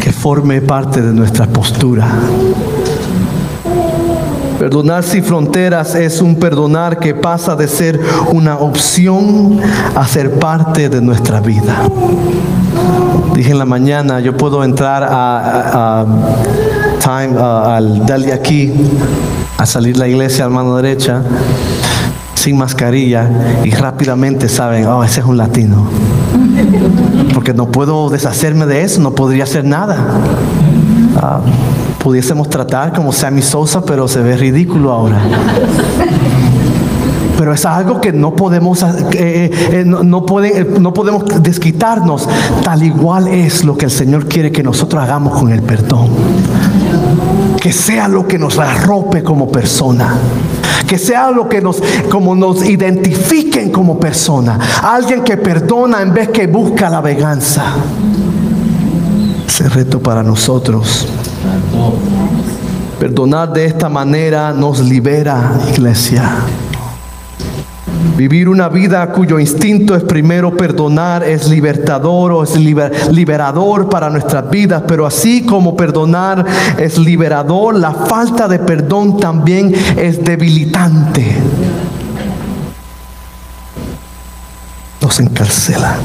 Que 0.00 0.12
forme 0.12 0.60
parte 0.62 1.00
de 1.00 1.12
nuestra 1.12 1.46
postura. 1.46 2.08
Perdonar 4.68 5.02
sin 5.02 5.24
fronteras 5.24 5.94
es 5.94 6.20
un 6.20 6.36
perdonar 6.36 6.98
que 6.98 7.14
pasa 7.14 7.56
de 7.56 7.66
ser 7.66 7.98
una 8.32 8.58
opción 8.58 9.58
a 9.94 10.06
ser 10.06 10.32
parte 10.32 10.90
de 10.90 11.00
nuestra 11.00 11.40
vida. 11.40 11.88
Dije 13.34 13.52
en 13.52 13.58
la 13.58 13.64
mañana, 13.64 14.20
yo 14.20 14.36
puedo 14.36 14.62
entrar 14.62 15.08
a, 15.10 16.04
time, 17.00 17.40
al 17.40 18.04
deli 18.04 18.30
aquí, 18.30 18.74
a 19.56 19.64
salir 19.64 19.96
la 19.96 20.06
iglesia 20.06 20.44
a 20.44 20.48
mano 20.50 20.76
derecha, 20.76 21.22
sin 22.34 22.58
mascarilla, 22.58 23.26
y 23.64 23.70
rápidamente 23.70 24.50
saben, 24.50 24.86
oh, 24.86 25.02
ese 25.02 25.20
es 25.20 25.26
un 25.26 25.38
latino. 25.38 25.88
Porque 27.32 27.54
no 27.54 27.70
puedo 27.70 28.10
deshacerme 28.10 28.66
de 28.66 28.82
eso, 28.82 29.00
no 29.00 29.12
podría 29.12 29.44
hacer 29.44 29.64
nada. 29.64 29.96
Ah, 31.16 31.40
pudiésemos 32.08 32.48
tratar 32.48 32.94
como 32.94 33.12
Sammy 33.12 33.42
Sosa, 33.42 33.82
pero 33.84 34.08
se 34.08 34.22
ve 34.22 34.34
ridículo 34.34 34.90
ahora. 34.92 35.20
Pero 37.36 37.52
es 37.52 37.66
algo 37.66 38.00
que 38.00 38.14
no 38.14 38.34
podemos, 38.34 38.82
eh, 38.82 38.86
eh, 39.12 39.50
eh, 39.72 39.82
no, 39.84 40.02
no 40.02 40.24
podemos 40.24 41.42
desquitarnos. 41.42 42.26
Tal 42.64 42.82
igual 42.82 43.28
es 43.28 43.62
lo 43.62 43.76
que 43.76 43.84
el 43.84 43.90
Señor 43.90 44.26
quiere 44.26 44.50
que 44.50 44.62
nosotros 44.62 45.02
hagamos 45.02 45.38
con 45.38 45.52
el 45.52 45.60
perdón. 45.60 46.08
Que 47.60 47.74
sea 47.74 48.08
lo 48.08 48.26
que 48.26 48.38
nos 48.38 48.58
arrope 48.58 49.22
como 49.22 49.52
persona. 49.52 50.14
Que 50.86 50.96
sea 50.96 51.30
lo 51.30 51.46
que 51.46 51.60
nos, 51.60 51.82
como 52.10 52.34
nos 52.34 52.64
identifiquen 52.64 53.70
como 53.70 54.00
persona. 54.00 54.58
Alguien 54.82 55.22
que 55.22 55.36
perdona 55.36 56.00
en 56.00 56.14
vez 56.14 56.30
que 56.30 56.46
busca 56.46 56.88
la 56.88 57.02
venganza. 57.02 57.64
Ese 59.46 59.68
reto 59.68 60.00
para 60.00 60.22
nosotros. 60.22 61.06
Perdonar 62.98 63.52
de 63.52 63.64
esta 63.64 63.88
manera 63.88 64.52
nos 64.52 64.80
libera, 64.80 65.58
iglesia. 65.72 66.30
Vivir 68.16 68.48
una 68.48 68.68
vida 68.68 69.12
cuyo 69.12 69.38
instinto 69.38 69.94
es 69.94 70.02
primero 70.02 70.56
perdonar 70.56 71.22
es 71.22 71.48
libertador 71.48 72.32
o 72.32 72.42
es 72.42 72.56
liberador 72.56 73.88
para 73.88 74.10
nuestras 74.10 74.50
vidas, 74.50 74.82
pero 74.88 75.06
así 75.06 75.46
como 75.46 75.76
perdonar 75.76 76.44
es 76.78 76.98
liberador, 76.98 77.76
la 77.76 77.92
falta 77.92 78.48
de 78.48 78.58
perdón 78.58 79.20
también 79.20 79.72
es 79.96 80.24
debilitante. 80.24 81.36
Nos 85.00 85.20
encarcela. 85.20 85.98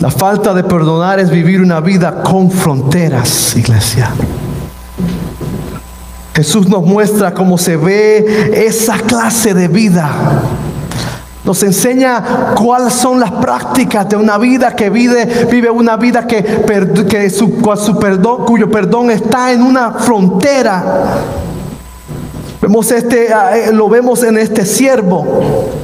La 0.00 0.10
falta 0.10 0.52
de 0.52 0.64
perdonar 0.64 1.20
es 1.20 1.30
vivir 1.30 1.62
una 1.62 1.80
vida 1.80 2.22
con 2.22 2.50
fronteras, 2.50 3.56
iglesia. 3.56 4.10
Jesús 6.34 6.68
nos 6.68 6.82
muestra 6.82 7.32
cómo 7.32 7.56
se 7.56 7.76
ve 7.76 8.66
esa 8.66 8.98
clase 8.98 9.54
de 9.54 9.68
vida. 9.68 10.10
Nos 11.44 11.62
enseña 11.62 12.54
cuáles 12.56 12.94
son 12.94 13.20
las 13.20 13.30
prácticas 13.30 14.08
de 14.08 14.16
una 14.16 14.36
vida 14.38 14.74
que 14.74 14.90
vive, 14.90 15.46
vive 15.50 15.70
una 15.70 15.96
vida 15.96 16.26
que, 16.26 16.42
que 17.08 17.30
su, 17.30 17.60
perdón, 18.00 18.46
cuyo 18.46 18.70
perdón 18.70 19.10
está 19.10 19.52
en 19.52 19.62
una 19.62 19.92
frontera. 19.92 20.84
Vemos 22.60 22.90
este, 22.90 23.32
ah, 23.32 23.56
eh, 23.56 23.72
lo 23.72 23.88
vemos 23.88 24.22
en 24.24 24.38
este 24.38 24.64
siervo. 24.64 25.83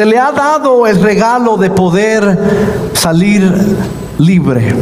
Se 0.00 0.06
le 0.06 0.18
ha 0.18 0.32
dado 0.32 0.86
el 0.86 0.98
regalo 0.98 1.58
de 1.58 1.68
poder 1.68 2.38
salir 2.94 3.52
libre. 4.16 4.74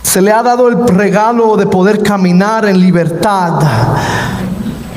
Se 0.00 0.22
le 0.22 0.32
ha 0.32 0.42
dado 0.42 0.68
el 0.68 0.88
regalo 0.88 1.58
de 1.58 1.66
poder 1.66 2.02
caminar 2.02 2.64
en 2.64 2.80
libertad. 2.80 3.60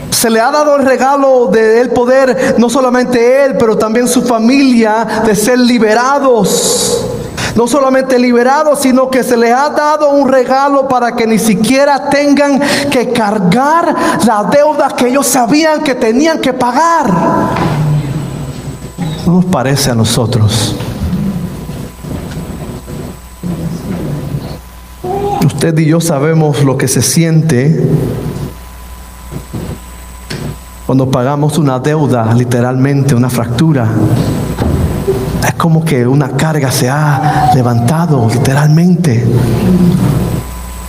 Se 0.09 0.29
le 0.29 0.39
ha 0.39 0.51
dado 0.51 0.77
el 0.77 0.85
regalo 0.85 1.47
de 1.47 1.81
el 1.81 1.89
poder, 1.89 2.55
no 2.57 2.69
solamente 2.69 3.43
él, 3.43 3.57
pero 3.59 3.77
también 3.77 4.07
su 4.07 4.21
familia, 4.21 5.05
de 5.25 5.35
ser 5.35 5.59
liberados. 5.59 7.05
No 7.55 7.67
solamente 7.67 8.17
liberados, 8.17 8.79
sino 8.79 9.09
que 9.09 9.21
se 9.21 9.35
les 9.35 9.51
ha 9.51 9.69
dado 9.71 10.11
un 10.11 10.29
regalo 10.29 10.87
para 10.87 11.13
que 11.13 11.27
ni 11.27 11.39
siquiera 11.39 12.09
tengan 12.09 12.61
que 12.89 13.11
cargar 13.11 13.93
la 14.25 14.45
deuda 14.45 14.95
que 14.95 15.09
ellos 15.09 15.27
sabían 15.27 15.83
que 15.83 15.95
tenían 15.95 16.39
que 16.39 16.53
pagar. 16.53 17.66
¿No 19.27 19.33
nos 19.33 19.45
parece 19.45 19.91
a 19.91 19.93
nosotros? 19.93 20.73
Usted 25.45 25.77
y 25.79 25.85
yo 25.85 25.99
sabemos 25.99 26.63
lo 26.63 26.77
que 26.77 26.87
se 26.87 27.01
siente 27.01 27.85
cuando 30.85 31.11
pagamos 31.11 31.57
una 31.57 31.77
deuda, 31.77 32.33
literalmente 32.35 33.15
una 33.15 33.29
fractura. 33.29 33.89
Es 35.45 35.55
como 35.55 35.83
que 35.83 36.07
una 36.07 36.29
carga 36.29 36.71
se 36.71 36.89
ha 36.89 37.51
levantado, 37.53 38.29
literalmente. 38.33 39.25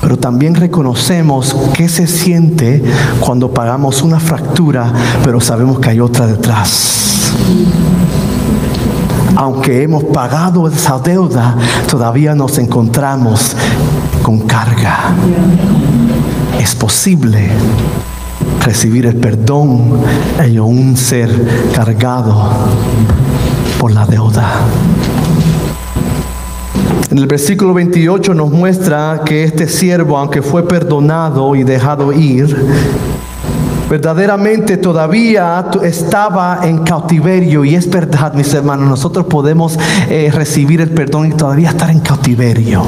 Pero 0.01 0.17
también 0.17 0.55
reconocemos 0.55 1.57
qué 1.75 1.89
se 1.89 2.07
siente 2.07 2.85
cuando 3.19 3.51
pagamos 3.51 4.01
una 4.03 4.21
fractura, 4.21 4.93
pero 5.25 5.41
sabemos 5.41 5.81
que 5.81 5.91
hay 5.91 5.99
otra 5.99 6.29
detrás 6.29 6.99
aunque 9.39 9.85
hemos 9.85 10.03
pagado 10.03 10.67
esa 10.67 10.99
deuda, 10.99 11.57
todavía 11.89 12.35
nos 12.35 12.59
encontramos 12.59 13.55
con 14.21 14.41
carga. 14.41 15.15
Es 16.59 16.75
posible 16.75 17.49
recibir 18.65 19.07
el 19.07 19.15
perdón 19.15 20.01
y 20.45 20.57
aún 20.57 20.97
ser 20.97 21.31
cargado 21.73 22.51
por 23.79 23.93
la 23.93 24.07
deuda. 24.07 24.55
En 27.09 27.19
el 27.19 27.29
versículo 27.29 27.75
28 27.75 28.35
nos 28.35 28.51
muestra 28.51 29.23
que 29.25 29.45
este 29.45 29.69
siervo, 29.69 30.19
aunque 30.19 30.43
fue 30.43 30.67
perdonado 30.67 31.55
y 31.55 31.63
dejado 31.63 32.13
ir, 32.13 32.57
verdaderamente 33.89 34.77
todavía 34.77 35.67
estaba 35.83 36.61
en 36.63 36.79
cautiverio. 36.79 37.65
Y 37.65 37.75
es 37.75 37.89
verdad, 37.89 38.35
mis 38.35 38.53
hermanos, 38.55 38.89
nosotros 38.89 39.27
podemos 39.27 39.79
eh, 40.09 40.31
recibir 40.33 40.81
el 40.81 40.91
perdón 40.91 41.29
y 41.29 41.33
todavía 41.33 41.71
estar 41.71 41.91
en 41.91 42.01
cautiverio. 42.01 42.85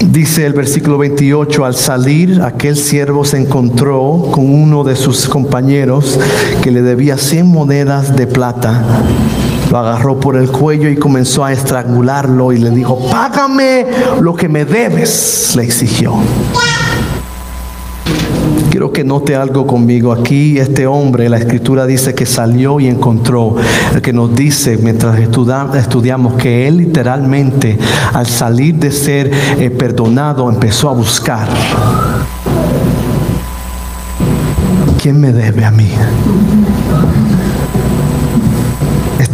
Dice 0.00 0.46
el 0.46 0.52
versículo 0.52 0.98
28, 0.98 1.64
al 1.64 1.74
salir 1.74 2.40
aquel 2.42 2.76
siervo 2.76 3.24
se 3.24 3.38
encontró 3.38 4.28
con 4.32 4.52
uno 4.52 4.82
de 4.82 4.96
sus 4.96 5.28
compañeros 5.28 6.18
que 6.62 6.70
le 6.70 6.82
debía 6.82 7.18
100 7.18 7.46
monedas 7.46 8.16
de 8.16 8.26
plata. 8.26 8.82
Lo 9.70 9.78
agarró 9.78 10.18
por 10.18 10.36
el 10.36 10.50
cuello 10.50 10.88
y 10.88 10.96
comenzó 10.96 11.44
a 11.44 11.52
estrangularlo 11.52 12.52
y 12.52 12.58
le 12.58 12.70
dijo, 12.70 12.98
págame 13.10 13.86
lo 14.20 14.34
que 14.34 14.48
me 14.48 14.64
debes, 14.64 15.54
le 15.56 15.64
exigió. 15.64 16.14
Quiero 18.70 18.92
que 18.92 19.02
note 19.02 19.34
algo 19.34 19.66
conmigo. 19.66 20.12
Aquí 20.12 20.58
este 20.58 20.86
hombre, 20.86 21.28
la 21.28 21.38
escritura 21.38 21.84
dice 21.84 22.14
que 22.14 22.26
salió 22.26 22.78
y 22.80 22.86
encontró. 22.86 23.56
El 23.92 24.00
que 24.00 24.12
nos 24.12 24.34
dice 24.34 24.78
mientras 24.80 25.18
estudiamos 25.18 26.34
que 26.34 26.68
él 26.68 26.76
literalmente 26.76 27.78
al 28.12 28.26
salir 28.26 28.76
de 28.76 28.92
ser 28.92 29.30
eh, 29.58 29.70
perdonado 29.70 30.48
empezó 30.48 30.90
a 30.90 30.92
buscar. 30.92 31.48
¿Quién 35.02 35.20
me 35.20 35.32
debe 35.32 35.64
a 35.64 35.70
mí? 35.70 35.90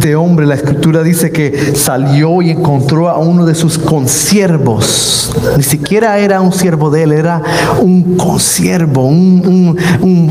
Este 0.05 0.15
hombre, 0.15 0.45
la 0.45 0.53
escritura 0.53 1.01
dice 1.01 1.31
que 1.31 1.73
salió 1.75 2.43
y 2.43 2.51
encontró 2.51 3.09
a 3.09 3.17
uno 3.17 3.43
de 3.43 3.55
sus 3.55 3.79
consiervos. 3.79 5.35
Ni 5.57 5.63
siquiera 5.63 6.19
era 6.19 6.41
un 6.41 6.53
siervo 6.53 6.91
de 6.91 7.01
él, 7.01 7.11
era 7.11 7.41
un 7.81 8.15
consiervo, 8.15 9.07
un, 9.07 9.75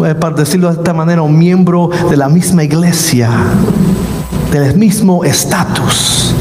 eh, 0.07 0.15
para 0.15 0.37
decirlo 0.37 0.69
de 0.69 0.75
esta 0.75 0.95
manera, 0.95 1.23
un 1.23 1.37
miembro 1.37 1.91
de 2.09 2.17
la 2.17 2.29
misma 2.29 2.63
iglesia, 2.63 3.29
del 4.53 4.77
mismo 4.77 5.25
estatus. 5.25 6.34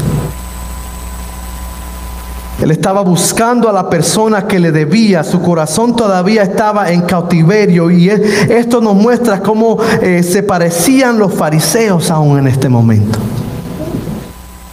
Él 2.64 2.70
estaba 2.70 3.02
buscando 3.02 3.68
a 3.68 3.72
la 3.74 3.90
persona 3.90 4.46
que 4.46 4.58
le 4.58 4.72
debía, 4.72 5.22
su 5.22 5.42
corazón 5.42 5.94
todavía 5.94 6.44
estaba 6.44 6.90
en 6.90 7.02
cautiverio 7.02 7.90
y 7.90 8.08
esto 8.08 8.80
nos 8.80 8.94
muestra 8.94 9.42
cómo 9.42 9.76
eh, 10.00 10.22
se 10.22 10.42
parecían 10.42 11.18
los 11.18 11.34
fariseos 11.34 12.10
aún 12.10 12.38
en 12.38 12.46
este 12.46 12.70
momento. 12.70 13.18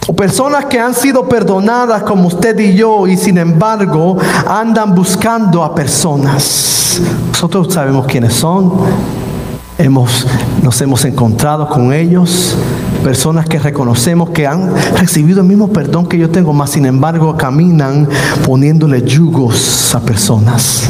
O 0.06 0.16
personas 0.16 0.64
que 0.64 0.80
han 0.80 0.94
sido 0.94 1.28
perdonadas 1.28 2.02
como 2.04 2.28
usted 2.28 2.58
y 2.60 2.72
yo 2.72 3.06
y 3.06 3.18
sin 3.18 3.36
embargo 3.36 4.16
andan 4.48 4.94
buscando 4.94 5.62
a 5.62 5.74
personas. 5.74 6.98
Nosotros 7.28 7.74
sabemos 7.74 8.06
quiénes 8.06 8.32
son, 8.32 8.72
hemos, 9.76 10.26
nos 10.62 10.80
hemos 10.80 11.04
encontrado 11.04 11.68
con 11.68 11.92
ellos, 11.92 12.56
personas 13.02 13.46
que 13.46 13.58
reconocemos 13.58 14.30
que 14.30 14.46
han 14.46 14.72
recibido 14.96 15.40
el 15.40 15.46
mismo 15.46 15.68
perdón 15.68 16.06
que 16.06 16.16
yo 16.16 16.30
tengo, 16.30 16.52
mas 16.52 16.70
sin 16.70 16.86
embargo 16.86 17.36
caminan 17.36 18.08
poniéndole 18.46 19.02
yugos 19.02 19.94
a 19.94 20.00
personas. 20.00 20.88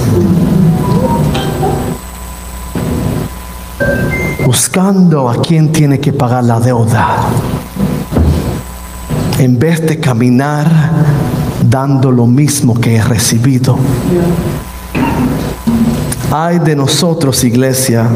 Buscando 4.45 5.29
a 5.29 5.41
quien 5.41 5.73
tiene 5.73 5.99
que 5.99 6.13
pagar 6.13 6.45
la 6.45 6.61
deuda. 6.61 7.17
En 9.39 9.59
vez 9.59 9.85
de 9.87 9.99
caminar 9.99 10.71
dando 11.69 12.11
lo 12.11 12.27
mismo 12.27 12.79
que 12.79 12.97
he 12.97 13.03
recibido. 13.03 13.79
Ay 16.31 16.59
de 16.59 16.77
nosotros, 16.77 17.45
iglesia, 17.45 18.07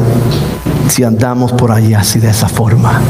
si 0.89 1.03
andamos 1.03 1.51
por 1.53 1.71
ahí 1.71 1.93
así 1.93 2.19
de 2.19 2.29
esa 2.29 2.47
forma. 2.47 3.01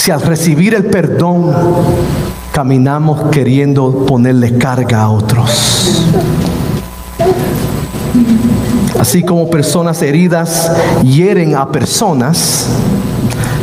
Si 0.00 0.10
al 0.10 0.22
recibir 0.22 0.72
el 0.72 0.86
perdón 0.86 1.52
caminamos 2.52 3.30
queriendo 3.30 4.06
ponerle 4.06 4.56
carga 4.56 5.02
a 5.02 5.10
otros. 5.10 6.06
Así 8.98 9.22
como 9.22 9.50
personas 9.50 10.00
heridas 10.00 10.72
hieren 11.02 11.54
a 11.54 11.70
personas, 11.70 12.68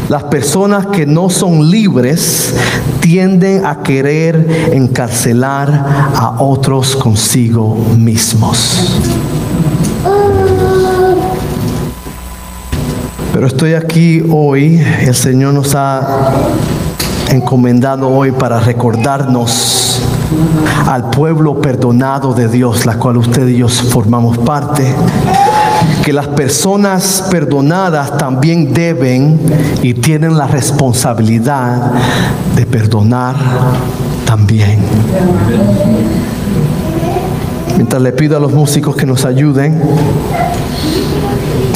las 0.09 0.25
personas 0.25 0.85
que 0.85 1.07
no 1.07 1.31
son 1.31 1.71
libres 1.71 2.53
tienden 2.99 3.65
a 3.65 3.81
querer 3.81 4.69
encarcelar 4.73 6.11
a 6.13 6.35
otros 6.43 6.95
consigo 6.95 7.75
mismos. 7.97 8.93
Pero 13.38 13.45
estoy 13.45 13.75
aquí 13.75 14.23
hoy, 14.31 14.83
el 15.01 15.13
Señor 15.13 15.53
nos 15.53 15.75
ha 15.75 16.31
encomendado 17.29 18.09
hoy 18.09 18.31
para 18.31 18.59
recordarnos 18.59 20.01
al 20.88 21.11
pueblo 21.11 21.61
perdonado 21.61 22.33
de 22.33 22.47
Dios, 22.47 22.88
la 22.88 22.97
cual 22.97 23.17
usted 23.17 23.47
y 23.47 23.57
yo 23.57 23.69
formamos 23.69 24.39
parte, 24.39 24.91
que 26.03 26.13
las 26.13 26.29
personas 26.29 27.27
perdonadas 27.29 28.17
también 28.17 28.73
deben 28.73 29.39
y 29.83 29.93
tienen 29.93 30.35
la 30.35 30.47
responsabilidad 30.47 31.91
de 32.55 32.65
perdonar 32.65 33.35
también. 34.25 34.79
Mientras 37.75 38.01
le 38.01 38.13
pido 38.13 38.35
a 38.35 38.39
los 38.39 38.51
músicos 38.51 38.95
que 38.95 39.05
nos 39.05 39.25
ayuden, 39.25 39.79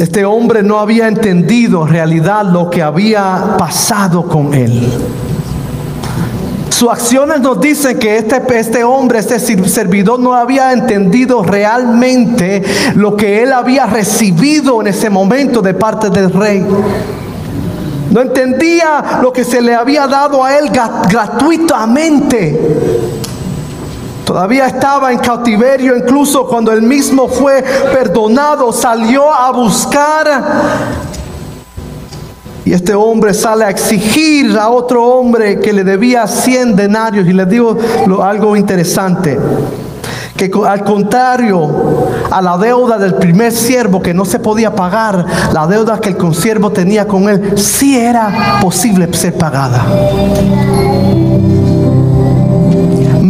este 0.02 0.26
hombre 0.26 0.64
no 0.64 0.80
había 0.80 1.08
entendido 1.08 1.86
en 1.86 1.94
realidad 1.94 2.44
lo 2.44 2.72
que 2.72 2.82
había 2.82 3.56
pasado 3.56 4.24
con 4.24 4.52
él. 4.56 4.92
Sus 6.70 6.90
acciones 6.90 7.40
nos 7.40 7.62
dicen 7.62 8.00
que 8.00 8.18
este, 8.18 8.42
este 8.58 8.84
hombre, 8.84 9.20
este 9.20 9.38
servidor, 9.40 10.20
no 10.20 10.34
había 10.34 10.74
entendido 10.74 11.44
realmente 11.44 12.64
lo 12.96 13.16
que 13.16 13.44
él 13.44 13.54
había 13.54 13.86
recibido 13.86 14.82
en 14.82 14.88
ese 14.88 15.12
momento 15.12 15.62
de 15.62 15.76
parte 15.76 16.10
del 16.10 16.34
rey. 16.34 16.66
No 18.10 18.22
entendía 18.22 19.20
lo 19.22 19.32
que 19.32 19.44
se 19.44 19.62
le 19.62 19.76
había 19.76 20.08
dado 20.08 20.44
a 20.44 20.58
él 20.58 20.72
gratuitamente. 21.12 23.21
Todavía 24.32 24.68
estaba 24.68 25.12
en 25.12 25.20
cautiverio, 25.20 25.94
incluso 25.94 26.48
cuando 26.48 26.72
él 26.72 26.82
mismo 26.82 27.28
fue 27.28 27.62
perdonado, 27.92 28.72
salió 28.72 29.30
a 29.30 29.52
buscar 29.52 30.44
y 32.64 32.72
este 32.72 32.96
hombre 32.96 33.34
sale 33.34 33.66
a 33.66 33.70
exigir 33.70 34.58
a 34.58 34.70
otro 34.70 35.06
hombre 35.06 35.60
que 35.60 35.74
le 35.74 35.84
debía 35.84 36.26
100 36.28 36.78
denarios. 36.78 37.28
Y 37.28 37.34
le 37.34 37.46
digo 37.46 37.78
algo 38.24 38.56
interesante. 38.56 39.38
Que 40.38 40.50
al 40.66 40.86
contrario 40.86 42.08
a 42.32 42.42
la 42.42 42.58
deuda 42.58 42.98
del 42.98 43.16
primer 43.16 43.52
siervo 43.52 44.02
que 44.02 44.14
no 44.14 44.24
se 44.24 44.40
podía 44.40 44.74
pagar, 44.74 45.26
la 45.52 45.68
deuda 45.68 46.00
que 46.00 46.08
el 46.08 46.16
consiervo 46.16 46.72
tenía 46.72 47.06
con 47.06 47.28
él, 47.28 47.58
sí 47.58 47.98
era 47.98 48.60
posible 48.62 49.14
ser 49.14 49.34
pagada. 49.38 49.86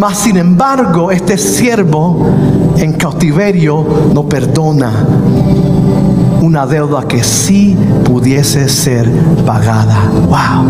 Mas 0.02 0.18
sin 0.18 0.36
embargo, 0.38 1.12
este 1.12 1.38
siervo 1.38 2.26
en 2.76 2.94
cautiverio 2.94 3.86
no 4.12 4.28
perdona 4.28 4.92
una 6.42 6.66
deuda 6.66 7.08
que 7.08 7.24
sí 7.24 7.78
pudiese 8.04 8.68
ser 8.68 9.08
pagada. 9.46 10.00
Wow. 10.28 10.66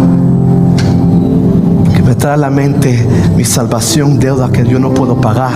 Que 1.95 2.01
me 2.01 2.13
trae 2.15 2.33
a 2.33 2.37
la 2.37 2.49
mente 2.49 3.07
mi 3.37 3.45
salvación, 3.45 4.19
deuda 4.19 4.51
que 4.51 4.67
yo 4.67 4.79
no 4.79 4.93
puedo 4.93 5.15
pagar. 5.21 5.53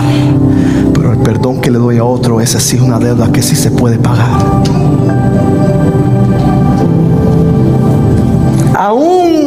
Pero 0.94 1.12
el 1.12 1.18
perdón 1.18 1.60
que 1.60 1.70
le 1.70 1.76
doy 1.76 1.98
a 1.98 2.04
otro, 2.04 2.40
esa 2.40 2.58
sí 2.58 2.76
es 2.76 2.82
una 2.82 2.98
deuda 2.98 3.30
que 3.30 3.42
sí 3.42 3.54
se 3.54 3.70
puede 3.70 3.98
pagar. 3.98 4.38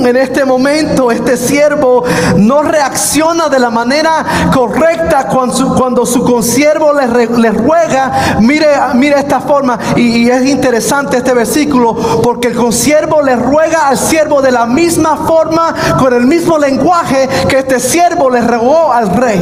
En 0.10 0.18
este 0.18 0.44
momento 0.46 1.12
este 1.12 1.38
siervo 1.38 2.04
no 2.38 2.64
reacciona 2.64 3.48
de 3.50 3.60
la 3.60 3.70
manera 3.70 4.26
correcta 4.54 5.28
cuando 5.28 6.06
su, 6.06 6.24
consiervo 6.24 6.94
le, 6.94 7.52
ruega. 7.52 8.38
Mire, 8.40 8.68
mire 8.96 9.20
esta 9.20 9.40
forma. 9.40 9.78
Y, 9.96 10.24
y, 10.24 10.30
es 10.30 10.46
interesante 10.48 11.18
este 11.18 11.34
versículo 11.34 11.96
porque 12.24 12.50
el 12.50 12.56
consiervo 12.56 13.22
le 13.22 13.36
ruega 13.36 13.88
al 13.88 13.98
siervo 13.98 14.42
de 14.42 14.52
la 14.52 14.66
misma 14.66 15.18
forma, 15.18 15.74
con 16.00 16.14
el 16.14 16.26
mismo 16.26 16.58
lenguaje 16.58 17.30
que 17.48 17.60
este 17.60 17.80
siervo 17.80 18.30
le 18.30 18.42
rogó 18.42 18.92
al 18.92 19.10
rey. 19.10 19.42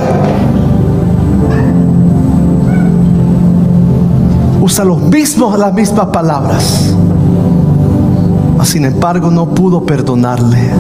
Usa 4.61 4.83
los 4.83 4.99
mismos, 4.99 5.57
las 5.57 5.73
mismas 5.73 6.07
palabras 6.07 6.93
sin 8.65 8.85
embargo 8.85 9.31
no 9.31 9.53
pudo 9.53 9.83
perdonarle. 9.83 10.71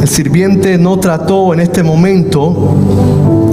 El 0.00 0.08
sirviente 0.08 0.78
no 0.78 0.98
trató 0.98 1.54
en 1.54 1.60
este 1.60 1.82
momento 1.82 2.74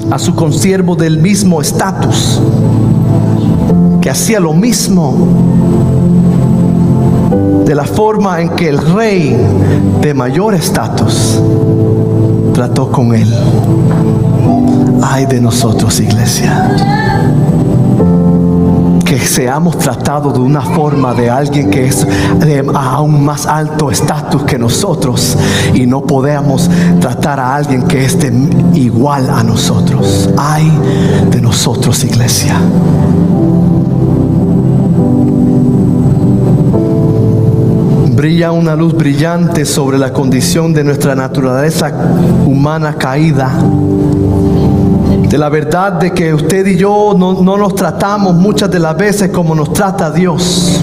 a 0.09 0.20
su 0.20 0.36
consiervo 0.36 0.95
del 0.95 1.20
mismo 1.20 1.62
estatus, 1.62 2.41
que 4.01 4.09
hacía 4.09 4.39
lo 4.39 4.53
mismo 4.53 5.28
de 7.66 7.74
la 7.74 7.86
forma 7.86 8.41
en 8.41 8.49
que 8.49 8.68
el 8.68 8.78
rey 8.80 9.36
de 10.01 10.14
mayor 10.14 10.53
estatus 10.53 11.41
trató 12.53 12.91
con 12.91 13.16
él. 13.16 13.34
Ay 15.01 15.26
de 15.26 15.39
nosotros, 15.39 15.99
iglesia 15.99 17.11
seamos 19.32 19.77
tratados 19.77 20.34
de 20.34 20.39
una 20.41 20.61
forma 20.61 21.13
de 21.13 21.29
alguien 21.29 21.71
que 21.71 21.86
es 21.86 22.05
de 22.39 22.69
aún 22.73 23.23
más 23.23 23.45
alto 23.45 23.89
estatus 23.89 24.43
que 24.43 24.59
nosotros 24.59 25.38
y 25.73 25.86
no 25.86 26.01
podemos 26.01 26.69
tratar 26.99 27.39
a 27.39 27.55
alguien 27.55 27.84
que 27.84 28.03
es 28.03 28.17
igual 28.73 29.29
a 29.29 29.41
nosotros. 29.41 30.29
Ay 30.38 30.69
de 31.29 31.41
nosotros, 31.41 32.03
iglesia. 32.03 32.59
brilla 38.13 38.51
una 38.51 38.75
luz 38.75 38.93
brillante 38.93 39.65
sobre 39.65 39.97
la 39.97 40.13
condición 40.13 40.73
de 40.73 40.84
nuestra 40.84 41.15
naturaleza 41.15 41.91
humana 42.45 42.93
caída 42.93 43.51
de 45.32 45.38
la 45.38 45.47
verdad 45.47 45.93
de 45.93 46.11
que 46.11 46.34
usted 46.34 46.67
y 46.67 46.75
yo 46.75 47.15
no, 47.17 47.34
nos 47.41 47.73
tratamos 47.73 48.36
muchas 48.36 48.69
de 48.69 48.79
las 48.79 48.97
veces 48.97 49.29
como 49.29 49.55
nos 49.55 49.71
trata 49.71 50.11
Dios. 50.11 50.82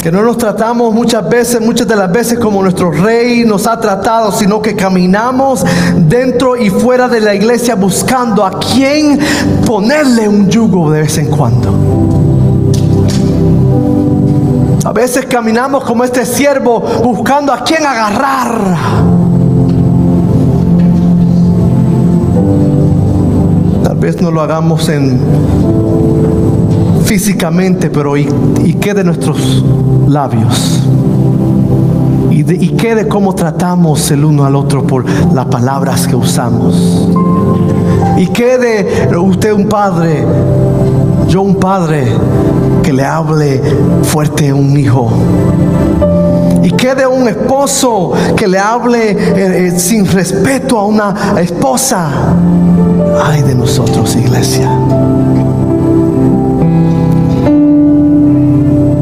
Que 0.00 0.12
no 0.12 0.22
nos 0.22 0.38
tratamos 0.38 0.94
muchas 0.94 1.28
veces, 1.28 1.60
muchas 1.60 1.88
de 1.88 1.96
las 1.96 2.12
veces 2.12 2.38
como 2.38 2.62
nuestro 2.62 2.92
rey 2.92 3.44
nos 3.44 3.66
ha 3.66 3.80
tratado, 3.80 4.30
sino 4.30 4.62
que 4.62 4.76
caminamos 4.76 5.64
dentro 5.96 6.56
y 6.56 6.70
fuera 6.70 7.08
de 7.08 7.18
la 7.18 7.34
iglesia 7.34 7.74
buscando 7.74 8.46
a 8.46 8.60
quien 8.60 9.18
ponerle 9.66 10.28
un 10.28 10.48
yugo 10.48 10.92
de 10.92 11.00
vez 11.00 11.18
en 11.18 11.26
cuando. 11.26 11.74
A 14.84 14.92
veces 14.92 15.26
caminamos 15.26 15.82
como 15.82 16.04
este 16.04 16.24
siervo 16.24 16.78
buscando 17.02 17.52
a 17.52 17.64
quien 17.64 17.84
agarrar. 17.84 19.23
No 24.20 24.30
lo 24.30 24.42
hagamos 24.42 24.90
en 24.90 25.18
físicamente, 27.06 27.88
pero 27.88 28.18
y, 28.18 28.28
y 28.62 28.74
quede 28.74 29.02
nuestros 29.02 29.64
labios. 30.06 30.82
Y, 32.30 32.42
de, 32.42 32.54
y 32.54 32.68
quede 32.70 33.08
cómo 33.08 33.34
tratamos 33.34 34.10
el 34.10 34.26
uno 34.26 34.44
al 34.44 34.56
otro 34.56 34.86
por 34.86 35.06
las 35.32 35.46
palabras 35.46 36.06
que 36.06 36.16
usamos. 36.16 37.08
Y 38.18 38.26
quede 38.26 39.08
usted 39.16 39.52
un 39.52 39.68
padre, 39.68 40.22
yo 41.28 41.40
un 41.40 41.54
padre 41.56 42.06
que 42.82 42.92
le 42.92 43.04
hable 43.04 43.62
fuerte 44.02 44.50
a 44.50 44.54
un 44.54 44.76
hijo. 44.76 45.10
Y 46.62 46.70
quede 46.72 47.06
un 47.06 47.26
esposo 47.26 48.12
que 48.36 48.46
le 48.46 48.58
hable 48.58 49.12
eh, 49.12 49.66
eh, 49.68 49.78
sin 49.78 50.06
respeto 50.06 50.78
a 50.78 50.84
una 50.84 51.14
esposa. 51.40 52.10
Ay 53.22 53.42
de 53.42 53.54
nosotros, 53.54 54.16
iglesia. 54.16 54.70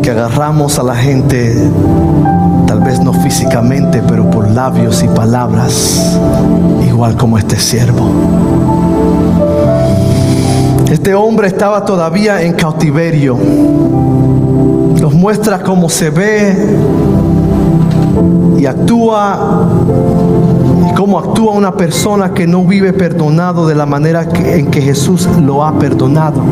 Que 0.02 0.10
agarramos 0.10 0.78
a 0.78 0.82
la 0.82 0.94
gente, 0.94 1.70
tal 2.66 2.80
vez 2.80 3.00
no 3.00 3.12
físicamente, 3.12 4.02
pero 4.06 4.30
por 4.30 4.50
labios 4.50 5.02
y 5.02 5.08
palabras, 5.08 6.18
igual 6.86 7.16
como 7.16 7.38
este 7.38 7.58
siervo. 7.58 8.08
Este 10.90 11.14
hombre 11.14 11.48
estaba 11.48 11.84
todavía 11.84 12.42
en 12.42 12.52
cautiverio. 12.52 13.38
Nos 15.00 15.14
muestra 15.14 15.62
cómo 15.62 15.88
se 15.88 16.10
ve 16.10 16.76
y 18.58 18.66
actúa 18.66 19.68
cómo 20.96 21.18
actúa 21.18 21.52
una 21.52 21.76
persona 21.76 22.32
que 22.32 22.46
no 22.46 22.64
vive 22.64 22.92
perdonado 22.92 23.66
de 23.66 23.74
la 23.74 23.86
manera 23.86 24.26
en 24.34 24.70
que 24.70 24.80
Jesús 24.80 25.26
lo 25.40 25.64
ha 25.64 25.78
perdonado. 25.78 26.42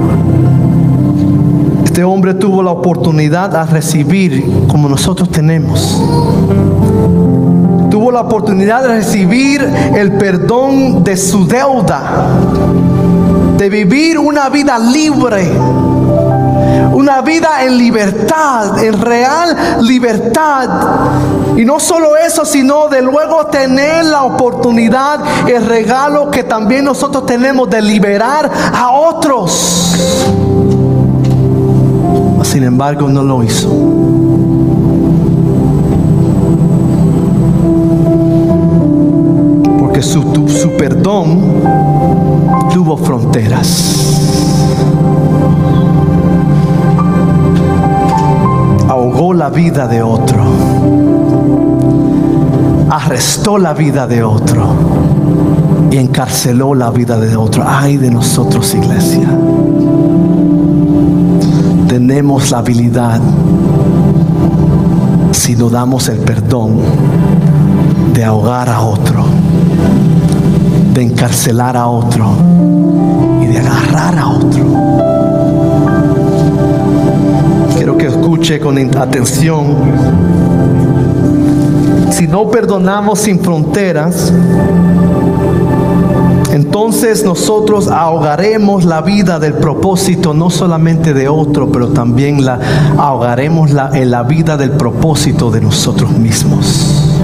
Este 1.84 2.04
hombre 2.04 2.34
tuvo 2.34 2.62
la 2.62 2.70
oportunidad 2.70 3.54
a 3.56 3.64
recibir 3.66 4.44
como 4.68 4.88
nosotros 4.88 5.30
tenemos. 5.30 6.02
Tuvo 7.90 8.12
la 8.12 8.20
oportunidad 8.20 8.82
de 8.82 8.88
recibir 8.88 9.62
el 9.94 10.12
perdón 10.12 11.02
de 11.02 11.16
su 11.16 11.46
deuda, 11.46 12.28
de 13.58 13.68
vivir 13.68 14.18
una 14.18 14.48
vida 14.48 14.78
libre 14.78 15.50
una 17.00 17.22
vida 17.22 17.64
en 17.64 17.78
libertad, 17.78 18.84
en 18.84 19.00
real 19.00 19.56
libertad. 19.80 20.68
Y 21.56 21.64
no 21.64 21.80
solo 21.80 22.16
eso, 22.16 22.44
sino 22.44 22.88
de 22.88 23.02
luego 23.02 23.46
tener 23.46 24.04
la 24.04 24.24
oportunidad, 24.24 25.20
el 25.48 25.66
regalo 25.66 26.30
que 26.30 26.44
también 26.44 26.84
nosotros 26.84 27.26
tenemos 27.26 27.68
de 27.70 27.82
liberar 27.82 28.50
a 28.74 28.90
otros. 28.90 29.96
Sin 32.42 32.64
embargo, 32.64 33.08
no 33.08 33.22
lo 33.22 33.42
hizo. 33.44 33.68
Porque 39.78 40.02
su, 40.02 40.76
perdón 40.76 41.62
tuvo 42.72 42.96
fronteras. 42.96 44.09
La 49.34 49.48
vida 49.48 49.86
de 49.86 50.02
otro. 50.02 50.44
Arrestó 52.90 53.58
la 53.58 53.72
vida 53.72 54.06
de 54.06 54.22
otro. 54.22 54.66
Y 55.90 55.96
encarceló 55.96 56.74
la 56.74 56.90
vida 56.90 57.18
de 57.18 57.36
otro. 57.36 57.64
Ay 57.66 57.96
de 57.96 58.10
nosotros, 58.10 58.74
iglesia 58.74 59.28
tenemos 61.90 62.52
la 62.52 62.58
habilidad, 62.58 63.20
si 65.32 65.56
no 65.56 65.68
damos 65.68 66.08
el 66.08 66.18
perdón, 66.18 66.78
de 68.14 68.24
ahogar 68.24 68.68
a 68.68 68.82
otro, 68.82 69.24
de 70.94 71.02
encarcelar 71.02 71.76
a 71.76 71.88
otro 71.88 72.30
y 73.42 73.46
de 73.46 73.58
agarrar 73.58 74.18
a 74.20 74.28
otro. 74.28 74.99
Escuche 78.40 78.58
con 78.58 78.78
atención. 78.96 79.76
Si 82.10 82.26
no 82.26 82.48
perdonamos 82.48 83.18
sin 83.18 83.38
fronteras, 83.38 84.32
entonces 86.50 87.22
nosotros 87.22 87.88
ahogaremos 87.88 88.86
la 88.86 89.02
vida 89.02 89.38
del 89.38 89.54
propósito 89.54 90.32
no 90.32 90.48
solamente 90.48 91.12
de 91.12 91.28
otro, 91.28 91.70
pero 91.70 91.88
también 91.88 92.44
la 92.44 92.58
ahogaremos 92.96 93.72
en 93.92 94.10
la 94.10 94.22
vida 94.22 94.56
del 94.56 94.70
propósito 94.70 95.50
de 95.50 95.60
nosotros 95.60 96.10
mismos. 96.10 97.18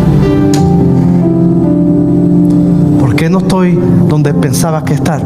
¿Por 3.00 3.16
qué 3.16 3.30
no 3.30 3.38
estoy 3.38 3.80
donde 4.06 4.34
pensaba 4.34 4.84
que 4.84 4.92
estar? 4.92 5.22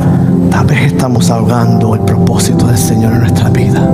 Tal 0.52 0.66
vez 0.66 0.92
estamos 0.92 1.30
ahogando 1.30 1.96
el 1.96 2.02
propósito 2.02 2.68
del 2.68 2.78
Señor 2.78 3.12
en 3.14 3.20
nuestra 3.20 3.48
vida. 3.50 3.90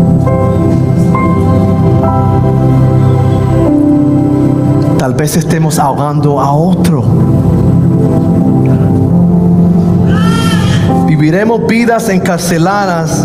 Tal 5.06 5.14
vez 5.14 5.36
estemos 5.36 5.78
ahogando 5.78 6.40
a 6.40 6.52
otro 6.52 7.04
Viviremos 11.06 11.64
vidas 11.68 12.08
encarceladas, 12.08 13.24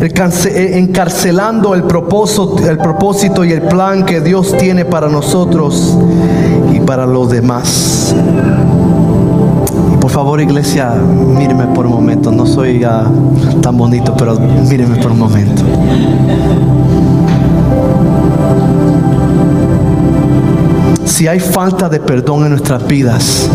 eh, 0.00 0.72
encarcelando 0.74 1.76
el 1.76 1.84
propósito, 1.84 3.44
y 3.44 3.52
el 3.52 3.62
plan 3.62 4.04
que 4.04 4.20
Dios 4.20 4.56
tiene 4.58 4.84
para 4.84 5.08
nosotros 5.08 5.96
y 6.72 6.80
para 6.80 7.06
los 7.06 7.30
demás. 7.30 8.12
Por 10.00 10.10
favor, 10.10 10.40
iglesia, 10.40 10.94
míreme 10.94 11.66
por 11.66 11.86
un 11.86 11.92
momento. 11.92 12.32
No 12.32 12.44
soy 12.44 12.84
tan 13.60 13.76
bonito, 13.78 14.16
pero 14.16 14.36
míreme 14.68 14.96
por 14.96 15.12
un 15.12 15.20
momento. 15.20 15.62
Si 21.04 21.26
hay 21.26 21.40
falta 21.40 21.88
de 21.88 22.00
perdón 22.00 22.44
en 22.44 22.50
nuestras 22.50 22.86
vidas, 22.86 23.48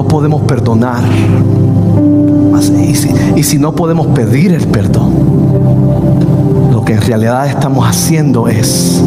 no 0.00 0.06
podemos 0.06 0.42
perdonar, 0.42 1.02
si, 2.62 3.10
y 3.36 3.42
si 3.42 3.58
no 3.58 3.74
podemos 3.74 4.06
pedir 4.08 4.52
el 4.52 4.66
perdón, 4.68 5.12
lo 6.72 6.84
que 6.84 6.94
en 6.94 7.02
realidad 7.02 7.46
estamos 7.46 7.86
haciendo 7.86 8.48
es 8.48 9.02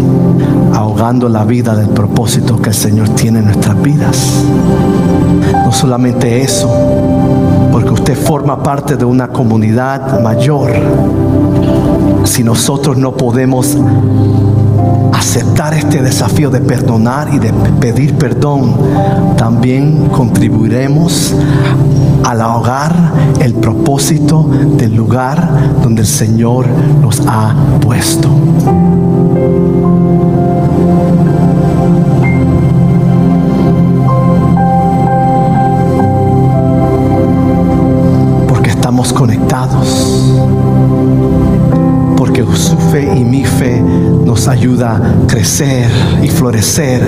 ahogando 0.73 1.29
la 1.29 1.45
vida 1.45 1.75
del 1.75 1.89
propósito 1.89 2.61
que 2.61 2.69
el 2.69 2.75
Señor 2.75 3.09
tiene 3.09 3.39
en 3.39 3.45
nuestras 3.45 3.81
vidas. 3.81 4.43
No 5.65 5.71
solamente 5.71 6.41
eso, 6.41 6.69
porque 7.71 7.89
usted 7.89 8.15
forma 8.15 8.61
parte 8.61 8.95
de 8.95 9.05
una 9.05 9.29
comunidad 9.29 10.21
mayor. 10.21 10.71
Si 12.25 12.43
nosotros 12.43 12.97
no 12.97 13.13
podemos 13.13 13.77
aceptar 15.23 15.73
este 15.73 16.01
desafío 16.01 16.49
de 16.49 16.59
perdonar 16.59 17.33
y 17.33 17.39
de 17.39 17.53
pedir 17.79 18.15
perdón, 18.15 18.75
también 19.37 20.09
contribuiremos 20.09 21.33
al 22.25 22.41
ahogar 22.41 22.93
el 23.39 23.53
propósito 23.53 24.45
del 24.77 24.93
lugar 24.93 25.79
donde 25.81 26.01
el 26.01 26.07
Señor 26.07 26.67
nos 27.01 27.21
ha 27.25 27.55
puesto. 27.79 28.29
Crecer 45.43 45.91
y 46.23 46.29
florecer. 46.29 47.05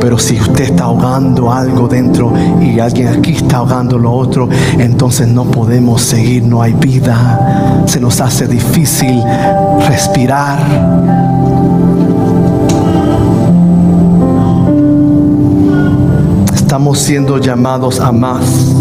Pero 0.00 0.18
si 0.18 0.40
usted 0.40 0.64
está 0.64 0.84
ahogando 0.84 1.52
algo 1.52 1.86
dentro 1.86 2.32
y 2.62 2.80
alguien 2.80 3.08
aquí 3.08 3.32
está 3.32 3.58
ahogando 3.58 3.98
lo 3.98 4.10
otro, 4.10 4.48
entonces 4.78 5.28
no 5.28 5.44
podemos 5.44 6.00
seguir, 6.00 6.44
no 6.44 6.62
hay 6.62 6.72
vida. 6.72 7.84
Se 7.86 8.00
nos 8.00 8.22
hace 8.22 8.48
difícil 8.48 9.22
respirar. 9.86 10.58
Estamos 16.54 16.98
siendo 16.98 17.36
llamados 17.36 18.00
a 18.00 18.10
más. 18.12 18.78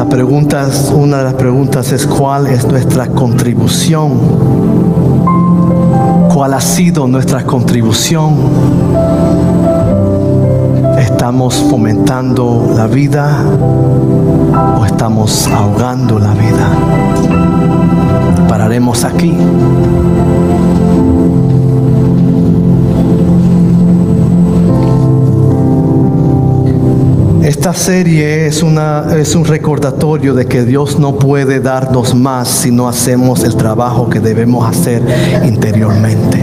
La 0.00 0.08
pregunta 0.08 0.66
una 0.94 1.18
de 1.18 1.24
las 1.24 1.34
preguntas 1.34 1.92
es 1.92 2.06
cuál 2.06 2.46
es 2.46 2.64
nuestra 2.66 3.08
contribución. 3.08 4.18
¿Cuál 6.32 6.54
ha 6.54 6.60
sido 6.62 7.06
nuestra 7.06 7.44
contribución? 7.44 8.34
¿Estamos 10.98 11.56
fomentando 11.68 12.72
la 12.74 12.86
vida 12.86 13.44
o 14.78 14.86
estamos 14.86 15.46
ahogando 15.48 16.18
la 16.18 16.32
vida? 16.32 16.70
Pararemos 18.48 19.04
aquí. 19.04 19.36
Esta 27.60 27.74
serie 27.74 28.46
es, 28.46 28.62
una, 28.62 29.04
es 29.18 29.34
un 29.34 29.44
recordatorio 29.44 30.32
de 30.32 30.46
que 30.46 30.64
Dios 30.64 30.98
no 30.98 31.16
puede 31.16 31.60
darnos 31.60 32.14
más 32.14 32.48
si 32.48 32.70
no 32.70 32.88
hacemos 32.88 33.44
el 33.44 33.54
trabajo 33.54 34.08
que 34.08 34.18
debemos 34.18 34.66
hacer 34.66 35.02
interiormente. 35.44 36.42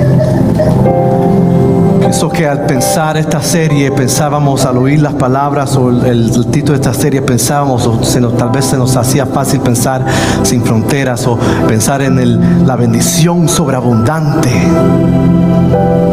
Pienso 2.00 2.30
que 2.30 2.46
al 2.48 2.68
pensar 2.68 3.18
esta 3.18 3.42
serie, 3.42 3.92
pensábamos, 3.92 4.64
al 4.66 4.78
oír 4.78 5.02
las 5.02 5.16
palabras 5.16 5.76
o 5.76 5.90
el, 5.90 6.52
título 6.52 6.78
de 6.78 6.88
esta 6.88 6.94
serie, 6.94 7.24
pensábamos, 7.24 7.88
o 7.88 8.04
se 8.04 8.22
nos, 8.22 8.38
tal 8.38 8.52
vez 8.52 8.66
se 8.66 8.78
nos 8.78 8.96
hacía 8.96 9.26
fácil 9.26 9.62
pensar 9.62 10.06
sin 10.44 10.62
fronteras 10.62 11.26
o 11.26 11.40
pensar 11.68 12.04
en 12.04 12.20
el, 12.20 12.68
la 12.68 12.76
bendición 12.76 13.50
sobreabundante, 13.50 14.52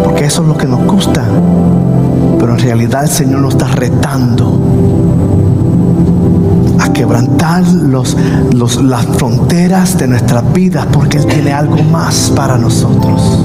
porque 0.02 0.24
eso 0.24 0.40
es 0.40 0.48
lo 0.48 0.56
que 0.56 0.66
nos 0.66 0.82
gusta. 0.86 1.26
Pero 2.44 2.56
en 2.56 2.62
realidad 2.62 3.04
el 3.04 3.08
Señor 3.08 3.40
nos 3.40 3.54
está 3.54 3.68
retando 3.68 4.60
a 6.78 6.92
quebrantar 6.92 7.66
los, 7.66 8.14
las 8.82 9.06
fronteras 9.16 9.96
de 9.96 10.08
nuestras 10.08 10.52
vidas 10.52 10.86
porque 10.92 11.16
Él 11.16 11.24
tiene 11.24 11.54
algo 11.54 11.82
más 11.84 12.30
para 12.36 12.58
nosotros. 12.58 13.38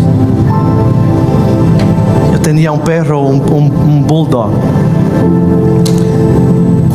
Yo 2.34 2.41
tenía 2.41 2.74
un 2.74 2.82
perro, 2.82 3.22
un, 3.22 4.06
bulldog. 4.06 4.52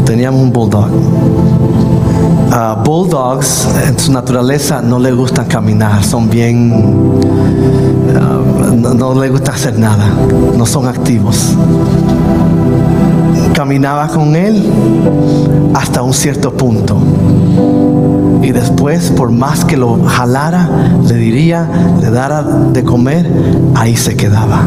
Teníamos 0.05 0.43
un 0.43 0.53
bulldog. 0.53 0.91
Uh, 2.51 2.85
bulldogs 2.85 3.67
en 3.89 3.99
su 3.99 4.13
naturaleza 4.13 4.83
no 4.83 4.99
le 4.99 5.11
gustan 5.11 5.47
caminar, 5.47 6.05
son 6.05 6.29
bien, 6.29 6.71
no, 8.77 8.95
no 8.95 9.21
le 9.21 9.29
gusta 9.31 9.53
hacer 9.53 9.79
nada, 9.79 10.07
no 10.57 10.67
son 10.67 10.87
activos 10.87 11.55
caminaba 13.55 14.09
con 14.09 14.35
él 14.35 14.63
hasta 15.75 16.03
un 16.03 16.13
cierto 16.13 16.53
punto. 16.53 16.99
y 18.43 18.51
después, 18.53 19.11
por 19.13 19.31
más 19.31 19.65
que 19.65 19.77
lo 19.77 20.05
jalara, 20.05 20.69
le 21.09 21.15
diría, 21.15 21.67
le 21.99 22.11
dara 22.11 22.43
de 22.43 22.85
comer, 22.85 23.31
ahí 23.75 23.97
se 23.97 24.17
quedaba. 24.17 24.61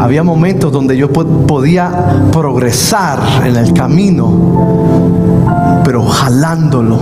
Había 0.00 0.24
momentos 0.24 0.72
donde 0.72 0.96
yo 0.96 1.12
podía 1.12 1.92
progresar 2.32 3.20
en 3.44 3.56
el 3.56 3.72
camino, 3.72 4.32
pero 5.84 6.04
jalándolo, 6.06 6.98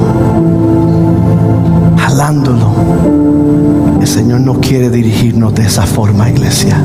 jalándolo. 2.03 2.73
El 4.01 4.07
Señor 4.07 4.41
no 4.41 4.61
quiere 4.61 4.91
dirigirnos 4.91 5.55
de 5.55 5.63
esa 5.63 5.87
forma, 5.87 6.29
iglesia. 6.29 6.83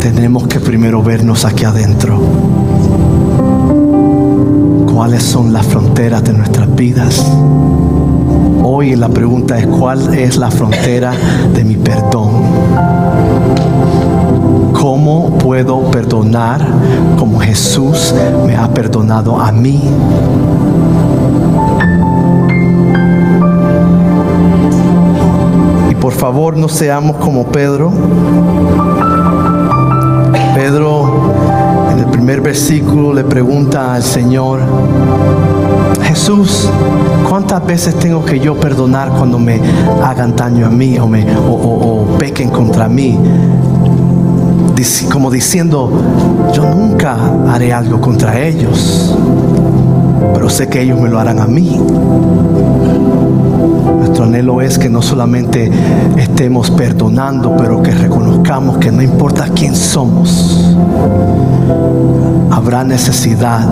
Tenemos 0.00 0.48
que 0.48 0.58
primero 0.58 1.02
vernos 1.02 1.44
aquí 1.44 1.64
adentro. 1.64 2.20
¿Cuáles 4.92 5.22
son 5.22 5.52
las 5.52 5.66
fronteras 5.66 6.24
de 6.24 6.32
nuestras 6.32 6.74
vidas? 6.74 7.24
Hoy 8.64 8.96
la 8.96 9.08
pregunta 9.08 9.58
es, 9.58 9.66
¿cuál 9.66 10.14
es 10.14 10.36
la 10.36 10.50
frontera 10.50 11.12
de 11.54 11.64
mi 11.64 11.76
perdón? 11.76 12.30
¿Cómo 14.82 15.38
puedo 15.38 15.80
perdonar 15.92 16.66
como 17.16 17.38
Jesús 17.38 18.12
me 18.44 18.56
ha 18.56 18.66
perdonado 18.66 19.38
a 19.38 19.52
mí? 19.52 19.80
Y 25.88 25.94
por 25.94 26.12
favor 26.12 26.56
no 26.56 26.68
seamos 26.68 27.18
como 27.18 27.46
Pedro. 27.46 27.92
Pedro 30.56 31.30
en 31.92 32.00
el 32.00 32.06
primer 32.06 32.40
versículo 32.40 33.14
le 33.14 33.22
pregunta 33.22 33.94
al 33.94 34.02
Señor, 34.02 34.58
Jesús, 36.02 36.68
¿cuántas 37.28 37.64
veces 37.64 37.94
tengo 38.00 38.24
que 38.24 38.40
yo 38.40 38.56
perdonar 38.56 39.10
cuando 39.10 39.38
me 39.38 39.60
hagan 40.02 40.34
daño 40.34 40.66
a 40.66 40.70
mí 40.70 40.98
o, 40.98 41.06
me, 41.06 41.24
o, 41.38 42.16
pequen 42.18 42.50
contra 42.50 42.88
mí? 42.88 43.16
Como 45.10 45.30
diciendo, 45.30 45.90
yo 46.52 46.64
nunca 46.64 47.16
haré 47.48 47.72
algo 47.72 48.00
contra 48.00 48.40
ellos, 48.40 49.14
pero 50.34 50.48
sé 50.48 50.68
que 50.68 50.82
ellos 50.82 51.00
me 51.00 51.08
lo 51.08 51.18
harán 51.18 51.40
a 51.40 51.46
mí. 51.46 51.80
Nuestro 53.98 54.24
anhelo 54.24 54.60
es 54.60 54.78
que 54.78 54.88
no 54.88 55.02
solamente 55.02 55.70
estemos 56.16 56.70
perdonando, 56.70 57.56
pero 57.56 57.82
que 57.82 57.92
reconozcamos 57.92 58.78
que 58.78 58.90
no 58.90 59.02
importa 59.02 59.48
quién 59.54 59.76
somos, 59.76 60.76
habrá 62.50 62.82
necesidad 62.84 63.66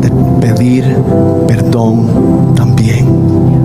de 0.00 0.10
pedir 0.40 0.96
perdón 1.46 2.54
también. 2.54 3.55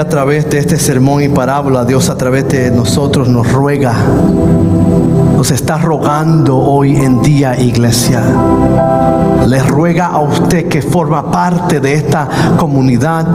A 0.00 0.08
través 0.08 0.48
de 0.50 0.58
este 0.58 0.78
sermón 0.78 1.22
y 1.22 1.28
parábola, 1.28 1.84
Dios 1.84 2.08
a 2.08 2.16
través 2.16 2.48
de 2.48 2.70
nosotros 2.70 3.28
nos 3.28 3.50
ruega, 3.52 3.94
nos 5.36 5.50
está 5.50 5.78
rogando 5.78 6.58
hoy 6.58 6.96
en 6.96 7.22
día, 7.22 7.58
iglesia 7.58 8.22
le 9.46 9.58
ruega 9.62 10.06
a 10.06 10.20
usted 10.20 10.68
que 10.68 10.82
forma 10.82 11.30
parte 11.30 11.80
de 11.80 11.94
esta 11.94 12.28
comunidad, 12.56 13.26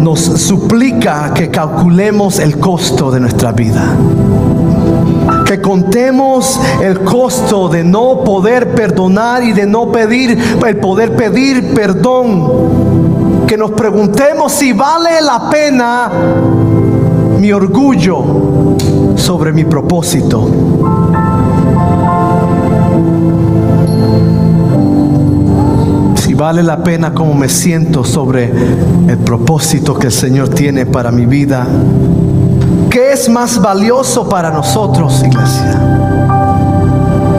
nos 0.00 0.20
suplica 0.20 1.32
que 1.34 1.50
calculemos 1.50 2.38
el 2.38 2.58
costo 2.58 3.10
de 3.10 3.20
nuestra 3.20 3.52
vida. 3.52 3.82
Que 5.44 5.60
contemos 5.60 6.60
el 6.82 7.00
costo 7.00 7.68
de 7.68 7.84
no 7.84 8.24
poder 8.24 8.74
perdonar 8.74 9.42
y 9.42 9.52
de 9.52 9.66
no 9.66 9.90
pedir, 9.90 10.38
el 10.66 10.76
poder 10.78 11.14
pedir 11.16 11.72
perdón. 11.74 13.25
Que 13.46 13.56
nos 13.56 13.70
preguntemos 13.72 14.52
si 14.52 14.72
vale 14.72 15.20
la 15.20 15.48
pena 15.48 16.10
mi 17.38 17.52
orgullo 17.52 18.76
sobre 19.16 19.52
mi 19.52 19.64
propósito. 19.64 20.50
vale 26.36 26.62
la 26.62 26.82
pena 26.82 27.14
como 27.14 27.34
me 27.34 27.48
siento 27.48 28.04
sobre 28.04 28.52
el 29.08 29.18
propósito 29.18 29.98
que 29.98 30.08
el 30.08 30.12
Señor 30.12 30.50
tiene 30.50 30.84
para 30.84 31.10
mi 31.10 31.24
vida. 31.24 31.66
¿Qué 32.90 33.12
es 33.12 33.28
más 33.28 33.60
valioso 33.60 34.28
para 34.28 34.50
nosotros, 34.50 35.22
iglesia? 35.24 35.80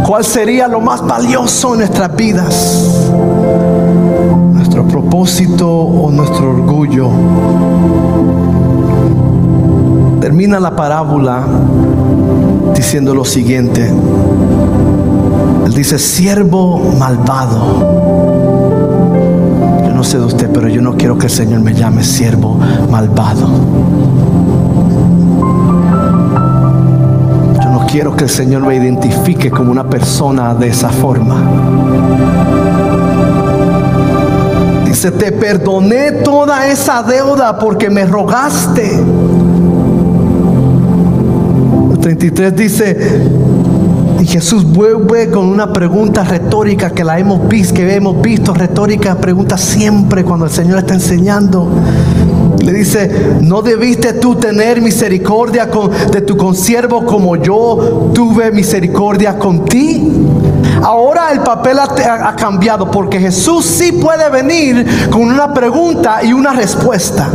¿Cuál 0.05 0.25
sería 0.25 0.67
lo 0.67 0.81
más 0.81 1.05
valioso 1.05 1.73
en 1.73 1.79
nuestras 1.79 2.15
vidas? 2.15 3.11
¿Nuestro 4.77 5.01
propósito 5.01 5.67
o 5.67 6.11
nuestro 6.11 6.51
orgullo? 6.51 7.09
Termina 10.21 10.59
la 10.59 10.75
parábola 10.75 11.43
diciendo 12.75 13.15
lo 13.15 13.25
siguiente. 13.25 13.91
Él 15.65 15.73
dice, 15.73 15.97
siervo 15.97 16.77
malvado 16.99 18.27
no 19.95 20.03
sé 20.03 20.19
de 20.19 20.25
usted, 20.25 20.51
pero 20.53 20.69
yo 20.69 20.79
no 20.79 20.95
quiero 20.95 21.17
que 21.17 21.25
el 21.25 21.31
Señor 21.31 21.61
me 21.61 21.73
llame 21.73 22.03
siervo 22.03 22.59
malvado. 22.91 23.49
Yo 27.63 27.69
no 27.71 27.87
quiero 27.87 28.15
que 28.15 28.25
el 28.25 28.29
Señor 28.29 28.61
me 28.61 28.75
identifique 28.75 29.49
como 29.49 29.71
una 29.71 29.89
persona 29.89 30.53
de 30.53 30.67
esa 30.67 30.89
forma. 30.89 31.41
Dice, 34.97 35.11
te 35.11 35.31
perdoné 35.31 36.11
toda 36.11 36.67
esa 36.69 37.03
deuda 37.03 37.59
porque 37.59 37.87
me 37.87 38.03
rogaste. 38.03 38.99
El 41.91 41.99
33 41.99 42.55
dice, 42.55 43.21
y 44.19 44.25
Jesús 44.25 44.63
vuelve 44.63 45.29
con 45.29 45.45
una 45.45 45.71
pregunta 45.71 46.23
retórica 46.23 46.89
que 46.89 47.03
la 47.03 47.19
hemos 47.19 47.47
visto, 47.47 47.75
que 47.75 47.93
hemos 47.93 48.19
visto 48.23 48.55
retórica, 48.55 49.13
pregunta 49.13 49.55
siempre 49.55 50.23
cuando 50.23 50.45
el 50.45 50.51
Señor 50.51 50.79
está 50.79 50.95
enseñando. 50.95 51.69
Le 52.67 52.73
dice, 52.73 53.09
¿no 53.39 53.61
debiste 53.61 54.11
tú 54.11 54.35
tener 54.35 54.81
misericordia 54.81 55.69
de 56.11 56.19
tu 56.19 56.35
consiervo 56.35 57.05
como 57.05 57.37
yo 57.37 58.11
tuve 58.13 58.51
misericordia 58.51 59.39
con 59.39 59.63
ti? 59.63 60.11
Ahora 60.83 61.31
el 61.31 61.39
papel 61.39 61.77
ha 61.79 62.35
cambiado 62.35 62.91
porque 62.91 63.21
Jesús 63.21 63.65
sí 63.65 63.93
puede 63.93 64.29
venir 64.29 64.85
con 65.09 65.21
una 65.21 65.53
pregunta 65.53 66.21
y 66.21 66.33
una 66.33 66.51
respuesta. 66.51 67.31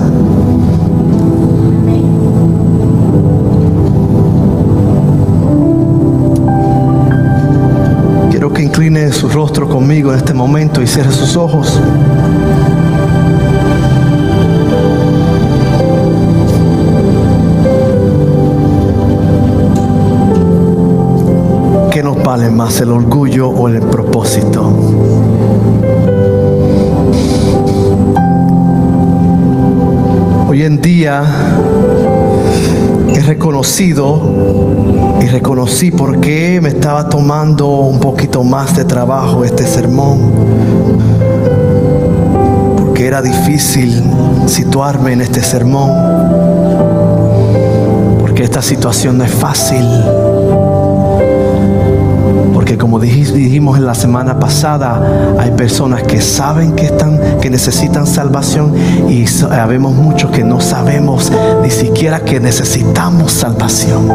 incline 8.62 9.12
su 9.12 9.28
rostro 9.28 9.68
conmigo 9.68 10.12
en 10.12 10.18
este 10.18 10.32
momento 10.32 10.80
y 10.80 10.86
cierre 10.86 11.12
sus 11.12 11.36
ojos. 11.36 11.78
Más, 22.50 22.80
el 22.80 22.90
orgullo 22.90 23.48
o 23.48 23.68
el 23.68 23.80
propósito? 23.80 24.72
Hoy 30.48 30.62
en 30.64 30.80
día 30.80 31.24
he 33.14 33.20
reconocido 33.20 34.20
y 35.20 35.26
reconocí 35.26 35.90
por 35.90 36.20
qué 36.20 36.60
me 36.60 36.70
estaba 36.70 37.08
tomando 37.08 37.68
un 37.68 38.00
poquito 38.00 38.42
más 38.42 38.76
de 38.76 38.84
trabajo 38.84 39.44
este 39.44 39.64
sermón. 39.64 40.32
Porque 42.76 43.06
era 43.06 43.22
difícil 43.22 44.02
situarme 44.46 45.12
en 45.12 45.20
este 45.20 45.42
sermón. 45.42 45.90
Porque 48.20 48.42
esta 48.42 48.62
situación 48.62 49.18
no 49.18 49.24
es 49.24 49.32
fácil. 49.32 49.86
Porque 52.62 52.78
como 52.78 53.00
dijimos 53.00 53.76
en 53.76 53.86
la 53.86 53.94
semana 53.96 54.38
pasada, 54.38 55.34
hay 55.36 55.50
personas 55.50 56.04
que 56.04 56.20
saben 56.20 56.76
que 56.76 56.84
están, 56.84 57.18
que 57.40 57.50
necesitan 57.50 58.06
salvación 58.06 58.72
y 59.08 59.26
sabemos 59.26 59.92
muchos 59.96 60.30
que 60.30 60.44
no 60.44 60.60
sabemos 60.60 61.32
ni 61.60 61.72
siquiera 61.72 62.20
que 62.20 62.38
necesitamos 62.38 63.32
salvación. 63.32 64.12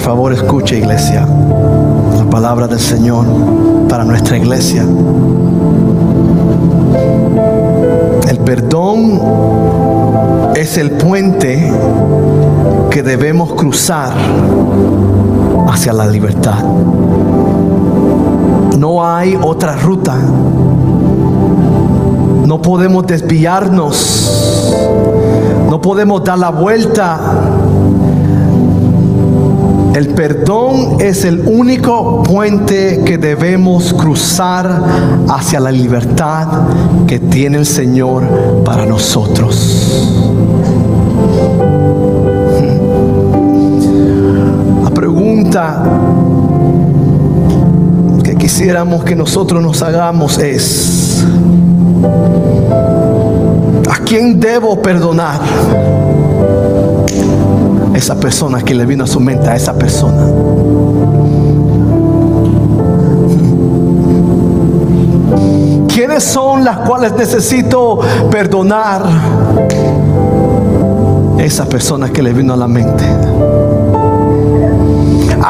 favor 0.00 0.34
escuche 0.34 0.76
iglesia 0.76 1.26
la 2.18 2.28
palabra 2.28 2.68
del 2.68 2.78
Señor 2.78 3.24
para 3.88 4.04
nuestra 4.04 4.36
iglesia. 4.36 4.84
El 8.28 8.38
perdón 8.40 9.18
es 10.54 10.76
el 10.76 10.90
puente 10.90 11.72
que 12.90 13.02
debemos 13.02 13.52
cruzar 13.54 14.12
hacia 15.68 15.92
la 15.92 16.06
libertad. 16.06 16.62
No 18.78 19.04
hay 19.04 19.36
otra 19.40 19.76
ruta. 19.76 20.16
No 22.46 22.62
podemos 22.62 23.06
desviarnos. 23.06 24.74
No 25.68 25.80
podemos 25.80 26.24
dar 26.24 26.38
la 26.38 26.50
vuelta. 26.50 27.18
El 29.94 30.08
perdón 30.10 30.98
es 31.00 31.24
el 31.24 31.40
único 31.40 32.22
puente 32.22 33.02
que 33.04 33.18
debemos 33.18 33.92
cruzar 33.94 34.82
hacia 35.28 35.58
la 35.58 35.72
libertad 35.72 36.46
que 37.06 37.18
tiene 37.18 37.58
el 37.58 37.66
Señor 37.66 38.22
para 38.64 38.86
nosotros. 38.86 40.57
Pregunta 45.58 45.82
que 48.22 48.36
quisiéramos 48.36 49.04
que 49.04 49.16
nosotros 49.16 49.62
nos 49.62 49.82
hagamos 49.82 50.38
es, 50.38 51.24
¿a 53.90 53.98
quién 54.04 54.38
debo 54.38 54.80
perdonar? 54.80 55.40
Esa 57.94 58.14
persona 58.20 58.62
que 58.62 58.74
le 58.74 58.86
vino 58.86 59.04
a 59.04 59.06
su 59.06 59.18
mente, 59.18 59.48
a 59.48 59.56
esa 59.56 59.74
persona. 59.74 60.26
¿Quiénes 65.88 66.22
son 66.22 66.64
las 66.64 66.78
cuales 66.78 67.12
necesito 67.14 67.98
perdonar? 68.30 69.02
Esa 71.38 71.64
persona 71.64 72.10
que 72.10 72.22
le 72.22 72.32
vino 72.32 72.54
a 72.54 72.56
la 72.56 72.68
mente. 72.68 73.04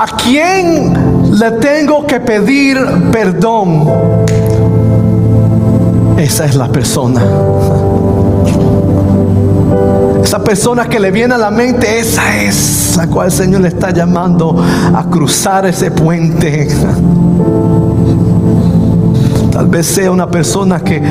¿A 0.01 0.07
quién 0.07 0.93
le 1.41 1.51
tengo 1.59 2.07
que 2.07 2.21
pedir 2.21 2.79
perdón? 3.11 3.85
Esa 6.17 6.45
es 6.45 6.55
la 6.55 6.69
persona. 6.69 7.21
Esa 10.23 10.39
persona 10.45 10.89
que 10.89 11.01
le 11.01 11.11
viene 11.11 11.35
a 11.35 11.39
la 11.39 11.51
mente, 11.51 11.99
esa 11.99 12.41
es 12.41 12.95
la 12.97 13.09
cual 13.09 13.27
el 13.27 13.33
Señor 13.33 13.63
le 13.63 13.69
está 13.69 13.91
llamando 13.91 14.65
a 14.95 15.03
cruzar 15.11 15.67
ese 15.67 15.91
puente. 15.91 16.69
Tal 19.51 19.67
vez 19.67 19.85
sea 19.85 20.13
una 20.13 20.31
persona 20.31 20.79
que 20.79 21.03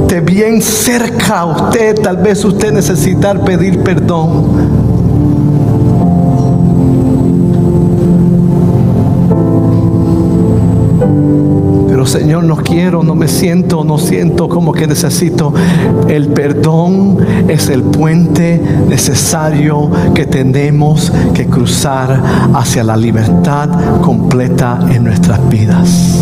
esté 0.00 0.20
bien 0.20 0.60
cerca 0.60 1.38
a 1.38 1.44
usted. 1.44 2.02
Tal 2.02 2.16
vez 2.16 2.44
usted 2.44 2.72
necesita 2.72 3.34
pedir 3.34 3.84
perdón. 3.84 5.05
Señor, 12.16 12.44
no 12.44 12.56
quiero, 12.56 13.02
no 13.02 13.14
me 13.14 13.28
siento, 13.28 13.84
no 13.84 13.98
siento 13.98 14.48
como 14.48 14.72
que 14.72 14.86
necesito. 14.86 15.52
El 16.08 16.28
perdón 16.28 17.18
es 17.46 17.68
el 17.68 17.82
puente 17.82 18.58
necesario 18.88 19.90
que 20.14 20.24
tenemos 20.24 21.12
que 21.34 21.44
cruzar 21.44 22.22
hacia 22.54 22.84
la 22.84 22.96
libertad 22.96 23.68
completa 24.00 24.78
en 24.90 25.04
nuestras 25.04 25.46
vidas. 25.50 26.18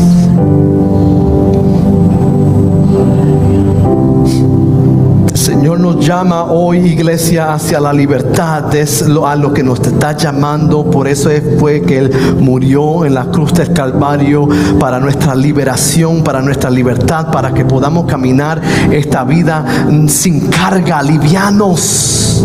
Señor 5.65 5.81
nos 5.81 6.07
llama 6.07 6.45
hoy, 6.45 6.77
iglesia, 6.77 7.55
hacia 7.55 7.81
la 7.81 7.91
libertad. 7.91 8.75
Es 8.75 9.01
lo, 9.09 9.27
a 9.27 9.35
lo 9.35 9.55
que 9.55 9.63
nos 9.63 9.81
está 9.81 10.15
llamando. 10.15 10.91
Por 10.91 11.09
eso 11.09 11.31
fue 11.59 11.81
que 11.81 12.01
Él 12.01 12.37
murió 12.39 13.07
en 13.07 13.15
la 13.15 13.25
cruz 13.31 13.55
del 13.55 13.73
Calvario 13.73 14.47
para 14.79 15.01
nuestra 15.01 15.35
liberación, 15.35 16.23
para 16.23 16.43
nuestra 16.43 16.69
libertad, 16.69 17.31
para 17.33 17.55
que 17.55 17.65
podamos 17.65 18.05
caminar 18.05 18.61
esta 18.93 19.25
vida 19.25 19.65
sin 20.07 20.49
carga, 20.49 21.03
livianos. 21.03 22.45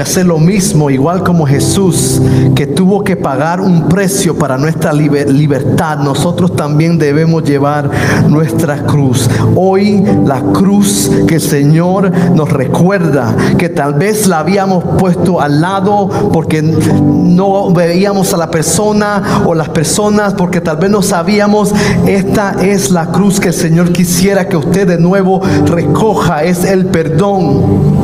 Hacer 0.00 0.26
lo 0.26 0.38
mismo, 0.38 0.90
igual 0.90 1.22
como 1.22 1.46
Jesús, 1.46 2.20
que 2.54 2.66
tuvo 2.66 3.04
que 3.04 3.16
pagar 3.16 3.60
un 3.60 3.88
precio 3.88 4.36
para 4.36 4.58
nuestra 4.58 4.92
libertad. 4.92 5.98
Nosotros 5.98 6.56
también 6.56 6.98
debemos 6.98 7.44
llevar 7.44 7.90
nuestra 8.28 8.84
cruz. 8.84 9.28
Hoy 9.54 10.04
la 10.24 10.40
cruz 10.52 11.10
que 11.26 11.36
el 11.36 11.40
Señor 11.40 12.10
nos 12.34 12.50
recuerda, 12.50 13.34
que 13.58 13.68
tal 13.68 13.94
vez 13.94 14.26
la 14.26 14.40
habíamos 14.40 14.84
puesto 14.98 15.40
al 15.40 15.60
lado 15.60 16.08
porque 16.32 16.62
no 16.62 17.72
veíamos 17.72 18.32
a 18.34 18.36
la 18.36 18.50
persona 18.50 19.42
o 19.46 19.54
las 19.54 19.68
personas, 19.68 20.34
porque 20.34 20.60
tal 20.60 20.76
vez 20.78 20.90
no 20.90 21.02
sabíamos, 21.02 21.72
esta 22.06 22.56
es 22.62 22.90
la 22.90 23.06
cruz 23.06 23.40
que 23.40 23.48
el 23.48 23.54
Señor 23.54 23.92
quisiera 23.92 24.48
que 24.48 24.56
usted 24.56 24.86
de 24.86 24.98
nuevo 24.98 25.40
recoja, 25.66 26.42
es 26.44 26.64
el 26.64 26.86
perdón. 26.86 28.00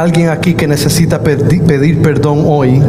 Alguien 0.00 0.28
aquí 0.30 0.54
que 0.54 0.66
necesita 0.66 1.20
pedir, 1.22 2.02
perdón 2.02 2.44
hoy, 2.46 2.82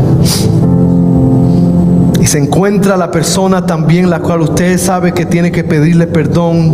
y 2.20 2.26
se 2.26 2.38
encuentra 2.38 2.96
la 2.96 3.12
persona 3.12 3.66
también 3.66 4.10
la 4.10 4.20
cual 4.20 4.42
usted 4.42 4.78
sabe 4.78 5.12
que 5.12 5.26
tiene 5.26 5.52
que 5.52 5.64
pedirle 5.64 6.08
perdón, 6.08 6.72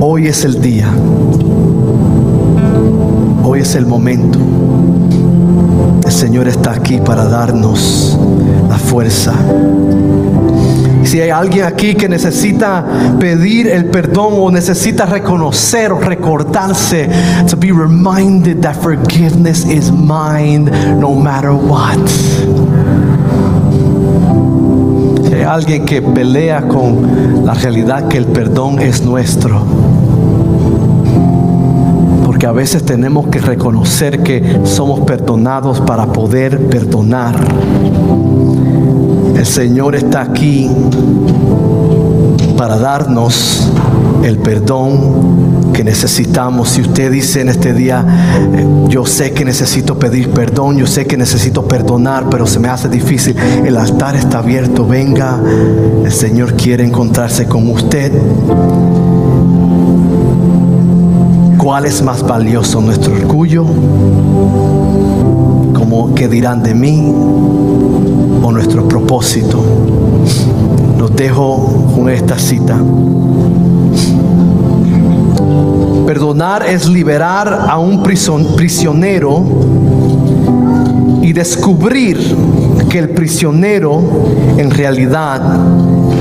hoy 0.00 0.26
es 0.26 0.44
el 0.44 0.60
día, 0.60 0.88
hoy 3.44 3.60
es 3.60 3.74
el 3.74 3.86
momento. 3.86 4.38
El 6.04 6.12
Señor 6.12 6.48
está 6.48 6.72
aquí 6.72 6.98
para 6.98 7.24
darnos 7.26 8.18
la 8.68 8.76
fuerza 8.76 9.34
si 11.04 11.20
hay 11.20 11.30
alguien 11.30 11.64
aquí 11.64 11.94
que 11.94 12.08
necesita 12.08 12.84
pedir 13.18 13.68
el 13.68 13.86
perdón 13.86 14.34
o 14.36 14.50
necesita 14.50 15.06
reconocer 15.06 15.92
o 15.92 15.98
recordarse, 15.98 17.08
to 17.48 17.56
be 17.56 17.72
reminded 17.72 18.60
that 18.62 18.74
forgiveness 18.74 19.64
is 19.64 19.90
mine 19.90 20.70
no 20.98 21.14
matter 21.14 21.50
what. 21.50 21.98
Si 25.26 25.34
hay 25.34 25.42
alguien 25.42 25.84
que 25.84 26.02
pelea 26.02 26.62
con 26.68 27.44
la 27.44 27.54
realidad 27.54 28.08
que 28.08 28.18
el 28.18 28.26
perdón 28.26 28.80
es 28.80 29.02
nuestro. 29.02 29.62
Porque 32.24 32.46
a 32.46 32.52
veces 32.52 32.84
tenemos 32.84 33.26
que 33.28 33.40
reconocer 33.40 34.22
que 34.22 34.60
somos 34.64 35.00
perdonados 35.00 35.80
para 35.80 36.06
poder 36.06 36.68
perdonar. 36.68 37.36
El 39.40 39.46
Señor 39.46 39.96
está 39.96 40.20
aquí 40.20 40.70
para 42.58 42.76
darnos 42.76 43.72
el 44.22 44.36
perdón 44.36 45.72
que 45.72 45.82
necesitamos. 45.82 46.68
Si 46.68 46.82
usted 46.82 47.10
dice 47.10 47.40
en 47.40 47.48
este 47.48 47.72
día, 47.72 48.04
eh, 48.52 48.66
yo 48.88 49.06
sé 49.06 49.32
que 49.32 49.46
necesito 49.46 49.98
pedir 49.98 50.28
perdón, 50.28 50.76
yo 50.76 50.86
sé 50.86 51.06
que 51.06 51.16
necesito 51.16 51.66
perdonar, 51.66 52.28
pero 52.28 52.46
se 52.46 52.58
me 52.58 52.68
hace 52.68 52.90
difícil, 52.90 53.34
el 53.64 53.78
altar 53.78 54.14
está 54.14 54.40
abierto, 54.40 54.86
venga, 54.86 55.40
el 56.04 56.12
Señor 56.12 56.52
quiere 56.52 56.84
encontrarse 56.84 57.46
con 57.46 57.66
usted. 57.70 58.12
¿Cuál 61.56 61.86
es 61.86 62.02
más 62.02 62.22
valioso, 62.22 62.82
nuestro 62.82 63.14
orgullo? 63.14 63.64
¿Cómo 65.72 66.14
que 66.14 66.28
dirán 66.28 66.62
de 66.62 66.74
mí? 66.74 67.14
Propósito. 69.10 69.60
Los 70.96 71.16
dejo 71.16 71.92
con 71.96 72.08
esta 72.08 72.38
cita. 72.38 72.78
Perdonar 76.06 76.64
es 76.64 76.88
liberar 76.88 77.66
a 77.68 77.76
un 77.80 78.04
prisionero 78.04 79.42
y 81.22 81.32
descubrir 81.32 82.18
que 82.88 83.00
el 83.00 83.08
prisionero 83.08 84.00
en 84.56 84.70
realidad 84.70 85.42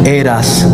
eras. 0.04 0.68